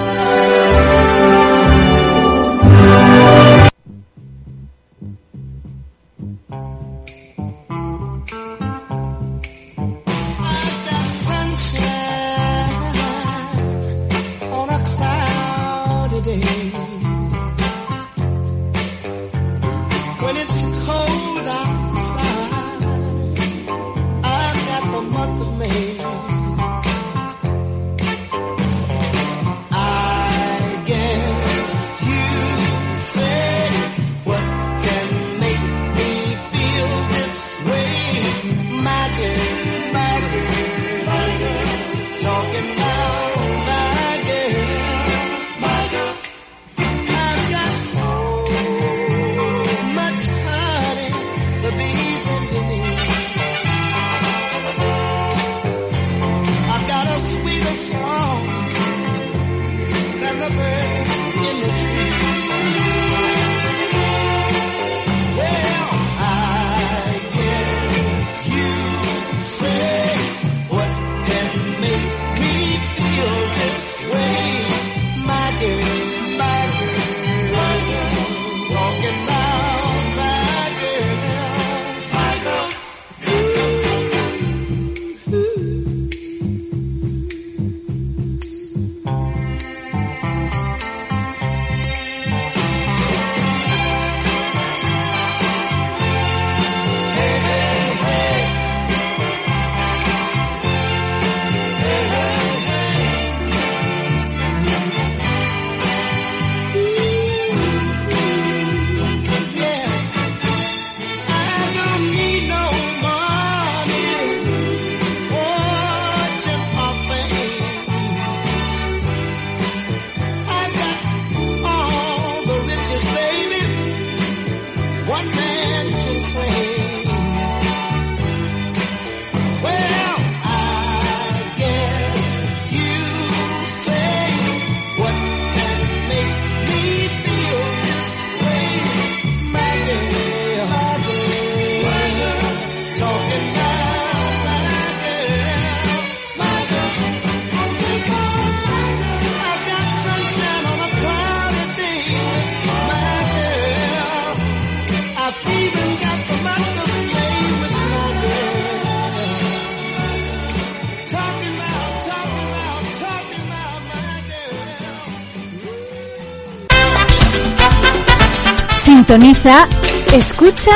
Sintoniza, 169.19 169.67
escucha 170.15 170.71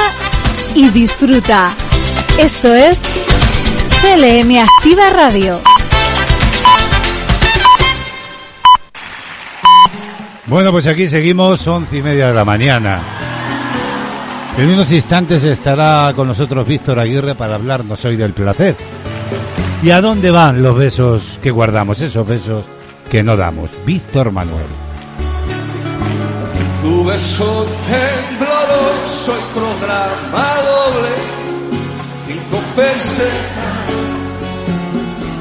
y 0.74 0.88
disfruta. 0.88 1.76
Esto 2.40 2.74
es 2.74 3.02
CLM 4.00 4.58
Activa 4.58 5.10
Radio. 5.10 5.60
Bueno, 10.46 10.72
pues 10.72 10.88
aquí 10.88 11.08
seguimos, 11.08 11.64
once 11.68 11.98
y 11.98 12.02
media 12.02 12.26
de 12.26 12.34
la 12.34 12.44
mañana. 12.44 13.00
En 14.58 14.70
unos 14.70 14.90
instantes 14.90 15.44
estará 15.44 16.12
con 16.16 16.26
nosotros 16.26 16.66
Víctor 16.66 16.98
Aguirre 16.98 17.36
para 17.36 17.54
hablarnos 17.54 18.04
hoy 18.04 18.16
del 18.16 18.32
placer. 18.32 18.74
¿Y 19.84 19.90
a 19.90 20.00
dónde 20.00 20.32
van 20.32 20.64
los 20.64 20.76
besos 20.76 21.38
que 21.40 21.52
guardamos? 21.52 22.00
Esos 22.00 22.26
besos 22.26 22.64
que 23.08 23.22
no 23.22 23.36
damos. 23.36 23.70
Víctor 23.86 24.32
Manuel. 24.32 24.81
Tu 26.82 27.04
beso 27.04 27.64
tembloroso 27.86 29.32
y 29.38 29.54
programa 29.54 30.46
doble, 30.66 31.12
cinco 32.26 32.58
pesetas. 32.74 33.72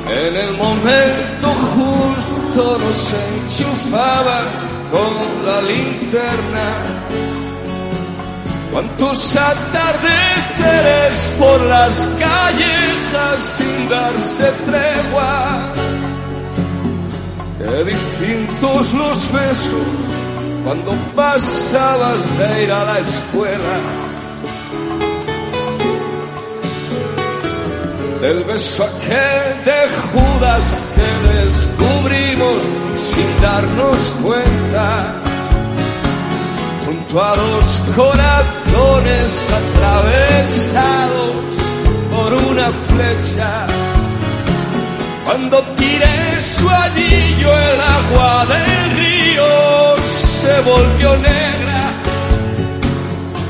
En 0.07 0.37
el 0.37 0.55
momento 0.55 1.47
justo 1.73 2.77
nos 2.77 3.13
enchufaban 3.13 4.45
con 4.91 5.45
la 5.47 5.61
linterna. 5.61 6.67
Cuántos 8.71 9.35
atardeceres 9.35 11.15
por 11.39 11.59
las 11.61 12.07
callejas 12.19 13.41
sin 13.57 13.89
darse 13.89 14.51
tregua. 14.67 15.73
Qué 17.57 17.83
distintos 17.83 18.93
los 18.93 19.31
besos 19.33 20.10
cuando 20.63 20.91
pasabas 21.15 22.37
de 22.37 22.63
ir 22.63 22.71
a 22.71 22.83
la 22.85 22.99
escuela. 22.99 23.75
El 28.21 28.43
beso 28.43 28.83
aquel 28.83 29.65
de 29.65 29.79
Judas 30.11 30.81
que 30.95 31.09
descubrimos 31.33 32.63
sin 32.95 33.41
darnos 33.41 33.97
cuenta. 34.21 35.15
Junto 36.85 37.23
a 37.23 37.35
dos 37.35 37.81
corazones 37.95 39.47
atravesados 39.61 41.35
por 42.11 42.33
una 42.33 42.69
flecha. 42.69 43.67
Cuando 45.25 45.61
tiré 45.77 46.41
su 46.41 46.69
anillo 46.69 47.57
el 47.57 47.81
agua 47.81 48.45
del 48.45 48.97
río 48.97 49.90
se 50.41 50.61
volvió 50.61 51.17
negra. 51.17 51.81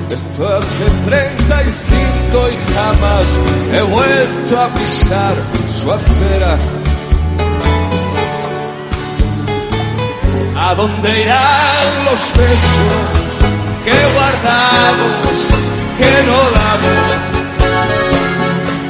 Esto 0.10 0.42
hace 0.58 0.86
35 1.06 2.50
y 2.50 2.74
jamás 2.76 3.28
he 3.74 3.82
vuelto 3.82 4.60
a 4.60 4.68
pisar 4.74 5.36
su 5.78 5.92
acera. 5.92 6.58
¿A 10.58 10.76
dónde 10.76 11.22
irán 11.22 12.06
los 12.10 12.22
besos 12.38 13.02
que 13.86 13.98
guardamos, 14.16 15.38
que 16.00 16.14
no 16.30 16.39
damos? 16.60 17.04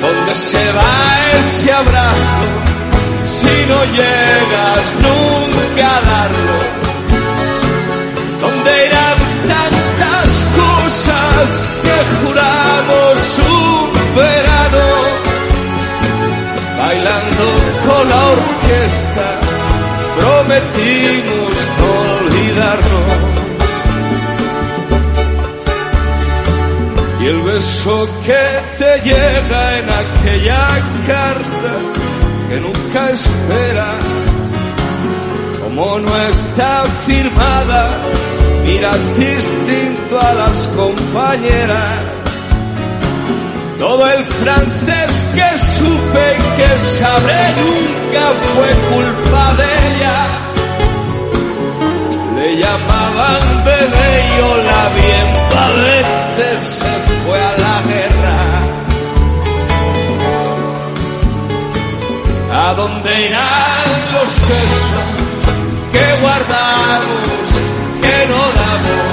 ¿Dónde 0.02 0.34
se 0.36 0.66
va 0.78 0.93
ese 1.38 1.72
abrazo 1.72 2.41
si 3.38 3.56
no 3.72 3.80
llegas 3.97 4.88
nunca 5.06 5.97
a 5.97 6.02
darlo? 6.02 6.91
Cosas 11.42 11.72
que 11.84 12.26
juramos 12.26 13.39
un 13.39 14.16
verano? 14.16 14.86
Bailando 16.78 17.46
con 17.86 18.10
la 18.10 18.22
orquesta, 18.38 19.28
prometimos 20.20 21.54
no 21.78 21.89
olvidarnos. 22.20 23.32
Y 27.22 27.24
el 27.28 27.42
beso 27.42 28.10
que 28.26 28.44
te 28.80 28.92
llega 29.02 29.78
en 29.78 29.88
aquella 29.89 30.68
carta 31.06 31.74
que 32.50 32.60
nunca 32.60 33.10
espera 33.12 33.89
como 35.62 36.00
no 36.00 36.18
está 36.18 36.84
firmada, 37.06 37.89
miras 38.64 39.18
distinto 39.18 40.20
a 40.20 40.34
las 40.34 40.57
compañeras. 40.76 42.03
Todo 43.78 44.07
el 44.09 44.24
francés 44.24 45.30
que 45.34 45.57
supe 45.57 46.38
que 46.57 46.80
sabré 46.80 47.43
nunca 47.62 48.26
fue 48.53 48.70
culpa 48.93 49.53
de 49.59 49.70
ella. 49.89 50.20
Le 52.36 52.57
llamaban 52.57 53.43
bebé 53.66 54.09
y 54.24 54.38
yo 54.38 54.57
la 54.70 54.84
bien 54.99 55.28
palete 55.53 56.49
se 56.57 56.93
fue 57.26 57.39
a 57.39 57.53
la 57.66 57.78
guerra. 57.91 58.39
¿A 62.53 62.74
dónde 62.76 63.26
irán 63.28 63.91
los 64.14 64.32
besos? 64.47 65.22
que 65.91 66.22
guardamos, 66.22 67.41
damos. 68.59 69.11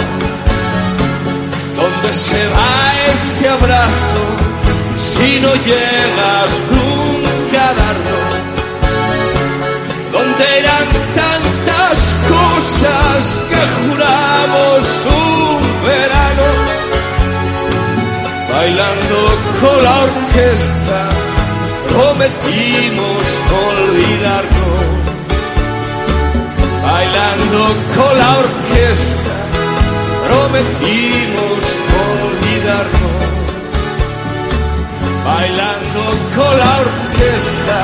¿Dónde 1.77 2.15
se 2.15 2.43
va 2.49 2.73
ese 3.13 3.49
abrazo 3.49 4.23
si 4.97 5.41
no 5.41 5.55
llegas 5.55 6.51
nunca 6.71 7.69
a 7.71 7.75
darlo? 7.75 8.19
¿Dónde 10.13 10.45
irán 10.61 10.89
tantas 11.23 11.99
cosas 12.35 13.41
que 13.51 13.61
juramos 13.77 15.07
un 15.07 15.87
verano? 15.87 16.49
Bailando 18.53 19.19
con 19.61 19.85
la 19.85 19.99
orquesta, 20.09 21.01
prometimos 21.89 23.23
no 23.49 23.59
olvidarnos 23.83 24.58
bailando 26.99 27.59
con 27.95 28.19
la 28.19 28.39
orquesta, 28.39 29.35
prometimos 30.27 31.61
no 31.89 32.01
olvidarnos. 32.27 33.19
Bailando 35.25 36.03
con 36.35 36.59
la 36.59 36.73
orquesta. 36.81 37.79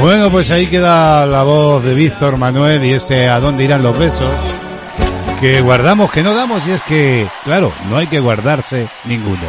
Bueno, 0.00 0.30
pues 0.30 0.50
ahí 0.50 0.66
queda 0.66 1.24
la 1.24 1.42
voz 1.42 1.84
de 1.84 1.94
Víctor 1.94 2.36
Manuel 2.36 2.84
y 2.84 2.92
este 2.92 3.30
a 3.30 3.40
dónde 3.40 3.64
irán 3.64 3.82
los 3.82 3.98
besos. 3.98 4.34
Que 5.40 5.62
guardamos, 5.62 6.10
que 6.10 6.22
no 6.22 6.34
damos 6.34 6.66
y 6.66 6.72
es 6.72 6.82
que, 6.82 7.26
claro, 7.44 7.72
no 7.88 7.96
hay 7.96 8.08
que 8.08 8.20
guardarse 8.20 8.88
ninguno. 9.04 9.48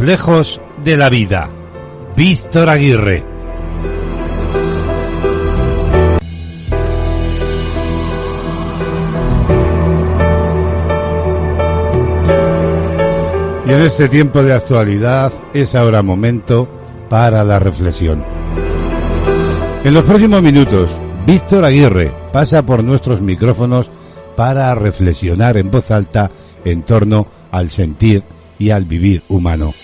Reflejos 0.00 0.62
de 0.82 0.96
la 0.96 1.10
vida. 1.10 1.50
Víctor 2.16 2.70
Aguirre. 2.70 3.22
Y 13.66 13.70
en 13.70 13.82
este 13.82 14.08
tiempo 14.08 14.42
de 14.42 14.54
actualidad 14.54 15.34
es 15.52 15.74
ahora 15.74 16.00
momento 16.02 16.66
para 17.10 17.44
la 17.44 17.58
reflexión. 17.58 18.24
En 19.84 19.92
los 19.92 20.04
próximos 20.04 20.40
minutos, 20.40 20.88
Víctor 21.26 21.62
Aguirre 21.62 22.10
pasa 22.32 22.64
por 22.64 22.82
nuestros 22.82 23.20
micrófonos 23.20 23.90
para 24.34 24.74
reflexionar 24.74 25.58
en 25.58 25.70
voz 25.70 25.90
alta 25.90 26.30
en 26.64 26.84
torno 26.84 27.26
al 27.50 27.70
sentir 27.70 28.22
y 28.58 28.70
al 28.70 28.86
vivir 28.86 29.24
humano. 29.28 29.74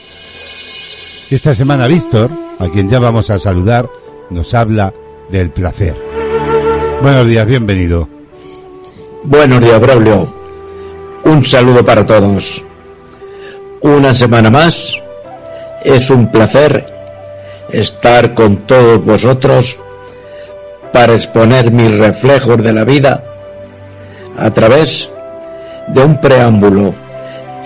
Esta 1.29 1.57
semana 1.57 1.89
Víctor, 1.89 2.31
a 2.61 2.69
quien 2.69 2.89
ya 2.89 3.01
vamos 3.01 3.31
a 3.31 3.39
saludar, 3.41 3.89
nos 4.31 4.55
habla 4.55 4.95
del 5.29 5.51
placer. 5.51 5.97
Buenos 7.03 7.27
días, 7.27 7.45
bienvenido. 7.45 8.09
Buenos 9.25 9.61
días, 9.61 9.81
Braulio. 9.81 10.33
Un 11.25 11.43
saludo 11.43 11.85
para 11.85 12.07
todos. 12.07 12.65
Una 13.81 14.15
semana 14.15 14.51
más. 14.51 14.97
Es 15.83 16.11
un 16.11 16.31
placer 16.31 16.87
estar 17.71 18.33
con 18.33 18.59
todos 18.59 19.05
vosotros 19.05 19.77
para 20.93 21.15
exponer 21.15 21.73
mis 21.73 21.91
reflejos 21.99 22.63
de 22.63 22.73
la 22.73 22.85
vida 22.85 23.25
a 24.39 24.51
través 24.53 25.11
de 25.89 26.05
un 26.05 26.21
preámbulo 26.21 26.95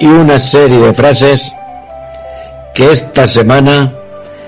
y 0.01 0.07
una 0.07 0.39
serie 0.39 0.79
de 0.79 0.95
frases 0.95 1.53
que 2.75 2.93
esta 2.93 3.27
semana 3.27 3.93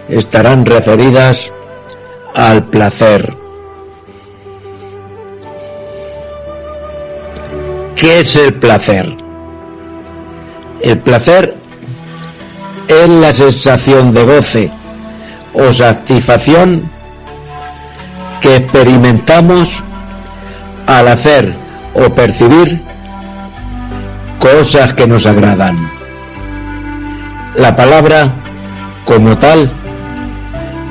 estarán 0.09 0.65
referidas 0.65 1.51
al 2.35 2.65
placer. 2.65 3.35
¿Qué 7.97 8.21
es 8.21 8.37
el 8.37 8.55
placer? 8.55 9.17
El 10.81 10.99
placer 10.99 11.55
es 12.89 13.09
la 13.09 13.33
sensación 13.33 14.13
de 14.13 14.25
goce 14.25 14.71
o 15.55 15.73
satisfacción 15.73 16.91
que 18.41 18.57
experimentamos 18.57 19.83
al 20.87 21.09
hacer 21.09 21.55
o 21.95 22.13
percibir 22.13 22.83
cosas 24.41 24.95
que 24.95 25.07
nos 25.07 25.27
agradan. 25.27 26.02
La 27.57 27.77
palabra 27.77 28.33
como 29.05 29.37
tal 29.37 29.71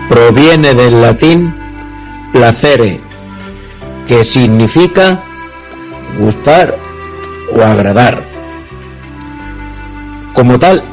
proviene 0.08 0.76
del 0.76 1.02
latín 1.02 1.52
placere, 2.32 3.02
que 4.08 4.24
significa 4.24 5.20
gustar 6.20 6.76
o 7.56 7.64
agradar. 7.64 8.22
Como 10.34 10.60
tal, 10.60 10.84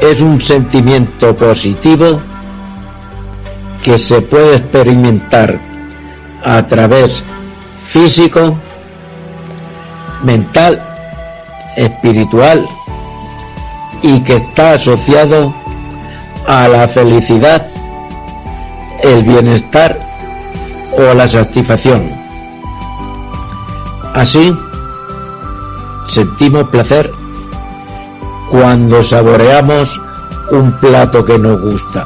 es 0.00 0.20
un 0.20 0.40
sentimiento 0.40 1.36
positivo 1.36 2.20
que 3.80 3.96
se 3.96 4.22
puede 4.22 4.56
experimentar 4.56 5.56
a 6.42 6.66
través 6.66 7.22
físico, 7.86 8.58
mental, 10.24 10.82
espiritual 11.76 12.66
y 14.04 14.20
que 14.20 14.34
está 14.36 14.72
asociado 14.72 15.54
a 16.46 16.68
la 16.68 16.86
felicidad, 16.86 17.66
el 19.02 19.22
bienestar 19.22 19.98
o 20.92 21.14
la 21.14 21.26
satisfacción. 21.26 22.12
Así, 24.12 24.54
sentimos 26.06 26.68
placer 26.68 27.10
cuando 28.50 29.02
saboreamos 29.02 29.98
un 30.50 30.70
plato 30.80 31.24
que 31.24 31.38
nos 31.38 31.62
gusta, 31.62 32.04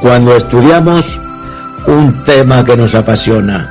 cuando 0.00 0.36
estudiamos 0.36 1.18
un 1.88 2.22
tema 2.22 2.64
que 2.64 2.76
nos 2.76 2.94
apasiona, 2.94 3.68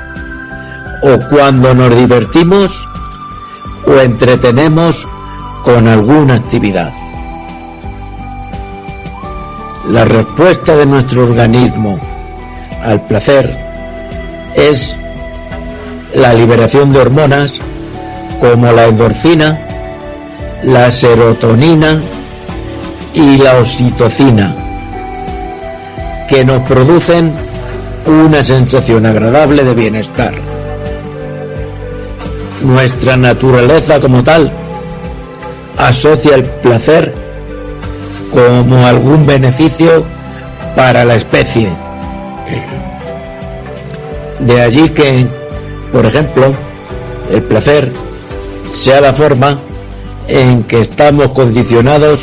o 1.04 1.18
cuando 1.30 1.74
nos 1.74 1.96
divertimos 1.96 2.86
o 3.88 3.94
entretenemos 3.94 5.08
con 5.64 5.88
alguna 5.88 6.36
actividad. 6.36 6.92
La 9.90 10.06
respuesta 10.06 10.76
de 10.76 10.86
nuestro 10.86 11.24
organismo 11.24 12.00
al 12.84 13.02
placer 13.02 13.58
es 14.56 14.96
la 16.16 16.34
liberación 16.34 16.92
de 16.92 17.00
hormonas 17.00 17.54
como 18.40 18.72
la 18.72 18.86
endorfina, 18.86 19.60
la 20.64 20.90
serotonina 20.92 22.02
y 23.14 23.38
la 23.38 23.58
oxitocina, 23.58 24.56
que 26.28 26.44
nos 26.46 26.62
producen 26.68 27.34
una 28.06 28.44
sensación 28.44 29.06
agradable 29.06 29.64
de 29.64 29.74
bienestar. 29.74 30.34
Nuestra 32.64 33.18
naturaleza 33.18 34.00
como 34.00 34.24
tal 34.24 34.52
asocia 35.82 36.36
el 36.36 36.44
placer 36.44 37.12
como 38.32 38.86
algún 38.86 39.26
beneficio 39.26 40.06
para 40.76 41.04
la 41.04 41.16
especie. 41.16 41.70
De 44.40 44.62
allí 44.62 44.90
que, 44.90 45.28
por 45.92 46.06
ejemplo, 46.06 46.54
el 47.32 47.42
placer 47.44 47.92
sea 48.76 49.02
la 49.02 49.14
forma 49.14 49.60
en 50.28 50.64
que 50.64 50.82
estamos 50.82 51.30
condicionados 51.30 52.20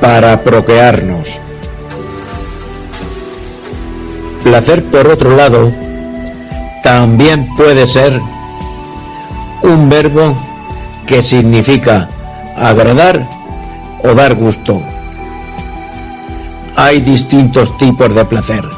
para 0.00 0.42
procrearnos. 0.42 1.40
Placer, 4.44 4.84
por 4.84 5.08
otro 5.08 5.36
lado, 5.36 5.72
también 6.84 7.48
puede 7.56 7.86
ser 7.88 8.20
un 9.62 9.88
verbo 9.88 10.36
que 11.06 11.22
significa 11.22 12.08
agradar 12.56 13.28
o 14.02 14.14
dar 14.14 14.34
gusto. 14.34 14.82
Hay 16.76 17.00
distintos 17.00 17.76
tipos 17.78 18.14
de 18.14 18.24
placer. 18.24 18.68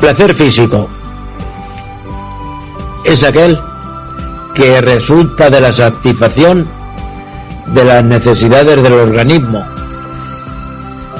Placer 0.00 0.34
físico 0.34 0.88
es 3.04 3.22
aquel 3.22 3.58
que 4.54 4.80
resulta 4.80 5.50
de 5.50 5.60
la 5.60 5.72
satisfacción 5.72 6.68
de 7.66 7.84
las 7.84 8.04
necesidades 8.04 8.82
del 8.82 8.92
organismo 8.94 9.62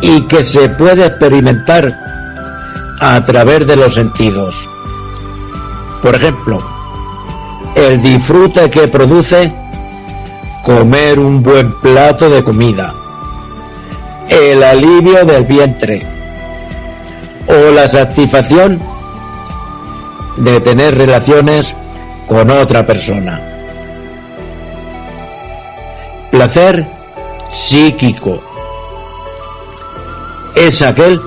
y 0.00 0.22
que 0.22 0.42
se 0.42 0.68
puede 0.70 1.06
experimentar 1.06 1.94
a 3.00 3.22
través 3.24 3.66
de 3.66 3.76
los 3.76 3.94
sentidos. 3.94 4.54
Por 6.02 6.14
ejemplo, 6.14 6.58
el 7.74 8.00
disfrute 8.00 8.68
que 8.70 8.88
produce 8.88 9.54
comer 10.64 11.18
un 11.18 11.42
buen 11.42 11.72
plato 11.80 12.28
de 12.28 12.44
comida, 12.44 12.94
el 14.28 14.62
alivio 14.62 15.24
del 15.24 15.44
vientre. 15.44 16.06
O 17.46 17.72
la 17.72 17.88
satisfacción 17.88 18.80
de 20.36 20.60
tener 20.60 20.96
relaciones 20.96 21.74
con 22.26 22.50
otra 22.50 22.86
persona. 22.86 23.40
Placer 26.30 26.86
psíquico. 27.52 28.40
Es 30.54 30.82
aquel 30.82 31.20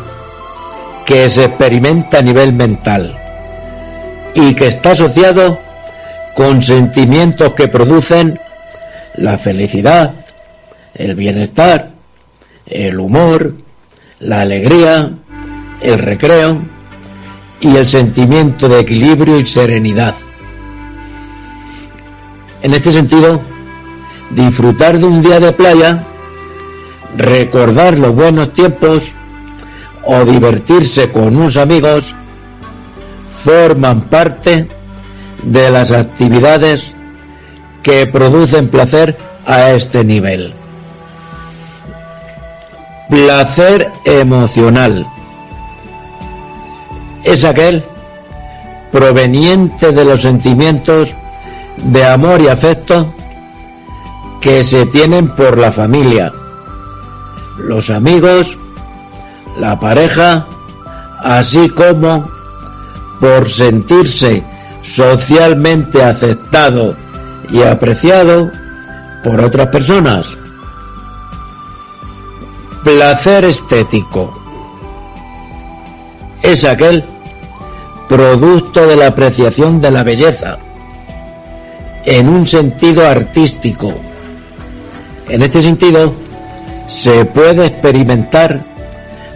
que 1.05 1.29
se 1.29 1.45
experimenta 1.45 2.19
a 2.19 2.21
nivel 2.21 2.53
mental 2.53 3.17
y 4.33 4.53
que 4.53 4.67
está 4.67 4.91
asociado 4.91 5.59
con 6.33 6.61
sentimientos 6.61 7.53
que 7.53 7.67
producen 7.67 8.39
la 9.15 9.37
felicidad, 9.37 10.25
el 10.93 11.15
bienestar, 11.15 11.91
el 12.65 12.99
humor, 12.99 13.55
la 14.19 14.41
alegría, 14.41 15.11
el 15.81 15.99
recreo 15.99 16.61
y 17.59 17.75
el 17.75 17.87
sentimiento 17.87 18.67
de 18.69 18.79
equilibrio 18.79 19.39
y 19.39 19.45
serenidad. 19.45 20.15
En 22.61 22.73
este 22.73 22.91
sentido, 22.91 23.41
disfrutar 24.31 24.97
de 24.97 25.05
un 25.05 25.21
día 25.21 25.39
de 25.39 25.51
playa, 25.51 26.03
recordar 27.17 27.99
los 27.99 28.15
buenos 28.15 28.53
tiempos 28.53 29.03
o 30.05 30.25
divertirse 30.25 31.09
con 31.09 31.35
unos 31.35 31.57
amigos 31.57 32.13
forman 33.31 34.01
parte 34.03 34.67
de 35.43 35.69
las 35.69 35.91
actividades 35.91 36.92
que 37.83 38.07
producen 38.07 38.69
placer 38.69 39.17
a 39.45 39.71
este 39.71 40.03
nivel. 40.03 40.53
Placer 43.09 43.91
emocional 44.05 45.05
es 47.23 47.43
aquel 47.43 47.85
proveniente 48.91 49.91
de 49.91 50.05
los 50.05 50.21
sentimientos 50.21 51.13
de 51.77 52.05
amor 52.05 52.41
y 52.41 52.47
afecto 52.47 53.13
que 54.39 54.63
se 54.63 54.85
tienen 54.87 55.29
por 55.29 55.57
la 55.57 55.71
familia, 55.71 56.31
los 57.57 57.89
amigos, 57.89 58.57
la 59.59 59.79
pareja, 59.79 60.47
así 61.21 61.69
como 61.69 62.29
por 63.19 63.49
sentirse 63.49 64.43
socialmente 64.81 66.03
aceptado 66.03 67.02
y 67.49 67.61
apreciado 67.61 68.51
por 69.23 69.41
otras 69.41 69.67
personas. 69.67 70.27
Placer 72.83 73.45
estético 73.45 74.37
es 76.41 76.65
aquel 76.65 77.05
producto 78.09 78.85
de 78.85 78.97
la 78.97 79.07
apreciación 79.07 79.79
de 79.79 79.91
la 79.91 80.03
belleza 80.03 80.59
en 82.05 82.27
un 82.27 82.45
sentido 82.45 83.07
artístico. 83.07 83.93
En 85.29 85.41
este 85.41 85.61
sentido, 85.61 86.13
se 86.87 87.25
puede 87.25 87.67
experimentar 87.67 88.61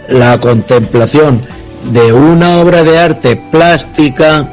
la 0.09 0.37
contemplación 0.37 1.41
de 1.91 2.11
una 2.11 2.59
obra 2.59 2.83
de 2.83 2.99
arte 2.99 3.35
plástica, 3.35 4.49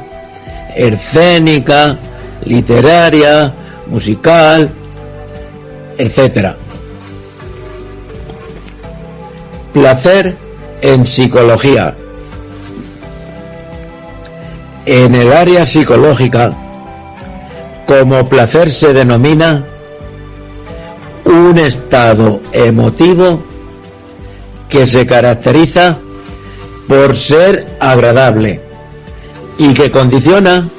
escénica, 0.75 1.97
literaria, 2.43 3.53
musical, 3.87 4.69
etc. 5.97 6.55
Placer 9.73 10.35
en 10.81 11.05
psicología. 11.05 11.95
En 14.85 15.15
el 15.15 15.33
área 15.33 15.65
psicológica, 15.65 16.51
como 17.87 18.27
placer 18.29 18.71
se 18.71 18.93
denomina 18.93 19.63
un 21.25 21.57
estado 21.57 22.41
emotivo 22.51 23.43
que 24.69 24.85
se 24.85 25.05
caracteriza 25.05 25.97
por 26.87 27.15
ser 27.15 27.65
agradable 27.79 28.61
y 29.57 29.73
que 29.73 29.89
condiciona 29.89 30.69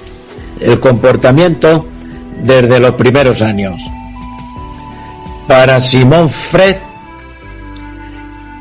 el 0.61 0.81
comportamiento 0.81 1.87
desde 2.43 2.81
los 2.81 2.95
primeros 2.95 3.43
años. 3.43 3.81
Para 5.47 5.81
Simón 5.81 6.29
Fred, 6.29 6.77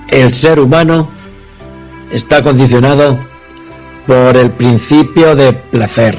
el 0.07 0.33
ser 0.33 0.59
humano 0.59 1.09
está 2.11 2.41
condicionado 2.41 3.17
por 4.05 4.37
el 4.37 4.51
principio 4.51 5.35
de 5.35 5.53
placer 5.53 6.17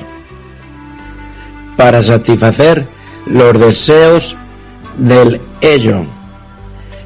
para 1.76 2.02
satisfacer 2.02 2.88
los 3.26 3.58
deseos 3.58 4.36
del 4.96 5.40
ello, 5.60 6.04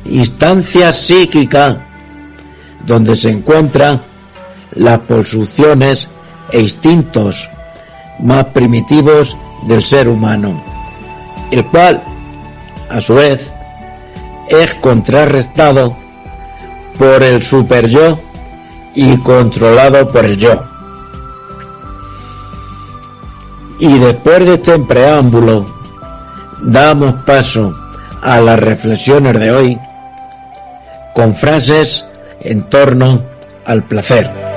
instancia 0.04 0.92
psíquica 0.92 1.86
donde 2.86 3.14
se 3.16 3.30
encuentran 3.30 4.02
las 4.72 5.00
pulsiones 5.00 6.08
e 6.52 6.60
instintos 6.60 7.50
más 8.22 8.46
primitivos 8.46 9.36
del 9.62 9.82
ser 9.82 10.08
humano, 10.08 10.62
el 11.50 11.64
cual, 11.66 12.02
a 12.88 13.00
su 13.00 13.14
vez, 13.14 13.52
es 14.48 14.74
contrarrestado 14.74 15.96
por 16.98 17.22
el 17.22 17.42
super 17.42 17.88
yo 17.88 18.18
y 18.94 19.16
controlado 19.18 20.08
por 20.08 20.24
el 20.24 20.36
yo. 20.36 20.64
Y 23.78 23.98
después 23.98 24.44
de 24.44 24.54
este 24.54 24.78
preámbulo, 24.80 25.66
damos 26.62 27.14
paso 27.24 27.74
a 28.22 28.38
las 28.40 28.58
reflexiones 28.58 29.38
de 29.38 29.50
hoy 29.50 29.78
con 31.14 31.34
frases 31.34 32.04
en 32.40 32.64
torno 32.64 33.22
al 33.64 33.82
placer. 33.84 34.49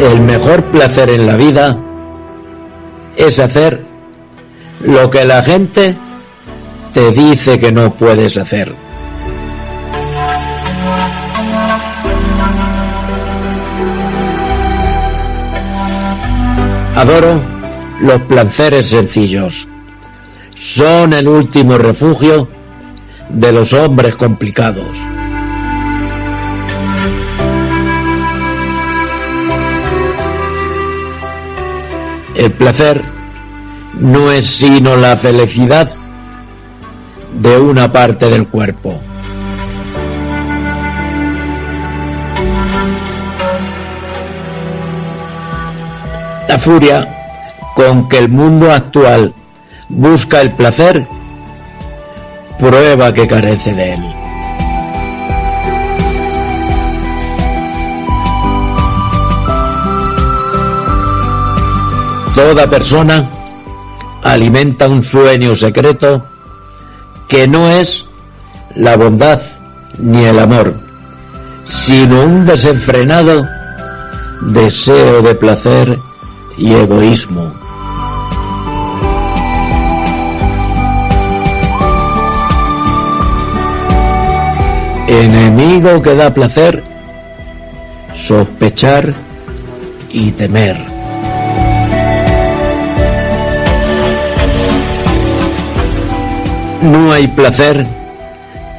El 0.00 0.22
mejor 0.22 0.64
placer 0.64 1.10
en 1.10 1.26
la 1.26 1.36
vida 1.36 1.76
es 3.18 3.38
hacer 3.38 3.84
lo 4.80 5.10
que 5.10 5.26
la 5.26 5.42
gente 5.42 5.94
te 6.94 7.10
dice 7.12 7.60
que 7.60 7.70
no 7.70 7.92
puedes 7.92 8.38
hacer. 8.38 8.74
Adoro 16.96 17.42
los 18.00 18.22
placeres 18.22 18.88
sencillos. 18.88 19.68
Son 20.54 21.12
el 21.12 21.28
último 21.28 21.76
refugio 21.76 22.48
de 23.28 23.52
los 23.52 23.74
hombres 23.74 24.16
complicados. 24.16 24.96
El 32.40 32.52
placer 32.52 33.02
no 33.98 34.30
es 34.30 34.46
sino 34.46 34.96
la 34.96 35.14
felicidad 35.18 35.90
de 37.34 37.58
una 37.58 37.92
parte 37.92 38.30
del 38.30 38.48
cuerpo. 38.48 38.98
La 46.48 46.58
furia 46.58 47.06
con 47.74 48.08
que 48.08 48.16
el 48.16 48.30
mundo 48.30 48.72
actual 48.72 49.34
busca 49.90 50.40
el 50.40 50.52
placer 50.52 51.06
prueba 52.58 53.12
que 53.12 53.26
carece 53.26 53.74
de 53.74 53.92
él. 53.92 54.19
Toda 62.42 62.70
persona 62.70 63.28
alimenta 64.22 64.88
un 64.88 65.02
sueño 65.02 65.54
secreto 65.54 66.24
que 67.28 67.46
no 67.46 67.68
es 67.68 68.06
la 68.74 68.96
bondad 68.96 69.42
ni 69.98 70.24
el 70.24 70.38
amor, 70.38 70.72
sino 71.66 72.24
un 72.24 72.46
desenfrenado 72.46 73.46
deseo 74.40 75.20
de 75.20 75.34
placer 75.34 75.98
y 76.56 76.72
egoísmo. 76.72 77.52
Enemigo 85.08 86.00
que 86.00 86.14
da 86.14 86.32
placer, 86.32 86.82
sospechar 88.14 89.12
y 90.08 90.30
temer. 90.30 90.89
No 96.82 97.12
hay 97.12 97.28
placer 97.28 97.86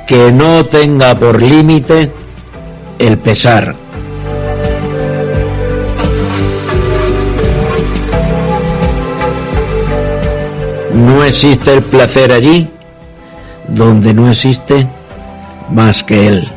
que 0.08 0.32
no 0.32 0.66
tenga 0.66 1.16
por 1.16 1.42
límite 1.42 2.12
el 2.98 3.18
pesar. 3.20 3.76
No 10.94 11.24
existe 11.24 11.74
el 11.74 11.84
placer 11.84 12.32
allí 12.32 12.68
donde 13.68 14.14
no 14.14 14.30
existe 14.30 14.88
más 15.70 16.04
que 16.04 16.28
él. 16.28 16.52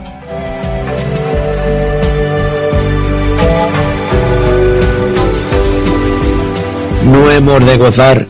No 7.05 7.31
hemos 7.31 7.65
de 7.65 7.77
gozar 7.77 8.27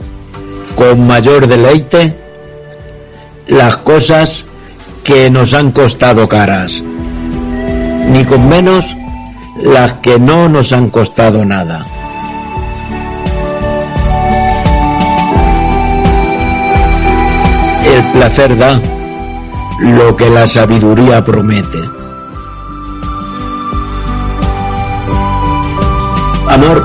con 0.74 1.06
mayor 1.06 1.46
deleite 1.46 2.23
las 3.46 3.76
cosas 3.78 4.44
que 5.02 5.30
nos 5.30 5.54
han 5.54 5.72
costado 5.72 6.28
caras, 6.28 6.82
ni 8.10 8.24
con 8.24 8.48
menos 8.48 8.96
las 9.62 9.94
que 9.94 10.18
no 10.18 10.48
nos 10.48 10.72
han 10.72 10.90
costado 10.90 11.44
nada. 11.44 11.84
El 17.84 18.02
placer 18.12 18.56
da 18.56 18.80
lo 19.80 20.16
que 20.16 20.30
la 20.30 20.46
sabiduría 20.46 21.24
promete. 21.24 21.80
Amor 26.48 26.84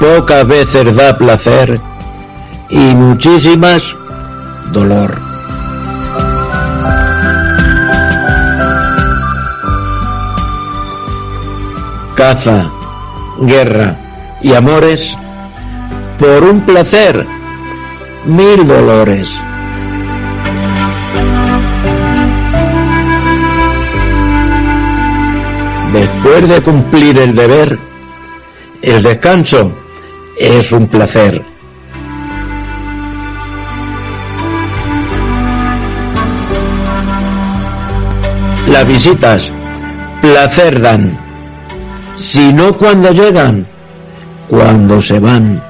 pocas 0.00 0.46
veces 0.46 0.94
da 0.94 1.16
placer 1.16 1.80
y 2.70 2.94
muchísimas 2.94 3.94
dolor. 4.72 5.23
caza, 12.26 12.70
guerra 13.38 13.98
y 14.40 14.54
amores, 14.54 15.14
por 16.18 16.42
un 16.42 16.62
placer, 16.62 17.26
mil 18.24 18.66
dolores. 18.66 19.38
Después 25.92 26.48
de 26.48 26.62
cumplir 26.62 27.18
el 27.18 27.34
deber, 27.36 27.78
el 28.80 29.02
descanso 29.02 29.72
es 30.38 30.72
un 30.72 30.86
placer. 30.86 31.42
Las 38.68 38.88
visitas 38.88 39.52
placer 40.22 40.80
dan. 40.80 41.23
Si 42.16 42.52
no 42.52 42.72
cuando 42.72 43.10
llegan, 43.12 43.66
cuando 44.48 45.02
se 45.02 45.18
van. 45.18 45.60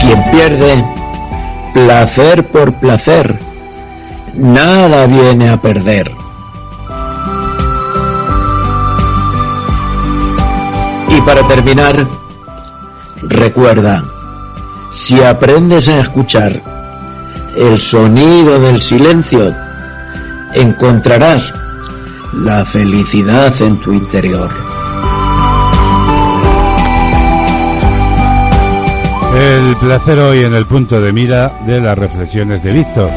Quien 0.00 0.30
pierde, 0.30 0.84
placer 1.74 2.46
por 2.48 2.72
placer, 2.74 3.38
nada 4.34 5.06
viene 5.06 5.50
a 5.50 5.60
perder. 5.60 6.12
Y 11.08 11.20
para 11.22 11.46
terminar, 11.46 12.06
recuerda, 13.22 14.02
si 14.90 15.22
aprendes 15.22 15.88
a 15.88 16.00
escuchar 16.00 16.60
el 17.56 17.80
sonido 17.80 18.58
del 18.58 18.80
silencio, 18.80 19.54
encontrarás 20.54 21.52
la 22.34 22.64
felicidad 22.64 23.52
en 23.60 23.78
tu 23.80 23.92
interior. 23.92 24.50
El 29.34 29.76
placer 29.76 30.18
hoy 30.18 30.44
en 30.44 30.54
el 30.54 30.66
punto 30.66 31.00
de 31.00 31.12
mira 31.12 31.52
de 31.66 31.80
las 31.80 31.96
reflexiones 31.96 32.62
de 32.62 32.72
Víctor. 32.72 33.10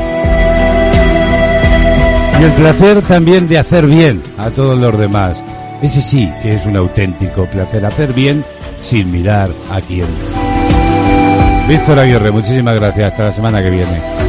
Y 2.40 2.44
el 2.44 2.52
placer 2.52 3.02
también 3.02 3.48
de 3.48 3.60
hacer 3.60 3.86
bien 3.86 4.22
a 4.38 4.50
todos 4.50 4.80
los 4.80 4.98
demás. 4.98 5.36
Ese 5.82 6.02
sí 6.02 6.32
que 6.42 6.56
es 6.56 6.66
un 6.66 6.78
auténtico 6.78 7.46
placer, 7.46 7.86
hacer 7.86 8.14
bien 8.14 8.44
sin 8.82 9.12
mirar 9.12 9.50
a 9.70 9.82
quién. 9.82 10.08
Víctor 11.68 12.00
Aguirre, 12.00 12.32
muchísimas 12.32 12.76
gracias. 12.76 13.12
Hasta 13.12 13.26
la 13.26 13.34
semana 13.34 13.62
que 13.62 13.70
viene. 13.70 14.25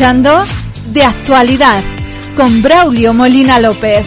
De 0.00 1.04
Actualidad 1.04 1.82
con 2.34 2.62
Braulio 2.62 3.12
Molina 3.12 3.58
López. 3.60 4.06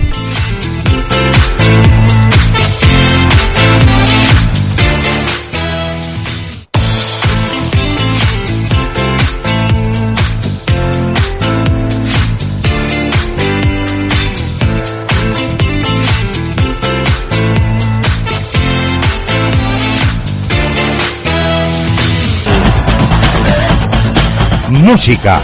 Música, 24.71 25.39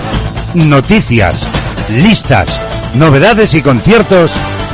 noticias, 0.54 1.48
listas, 1.90 2.50
novedades 2.94 3.54
y 3.54 3.62
conciertos 3.62 4.32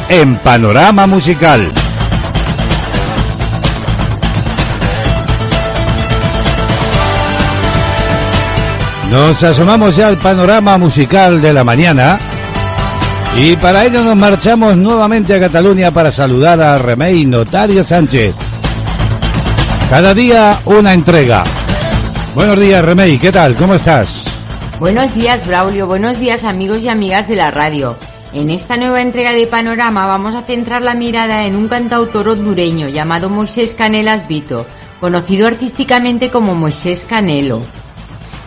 en 0.09 0.37
Panorama 0.37 1.07
Musical. 1.07 1.71
Nos 9.11 9.43
asomamos 9.43 9.95
ya 9.95 10.07
al 10.07 10.17
panorama 10.17 10.77
musical 10.77 11.41
de 11.41 11.53
la 11.53 11.63
mañana 11.63 12.19
y 13.37 13.55
para 13.55 13.85
ello 13.85 14.03
nos 14.03 14.15
marchamos 14.15 14.75
nuevamente 14.75 15.35
a 15.35 15.39
Cataluña 15.39 15.91
para 15.91 16.11
saludar 16.11 16.61
a 16.61 16.77
Remey 16.77 17.25
Notario 17.25 17.85
Sánchez. 17.85 18.35
Cada 19.89 20.13
día 20.13 20.59
una 20.65 20.93
entrega. 20.93 21.43
Buenos 22.33 22.59
días, 22.59 22.83
Remey, 22.83 23.17
¿qué 23.17 23.31
tal? 23.31 23.55
¿Cómo 23.55 23.75
estás? 23.75 24.24
Buenos 24.79 25.15
días, 25.15 25.47
Braulio. 25.47 25.87
Buenos 25.87 26.19
días, 26.19 26.43
amigos 26.43 26.83
y 26.83 26.89
amigas 26.89 27.29
de 27.29 27.37
la 27.37 27.49
radio. 27.49 27.95
En 28.33 28.49
esta 28.49 28.75
nueva 28.75 29.01
entrega 29.01 29.31
de 29.31 29.47
Panorama 29.47 30.05
vamos 30.05 30.35
a 30.35 30.41
centrar 30.41 30.81
la 30.81 30.93
mirada 30.93 31.45
en 31.45 31.55
un 31.55 31.69
cantautor 31.69 32.27
hondureño 32.27 32.89
llamado 32.89 33.29
Moisés 33.29 33.73
Canelas 33.73 34.27
Vito, 34.27 34.65
conocido 34.99 35.47
artísticamente 35.47 36.29
como 36.29 36.55
Moisés 36.55 37.05
Canelo. 37.05 37.61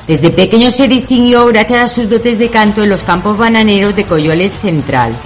Desde 0.06 0.28
pequeño 0.28 0.70
se 0.70 0.86
distinguió 0.86 1.46
gracias 1.46 1.82
a 1.82 1.94
sus 1.94 2.10
dotes 2.10 2.38
de 2.38 2.50
canto 2.50 2.82
en 2.82 2.90
los 2.90 3.04
campos 3.04 3.38
bananeros 3.38 3.96
de 3.96 4.04
Coyoles 4.04 4.52
Central. 4.52 5.16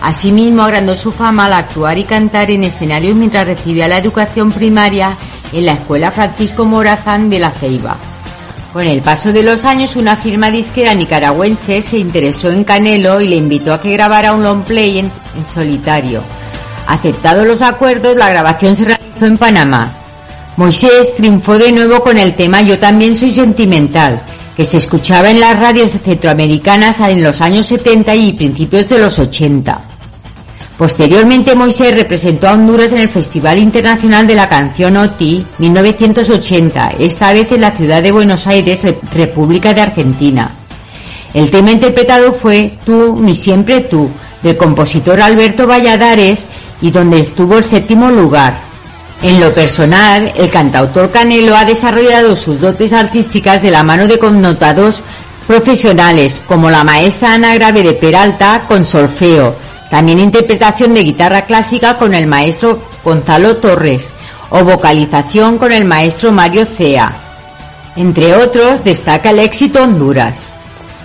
Asimismo, 0.00 0.62
agrandó 0.62 0.94
su 0.94 1.10
fama 1.10 1.46
al 1.46 1.54
actuar 1.54 1.98
y 1.98 2.04
cantar 2.04 2.52
en 2.52 2.62
escenarios 2.62 3.16
mientras 3.16 3.48
recibía 3.48 3.88
la 3.88 3.98
educación 3.98 4.52
primaria 4.52 5.18
en 5.52 5.66
la 5.66 5.72
Escuela 5.72 6.12
Francisco 6.12 6.64
Morazán 6.64 7.30
de 7.30 7.40
la 7.40 7.50
Ceiba. 7.50 7.96
Con 8.72 8.86
el 8.86 9.02
paso 9.02 9.34
de 9.34 9.42
los 9.42 9.66
años, 9.66 9.96
una 9.96 10.16
firma 10.16 10.50
disquera 10.50 10.94
nicaragüense 10.94 11.82
se 11.82 11.98
interesó 11.98 12.50
en 12.50 12.64
Canelo 12.64 13.20
y 13.20 13.28
le 13.28 13.36
invitó 13.36 13.74
a 13.74 13.82
que 13.82 13.92
grabara 13.92 14.32
un 14.32 14.42
long 14.42 14.62
play 14.62 14.98
en, 14.98 15.06
en 15.06 15.46
solitario. 15.52 16.22
Aceptados 16.86 17.46
los 17.46 17.60
acuerdos, 17.60 18.16
la 18.16 18.30
grabación 18.30 18.74
se 18.74 18.84
realizó 18.86 19.26
en 19.26 19.36
Panamá. 19.36 19.92
Moisés 20.56 21.14
triunfó 21.16 21.58
de 21.58 21.70
nuevo 21.70 22.02
con 22.02 22.16
el 22.16 22.34
tema 22.34 22.62
Yo 22.62 22.78
también 22.78 23.14
soy 23.14 23.32
sentimental, 23.32 24.22
que 24.56 24.64
se 24.64 24.78
escuchaba 24.78 25.30
en 25.30 25.40
las 25.40 25.60
radios 25.60 25.90
centroamericanas 26.02 26.98
en 27.00 27.22
los 27.22 27.42
años 27.42 27.66
70 27.66 28.14
y 28.14 28.32
principios 28.32 28.88
de 28.88 28.98
los 28.98 29.18
80. 29.18 29.91
Posteriormente 30.78 31.54
Moisés 31.54 31.94
representó 31.94 32.48
a 32.48 32.54
Honduras 32.54 32.92
en 32.92 32.98
el 32.98 33.08
Festival 33.08 33.58
Internacional 33.58 34.26
de 34.26 34.34
la 34.34 34.48
Canción 34.48 34.96
OTI 34.96 35.46
1980, 35.58 36.94
esta 36.98 37.32
vez 37.32 37.52
en 37.52 37.60
la 37.60 37.72
ciudad 37.72 38.02
de 38.02 38.10
Buenos 38.10 38.46
Aires, 38.46 38.80
República 39.12 39.74
de 39.74 39.82
Argentina. 39.82 40.50
El 41.34 41.50
tema 41.50 41.70
interpretado 41.70 42.32
fue 42.32 42.74
Tú, 42.84 43.16
ni 43.20 43.34
siempre 43.34 43.80
tú, 43.80 44.10
del 44.42 44.56
compositor 44.56 45.20
Alberto 45.20 45.66
Valladares 45.66 46.44
y 46.80 46.90
donde 46.90 47.20
estuvo 47.20 47.58
el 47.58 47.64
séptimo 47.64 48.10
lugar. 48.10 48.60
En 49.22 49.40
lo 49.40 49.54
personal, 49.54 50.32
el 50.36 50.50
cantautor 50.50 51.12
Canelo 51.12 51.56
ha 51.56 51.64
desarrollado 51.64 52.34
sus 52.34 52.60
dotes 52.60 52.92
artísticas 52.92 53.62
de 53.62 53.70
la 53.70 53.84
mano 53.84 54.08
de 54.08 54.18
connotados 54.18 55.02
profesionales, 55.46 56.40
como 56.46 56.70
la 56.70 56.82
maestra 56.82 57.34
Ana 57.34 57.54
Grave 57.54 57.82
de 57.82 57.92
Peralta 57.92 58.64
con 58.66 58.84
solfeo, 58.84 59.54
también 59.92 60.20
interpretación 60.20 60.94
de 60.94 61.04
guitarra 61.04 61.42
clásica 61.42 61.96
con 61.96 62.14
el 62.14 62.26
maestro 62.26 62.80
Gonzalo 63.04 63.58
Torres 63.58 64.14
o 64.48 64.64
vocalización 64.64 65.58
con 65.58 65.70
el 65.70 65.84
maestro 65.84 66.32
Mario 66.32 66.64
Cea. 66.64 67.12
Entre 67.96 68.34
otros, 68.34 68.82
destaca 68.84 69.28
el 69.28 69.40
éxito 69.40 69.82
Honduras. 69.82 70.44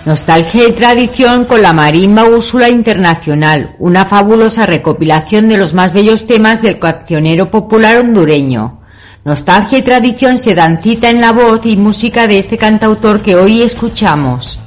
Nostalgia 0.06 0.66
y 0.66 0.72
tradición 0.72 1.44
con 1.44 1.60
la 1.60 1.74
Marimba 1.74 2.24
Úrsula 2.24 2.70
Internacional, 2.70 3.76
una 3.78 4.06
fabulosa 4.06 4.64
recopilación 4.64 5.50
de 5.50 5.58
los 5.58 5.74
más 5.74 5.92
bellos 5.92 6.26
temas 6.26 6.62
del 6.62 6.78
cancionero 6.78 7.50
popular 7.50 7.98
hondureño. 7.98 8.80
Nostalgia 9.22 9.80
y 9.80 9.82
tradición 9.82 10.38
se 10.38 10.54
dan 10.54 10.82
cita 10.82 11.10
en 11.10 11.20
la 11.20 11.32
voz 11.32 11.60
y 11.66 11.76
música 11.76 12.26
de 12.26 12.38
este 12.38 12.56
cantautor 12.56 13.20
que 13.20 13.36
hoy 13.36 13.60
escuchamos. 13.60 14.58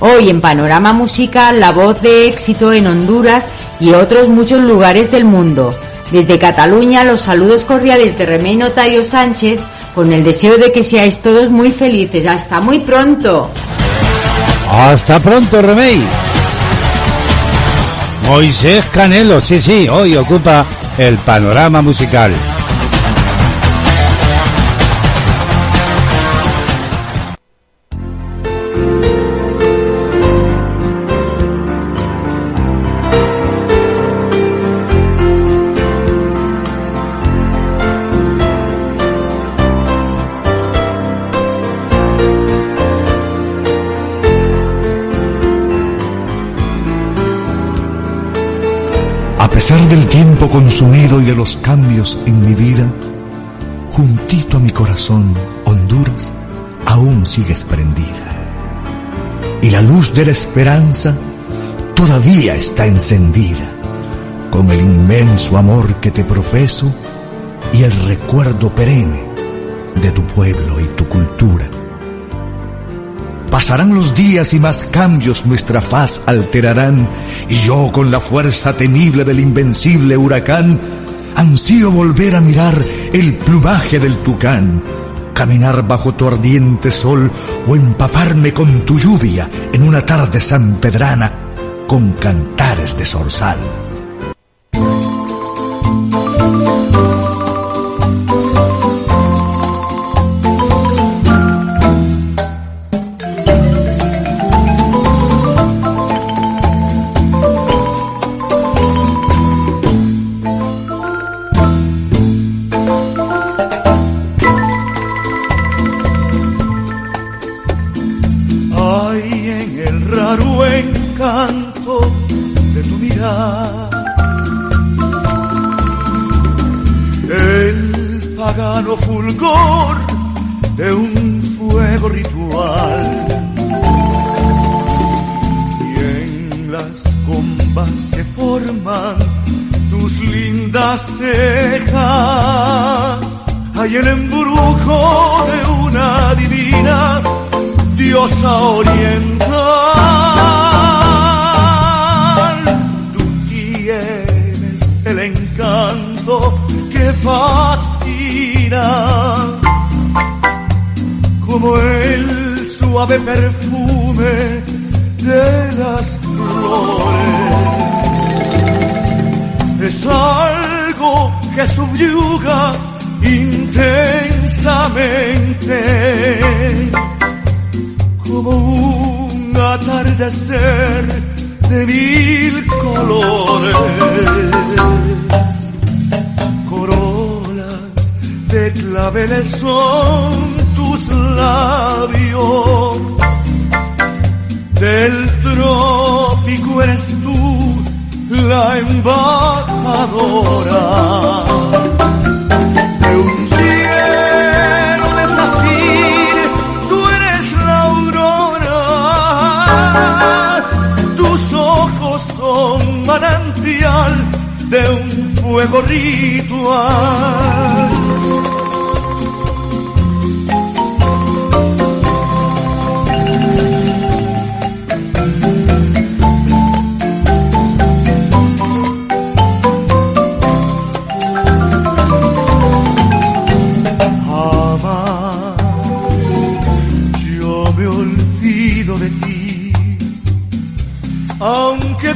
Hoy 0.00 0.30
en 0.30 0.40
Panorama 0.40 0.92
Musical, 0.92 1.58
la 1.58 1.72
voz 1.72 2.00
de 2.00 2.28
éxito 2.28 2.72
en 2.72 2.86
Honduras 2.86 3.44
y 3.80 3.92
otros 3.94 4.28
muchos 4.28 4.60
lugares 4.60 5.10
del 5.10 5.24
mundo. 5.24 5.74
Desde 6.12 6.38
Cataluña, 6.38 7.02
los 7.02 7.20
saludos 7.20 7.64
cordiales 7.64 8.16
de 8.16 8.24
Remey 8.24 8.56
Notario 8.56 9.02
Sánchez 9.02 9.60
con 9.96 10.12
el 10.12 10.22
deseo 10.22 10.56
de 10.56 10.70
que 10.70 10.84
seáis 10.84 11.18
todos 11.18 11.50
muy 11.50 11.72
felices. 11.72 12.26
Hasta 12.26 12.60
muy 12.60 12.78
pronto. 12.80 13.50
Hasta 14.70 15.18
pronto, 15.18 15.60
Remey. 15.60 16.00
Moisés 18.26 18.84
Canelo, 18.92 19.40
sí, 19.40 19.60
sí, 19.60 19.88
hoy 19.88 20.16
ocupa 20.16 20.64
el 20.96 21.16
panorama 21.18 21.82
musical. 21.82 22.32
Del 49.88 50.06
tiempo 50.08 50.50
consumido 50.50 51.20
y 51.20 51.24
de 51.24 51.34
los 51.34 51.56
cambios 51.56 52.18
en 52.26 52.46
mi 52.46 52.54
vida, 52.54 52.86
juntito 53.88 54.58
a 54.58 54.60
mi 54.60 54.70
corazón, 54.70 55.32
Honduras, 55.64 56.30
aún 56.84 57.26
sigues 57.26 57.64
prendida. 57.64 58.36
Y 59.62 59.70
la 59.70 59.80
luz 59.80 60.12
de 60.14 60.26
la 60.26 60.32
esperanza 60.32 61.16
todavía 61.94 62.54
está 62.54 62.86
encendida, 62.86 63.70
con 64.50 64.70
el 64.70 64.80
inmenso 64.80 65.56
amor 65.56 65.94
que 65.96 66.10
te 66.10 66.24
profeso 66.24 66.92
y 67.72 67.82
el 67.82 67.92
recuerdo 68.06 68.74
perenne 68.74 69.24
de 69.94 70.10
tu 70.10 70.22
pueblo 70.26 70.80
y 70.80 70.84
tu 70.88 71.08
cultura. 71.08 71.66
Pasarán 73.50 73.94
los 73.94 74.14
días 74.14 74.52
y 74.52 74.58
más 74.58 74.84
cambios 74.84 75.46
nuestra 75.46 75.80
faz 75.80 76.22
alterarán, 76.26 77.08
y 77.48 77.56
yo 77.56 77.90
con 77.92 78.10
la 78.10 78.20
fuerza 78.20 78.76
temible 78.76 79.24
del 79.24 79.40
invencible 79.40 80.16
huracán, 80.16 80.78
ansío 81.34 81.90
volver 81.90 82.36
a 82.36 82.40
mirar 82.40 82.84
el 83.12 83.34
plumaje 83.38 83.98
del 83.98 84.18
tucán, 84.18 84.82
caminar 85.32 85.86
bajo 85.86 86.14
tu 86.14 86.26
ardiente 86.26 86.90
sol 86.90 87.30
o 87.66 87.74
empaparme 87.74 88.52
con 88.52 88.82
tu 88.82 88.98
lluvia 88.98 89.48
en 89.72 89.82
una 89.82 90.04
tarde 90.04 90.40
sanpedrana 90.40 91.32
con 91.86 92.12
cantares 92.12 92.98
de 92.98 93.06
zorzal. 93.06 93.87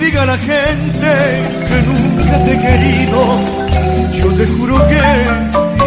Diga 0.04 0.26
la 0.26 0.36
gente 0.36 1.12
que 1.68 1.82
nunca 1.88 2.44
te 2.44 2.52
he 2.52 2.60
querido, 2.66 3.20
yo 4.18 4.26
te 4.38 4.46
juro 4.54 4.76
que 4.88 5.00
sí. 5.60 5.80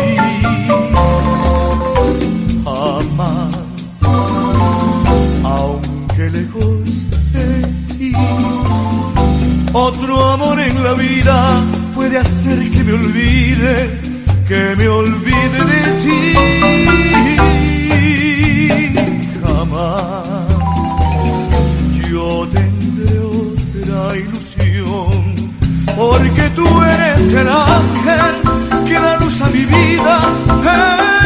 Jamás, 2.63 3.55
aunque 5.43 6.29
lejos 6.29 6.85
de 7.33 7.47
ti, 7.97 8.13
otro 9.73 10.31
amor 10.31 10.59
en 10.59 10.83
la 10.83 10.93
vida 10.93 11.37
puede 11.93 12.17
hacer 12.17 12.59
que 12.71 12.83
me 12.83 12.93
olvide, 12.93 13.73
que 14.47 14.75
me 14.77 14.87
olvide 14.87 15.59
de 15.73 15.81
ti. 16.03 16.19
Jamás 19.43 20.24
eres 27.15 27.33
el 27.33 27.47
ángel 27.47 28.35
que 28.87 28.93
da 28.93 29.17
luz 29.19 29.41
a 29.41 29.47
mi 29.47 29.65
vida 29.65 30.19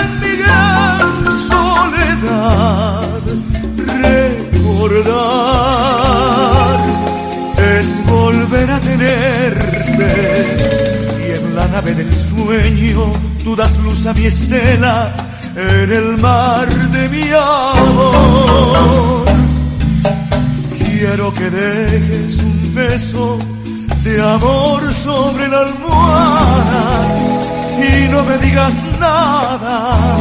en 0.04 0.20
mi 0.22 0.36
gran 0.38 1.32
soledad. 1.48 3.22
Recordar 4.58 5.20
es 7.80 8.06
volver 8.06 8.72
a 8.72 8.80
tenerte 8.80 10.10
y 11.28 11.32
en 11.38 11.56
la 11.56 11.68
nave 11.68 11.96
del 11.96 12.16
sueño 12.16 13.12
tú 13.44 13.56
das 13.56 13.78
luz 13.80 14.06
a 14.06 14.14
mi 14.14 14.26
estela 14.26 15.12
en 15.56 15.92
el 15.92 16.18
mar 16.18 16.68
de 16.68 17.10
mi 17.10 17.32
amor. 17.32 19.26
Quiero 20.78 21.34
que 21.34 21.50
dejes 21.50 22.38
un 22.44 22.76
beso 22.76 23.40
de 24.10 24.22
amor 24.22 24.82
sobre 24.94 25.48
la 25.48 25.60
almohada 25.68 26.84
y 27.78 28.10
no 28.10 28.24
me 28.24 28.38
digas 28.40 28.74
nada 29.00 30.18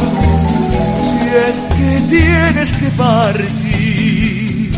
si 1.09 1.19
es 1.47 1.57
que 1.75 1.89
tienes 2.15 2.77
que 2.77 2.89
partir. 3.05 4.71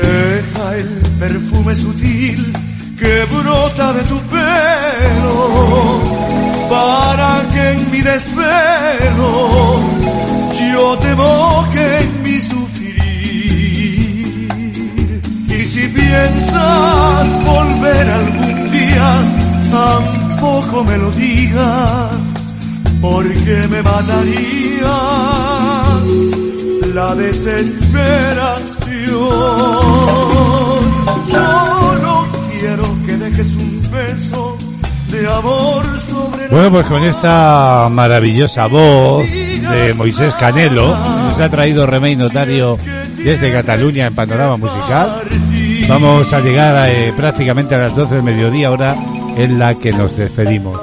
Deja 0.00 0.76
el 0.76 0.90
perfume 1.18 1.74
sutil 1.74 2.52
que 2.98 3.24
brota 3.34 3.92
de 3.92 4.02
tu 4.04 4.18
pelo 4.34 5.38
para 6.70 7.30
que 7.52 7.70
en 7.72 7.90
mi 7.90 8.00
desvelo 8.00 9.32
yo 10.72 10.98
te 10.98 11.14
moque 11.14 11.59
piensas 16.10 17.44
volver 17.44 18.10
algún 18.10 18.70
día, 18.70 19.22
tampoco 19.70 20.84
me 20.84 20.98
lo 20.98 21.10
digas, 21.12 22.54
porque 23.00 23.68
me 23.70 23.82
mataría 23.82 24.96
la 26.94 27.14
desesperación. 27.14 28.90
Solo 31.30 32.26
quiero 32.58 32.86
que 33.06 33.16
dejes 33.16 33.54
un 33.54 33.90
beso 33.90 34.58
de 35.10 35.26
amor 35.28 35.84
sobre 35.98 36.48
Bueno, 36.48 36.70
pues 36.70 36.86
con 36.86 37.02
esta 37.02 37.88
maravillosa 37.90 38.66
voz 38.66 39.24
de 39.28 39.94
Moisés 39.94 40.34
Canelo, 40.34 40.88
nos 40.88 41.40
ha 41.40 41.48
traído 41.48 41.86
Remey 41.86 42.16
Notario 42.16 42.78
desde 43.16 43.52
Cataluña 43.52 44.06
en 44.06 44.14
Panorama 44.14 44.56
Musical. 44.56 45.22
Vamos 45.90 46.32
a 46.32 46.40
llegar 46.40 46.88
eh, 46.88 47.12
prácticamente 47.16 47.74
a 47.74 47.78
las 47.78 47.96
12 47.96 48.14
del 48.14 48.22
mediodía, 48.22 48.70
hora 48.70 48.96
en 49.36 49.58
la 49.58 49.74
que 49.74 49.90
nos 49.90 50.16
despedimos. 50.16 50.80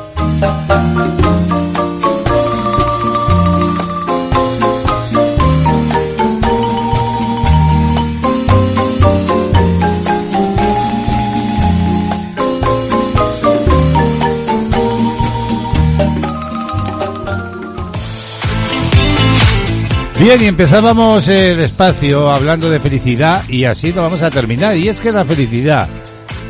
Bien, 20.20 20.42
y 20.42 20.46
empezábamos 20.48 21.28
el 21.28 21.60
espacio 21.60 22.32
hablando 22.32 22.70
de 22.72 22.80
felicidad 22.80 23.44
y 23.48 23.66
así 23.66 23.92
lo 23.94 24.02
vamos 24.02 24.24
a 24.24 24.30
terminar. 24.32 24.76
Y 24.76 24.88
es 24.90 25.00
que 25.00 25.12
la 25.12 25.24
felicidad, 25.24 25.88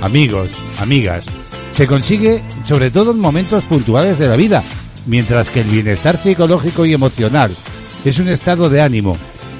amigos, 0.01 0.49
amigas, 0.79 1.25
se 1.73 1.85
consigue 1.85 2.41
sobre 2.65 2.89
todo 2.91 3.11
en 3.11 3.19
momentos 3.19 3.63
puntuales 3.65 4.17
de 4.19 4.27
la 4.27 4.37
vida, 4.37 4.63
mientras 5.05 5.49
que 5.49 5.61
el 5.61 5.67
bienestar 5.67 6.17
psicológico 6.17 6.85
y 6.85 6.93
emocional 6.93 7.51
es 8.05 8.19
un 8.19 8.29
estado 8.29 8.69
de 8.69 8.81
ánimo 8.81 9.17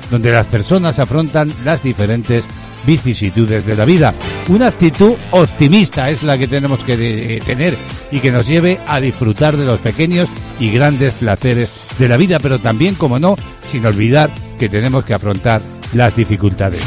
donde 0.10 0.32
las 0.32 0.48
personas 0.48 1.00
afrontan 1.00 1.54
las 1.66 1.84
diferentes 1.84 2.46
vicisitudes 2.86 3.66
de 3.66 3.76
la 3.76 3.84
vida. 3.84 4.14
Una 4.48 4.68
actitud 4.68 5.16
optimista 5.32 6.10
es 6.10 6.24
la 6.24 6.38
que 6.38 6.48
tenemos 6.48 6.80
que 6.80 6.96
de- 6.96 7.42
tener 7.46 7.78
y 8.10 8.22
que 8.22 8.32
nos 8.32 8.48
lleve 8.48 8.80
a 8.88 9.02
disfrutar 9.02 9.58
de 9.58 9.66
los 9.66 9.82
pequeños 9.82 10.30
y 10.62 10.72
grandes 10.72 11.14
placeres 11.16 11.70
de 11.98 12.08
la 12.08 12.18
vida, 12.18 12.40
pero 12.40 12.60
también, 12.60 12.96
como 12.96 13.20
no, 13.20 13.36
sin 13.70 13.86
olvidar 13.86 14.32
que 14.60 14.70
tenemos 14.70 15.06
que 15.06 15.14
afrontar 15.14 15.62
las 15.94 16.16
dificultades. 16.16 16.82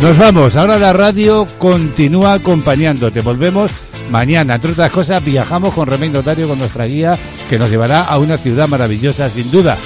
Nos 0.00 0.18
vamos, 0.18 0.56
ahora 0.56 0.78
la 0.78 0.92
radio 0.92 1.46
continúa 1.58 2.34
acompañándote. 2.34 3.20
Volvemos 3.20 3.70
mañana. 4.10 4.56
Entre 4.56 4.72
otras 4.72 4.90
cosas, 4.90 5.24
viajamos 5.24 5.72
con 5.74 5.86
Remey 5.86 6.10
Notario 6.10 6.48
con 6.48 6.58
nuestra 6.58 6.86
guía 6.86 7.18
que 7.48 7.58
nos 7.58 7.70
llevará 7.70 8.02
a 8.02 8.18
una 8.18 8.36
ciudad 8.36 8.68
maravillosa, 8.68 9.28
sin 9.28 9.50
duda. 9.50 9.76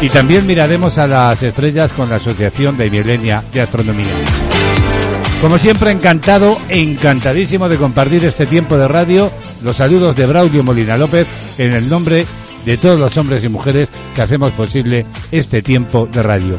Y 0.00 0.08
también 0.08 0.46
miraremos 0.46 0.96
a 0.96 1.06
las 1.06 1.42
estrellas 1.42 1.92
con 1.92 2.08
la 2.08 2.16
Asociación 2.16 2.78
de 2.78 2.90
Milenia 2.90 3.44
de 3.52 3.60
Astronomía. 3.60 4.06
Como 5.42 5.58
siempre, 5.58 5.90
encantado, 5.90 6.58
encantadísimo 6.68 7.68
de 7.68 7.76
compartir 7.76 8.24
este 8.24 8.46
tiempo 8.46 8.76
de 8.76 8.88
radio. 8.88 9.30
Los 9.62 9.76
saludos 9.76 10.16
de 10.16 10.26
Braulio 10.26 10.64
Molina 10.64 10.96
López 10.96 11.26
en 11.58 11.72
el 11.72 11.88
nombre 11.88 12.26
de 12.64 12.76
todos 12.76 12.98
los 12.98 13.16
hombres 13.16 13.42
y 13.44 13.48
mujeres 13.48 13.88
que 14.14 14.22
hacemos 14.22 14.52
posible 14.52 15.06
este 15.30 15.62
tiempo 15.62 16.06
de 16.06 16.22
radio. 16.22 16.58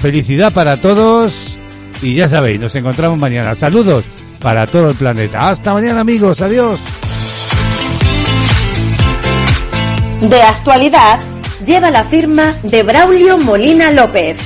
Felicidad 0.00 0.52
para 0.52 0.76
todos 0.80 1.56
y 2.02 2.14
ya 2.14 2.28
sabéis, 2.28 2.60
nos 2.60 2.74
encontramos 2.74 3.18
mañana. 3.18 3.54
Saludos 3.54 4.04
para 4.40 4.66
todo 4.66 4.90
el 4.90 4.96
planeta. 4.96 5.48
Hasta 5.48 5.72
mañana 5.72 6.00
amigos, 6.00 6.40
adiós. 6.40 6.78
De 10.20 10.42
actualidad 10.42 11.20
lleva 11.66 11.90
la 11.90 12.04
firma 12.04 12.54
de 12.62 12.82
Braulio 12.82 13.38
Molina 13.38 13.90
López. 13.90 14.36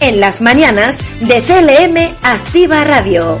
En 0.00 0.20
las 0.20 0.40
mañanas 0.40 0.98
de 1.20 1.42
CLM 1.42 2.16
Activa 2.22 2.84
Radio. 2.84 3.40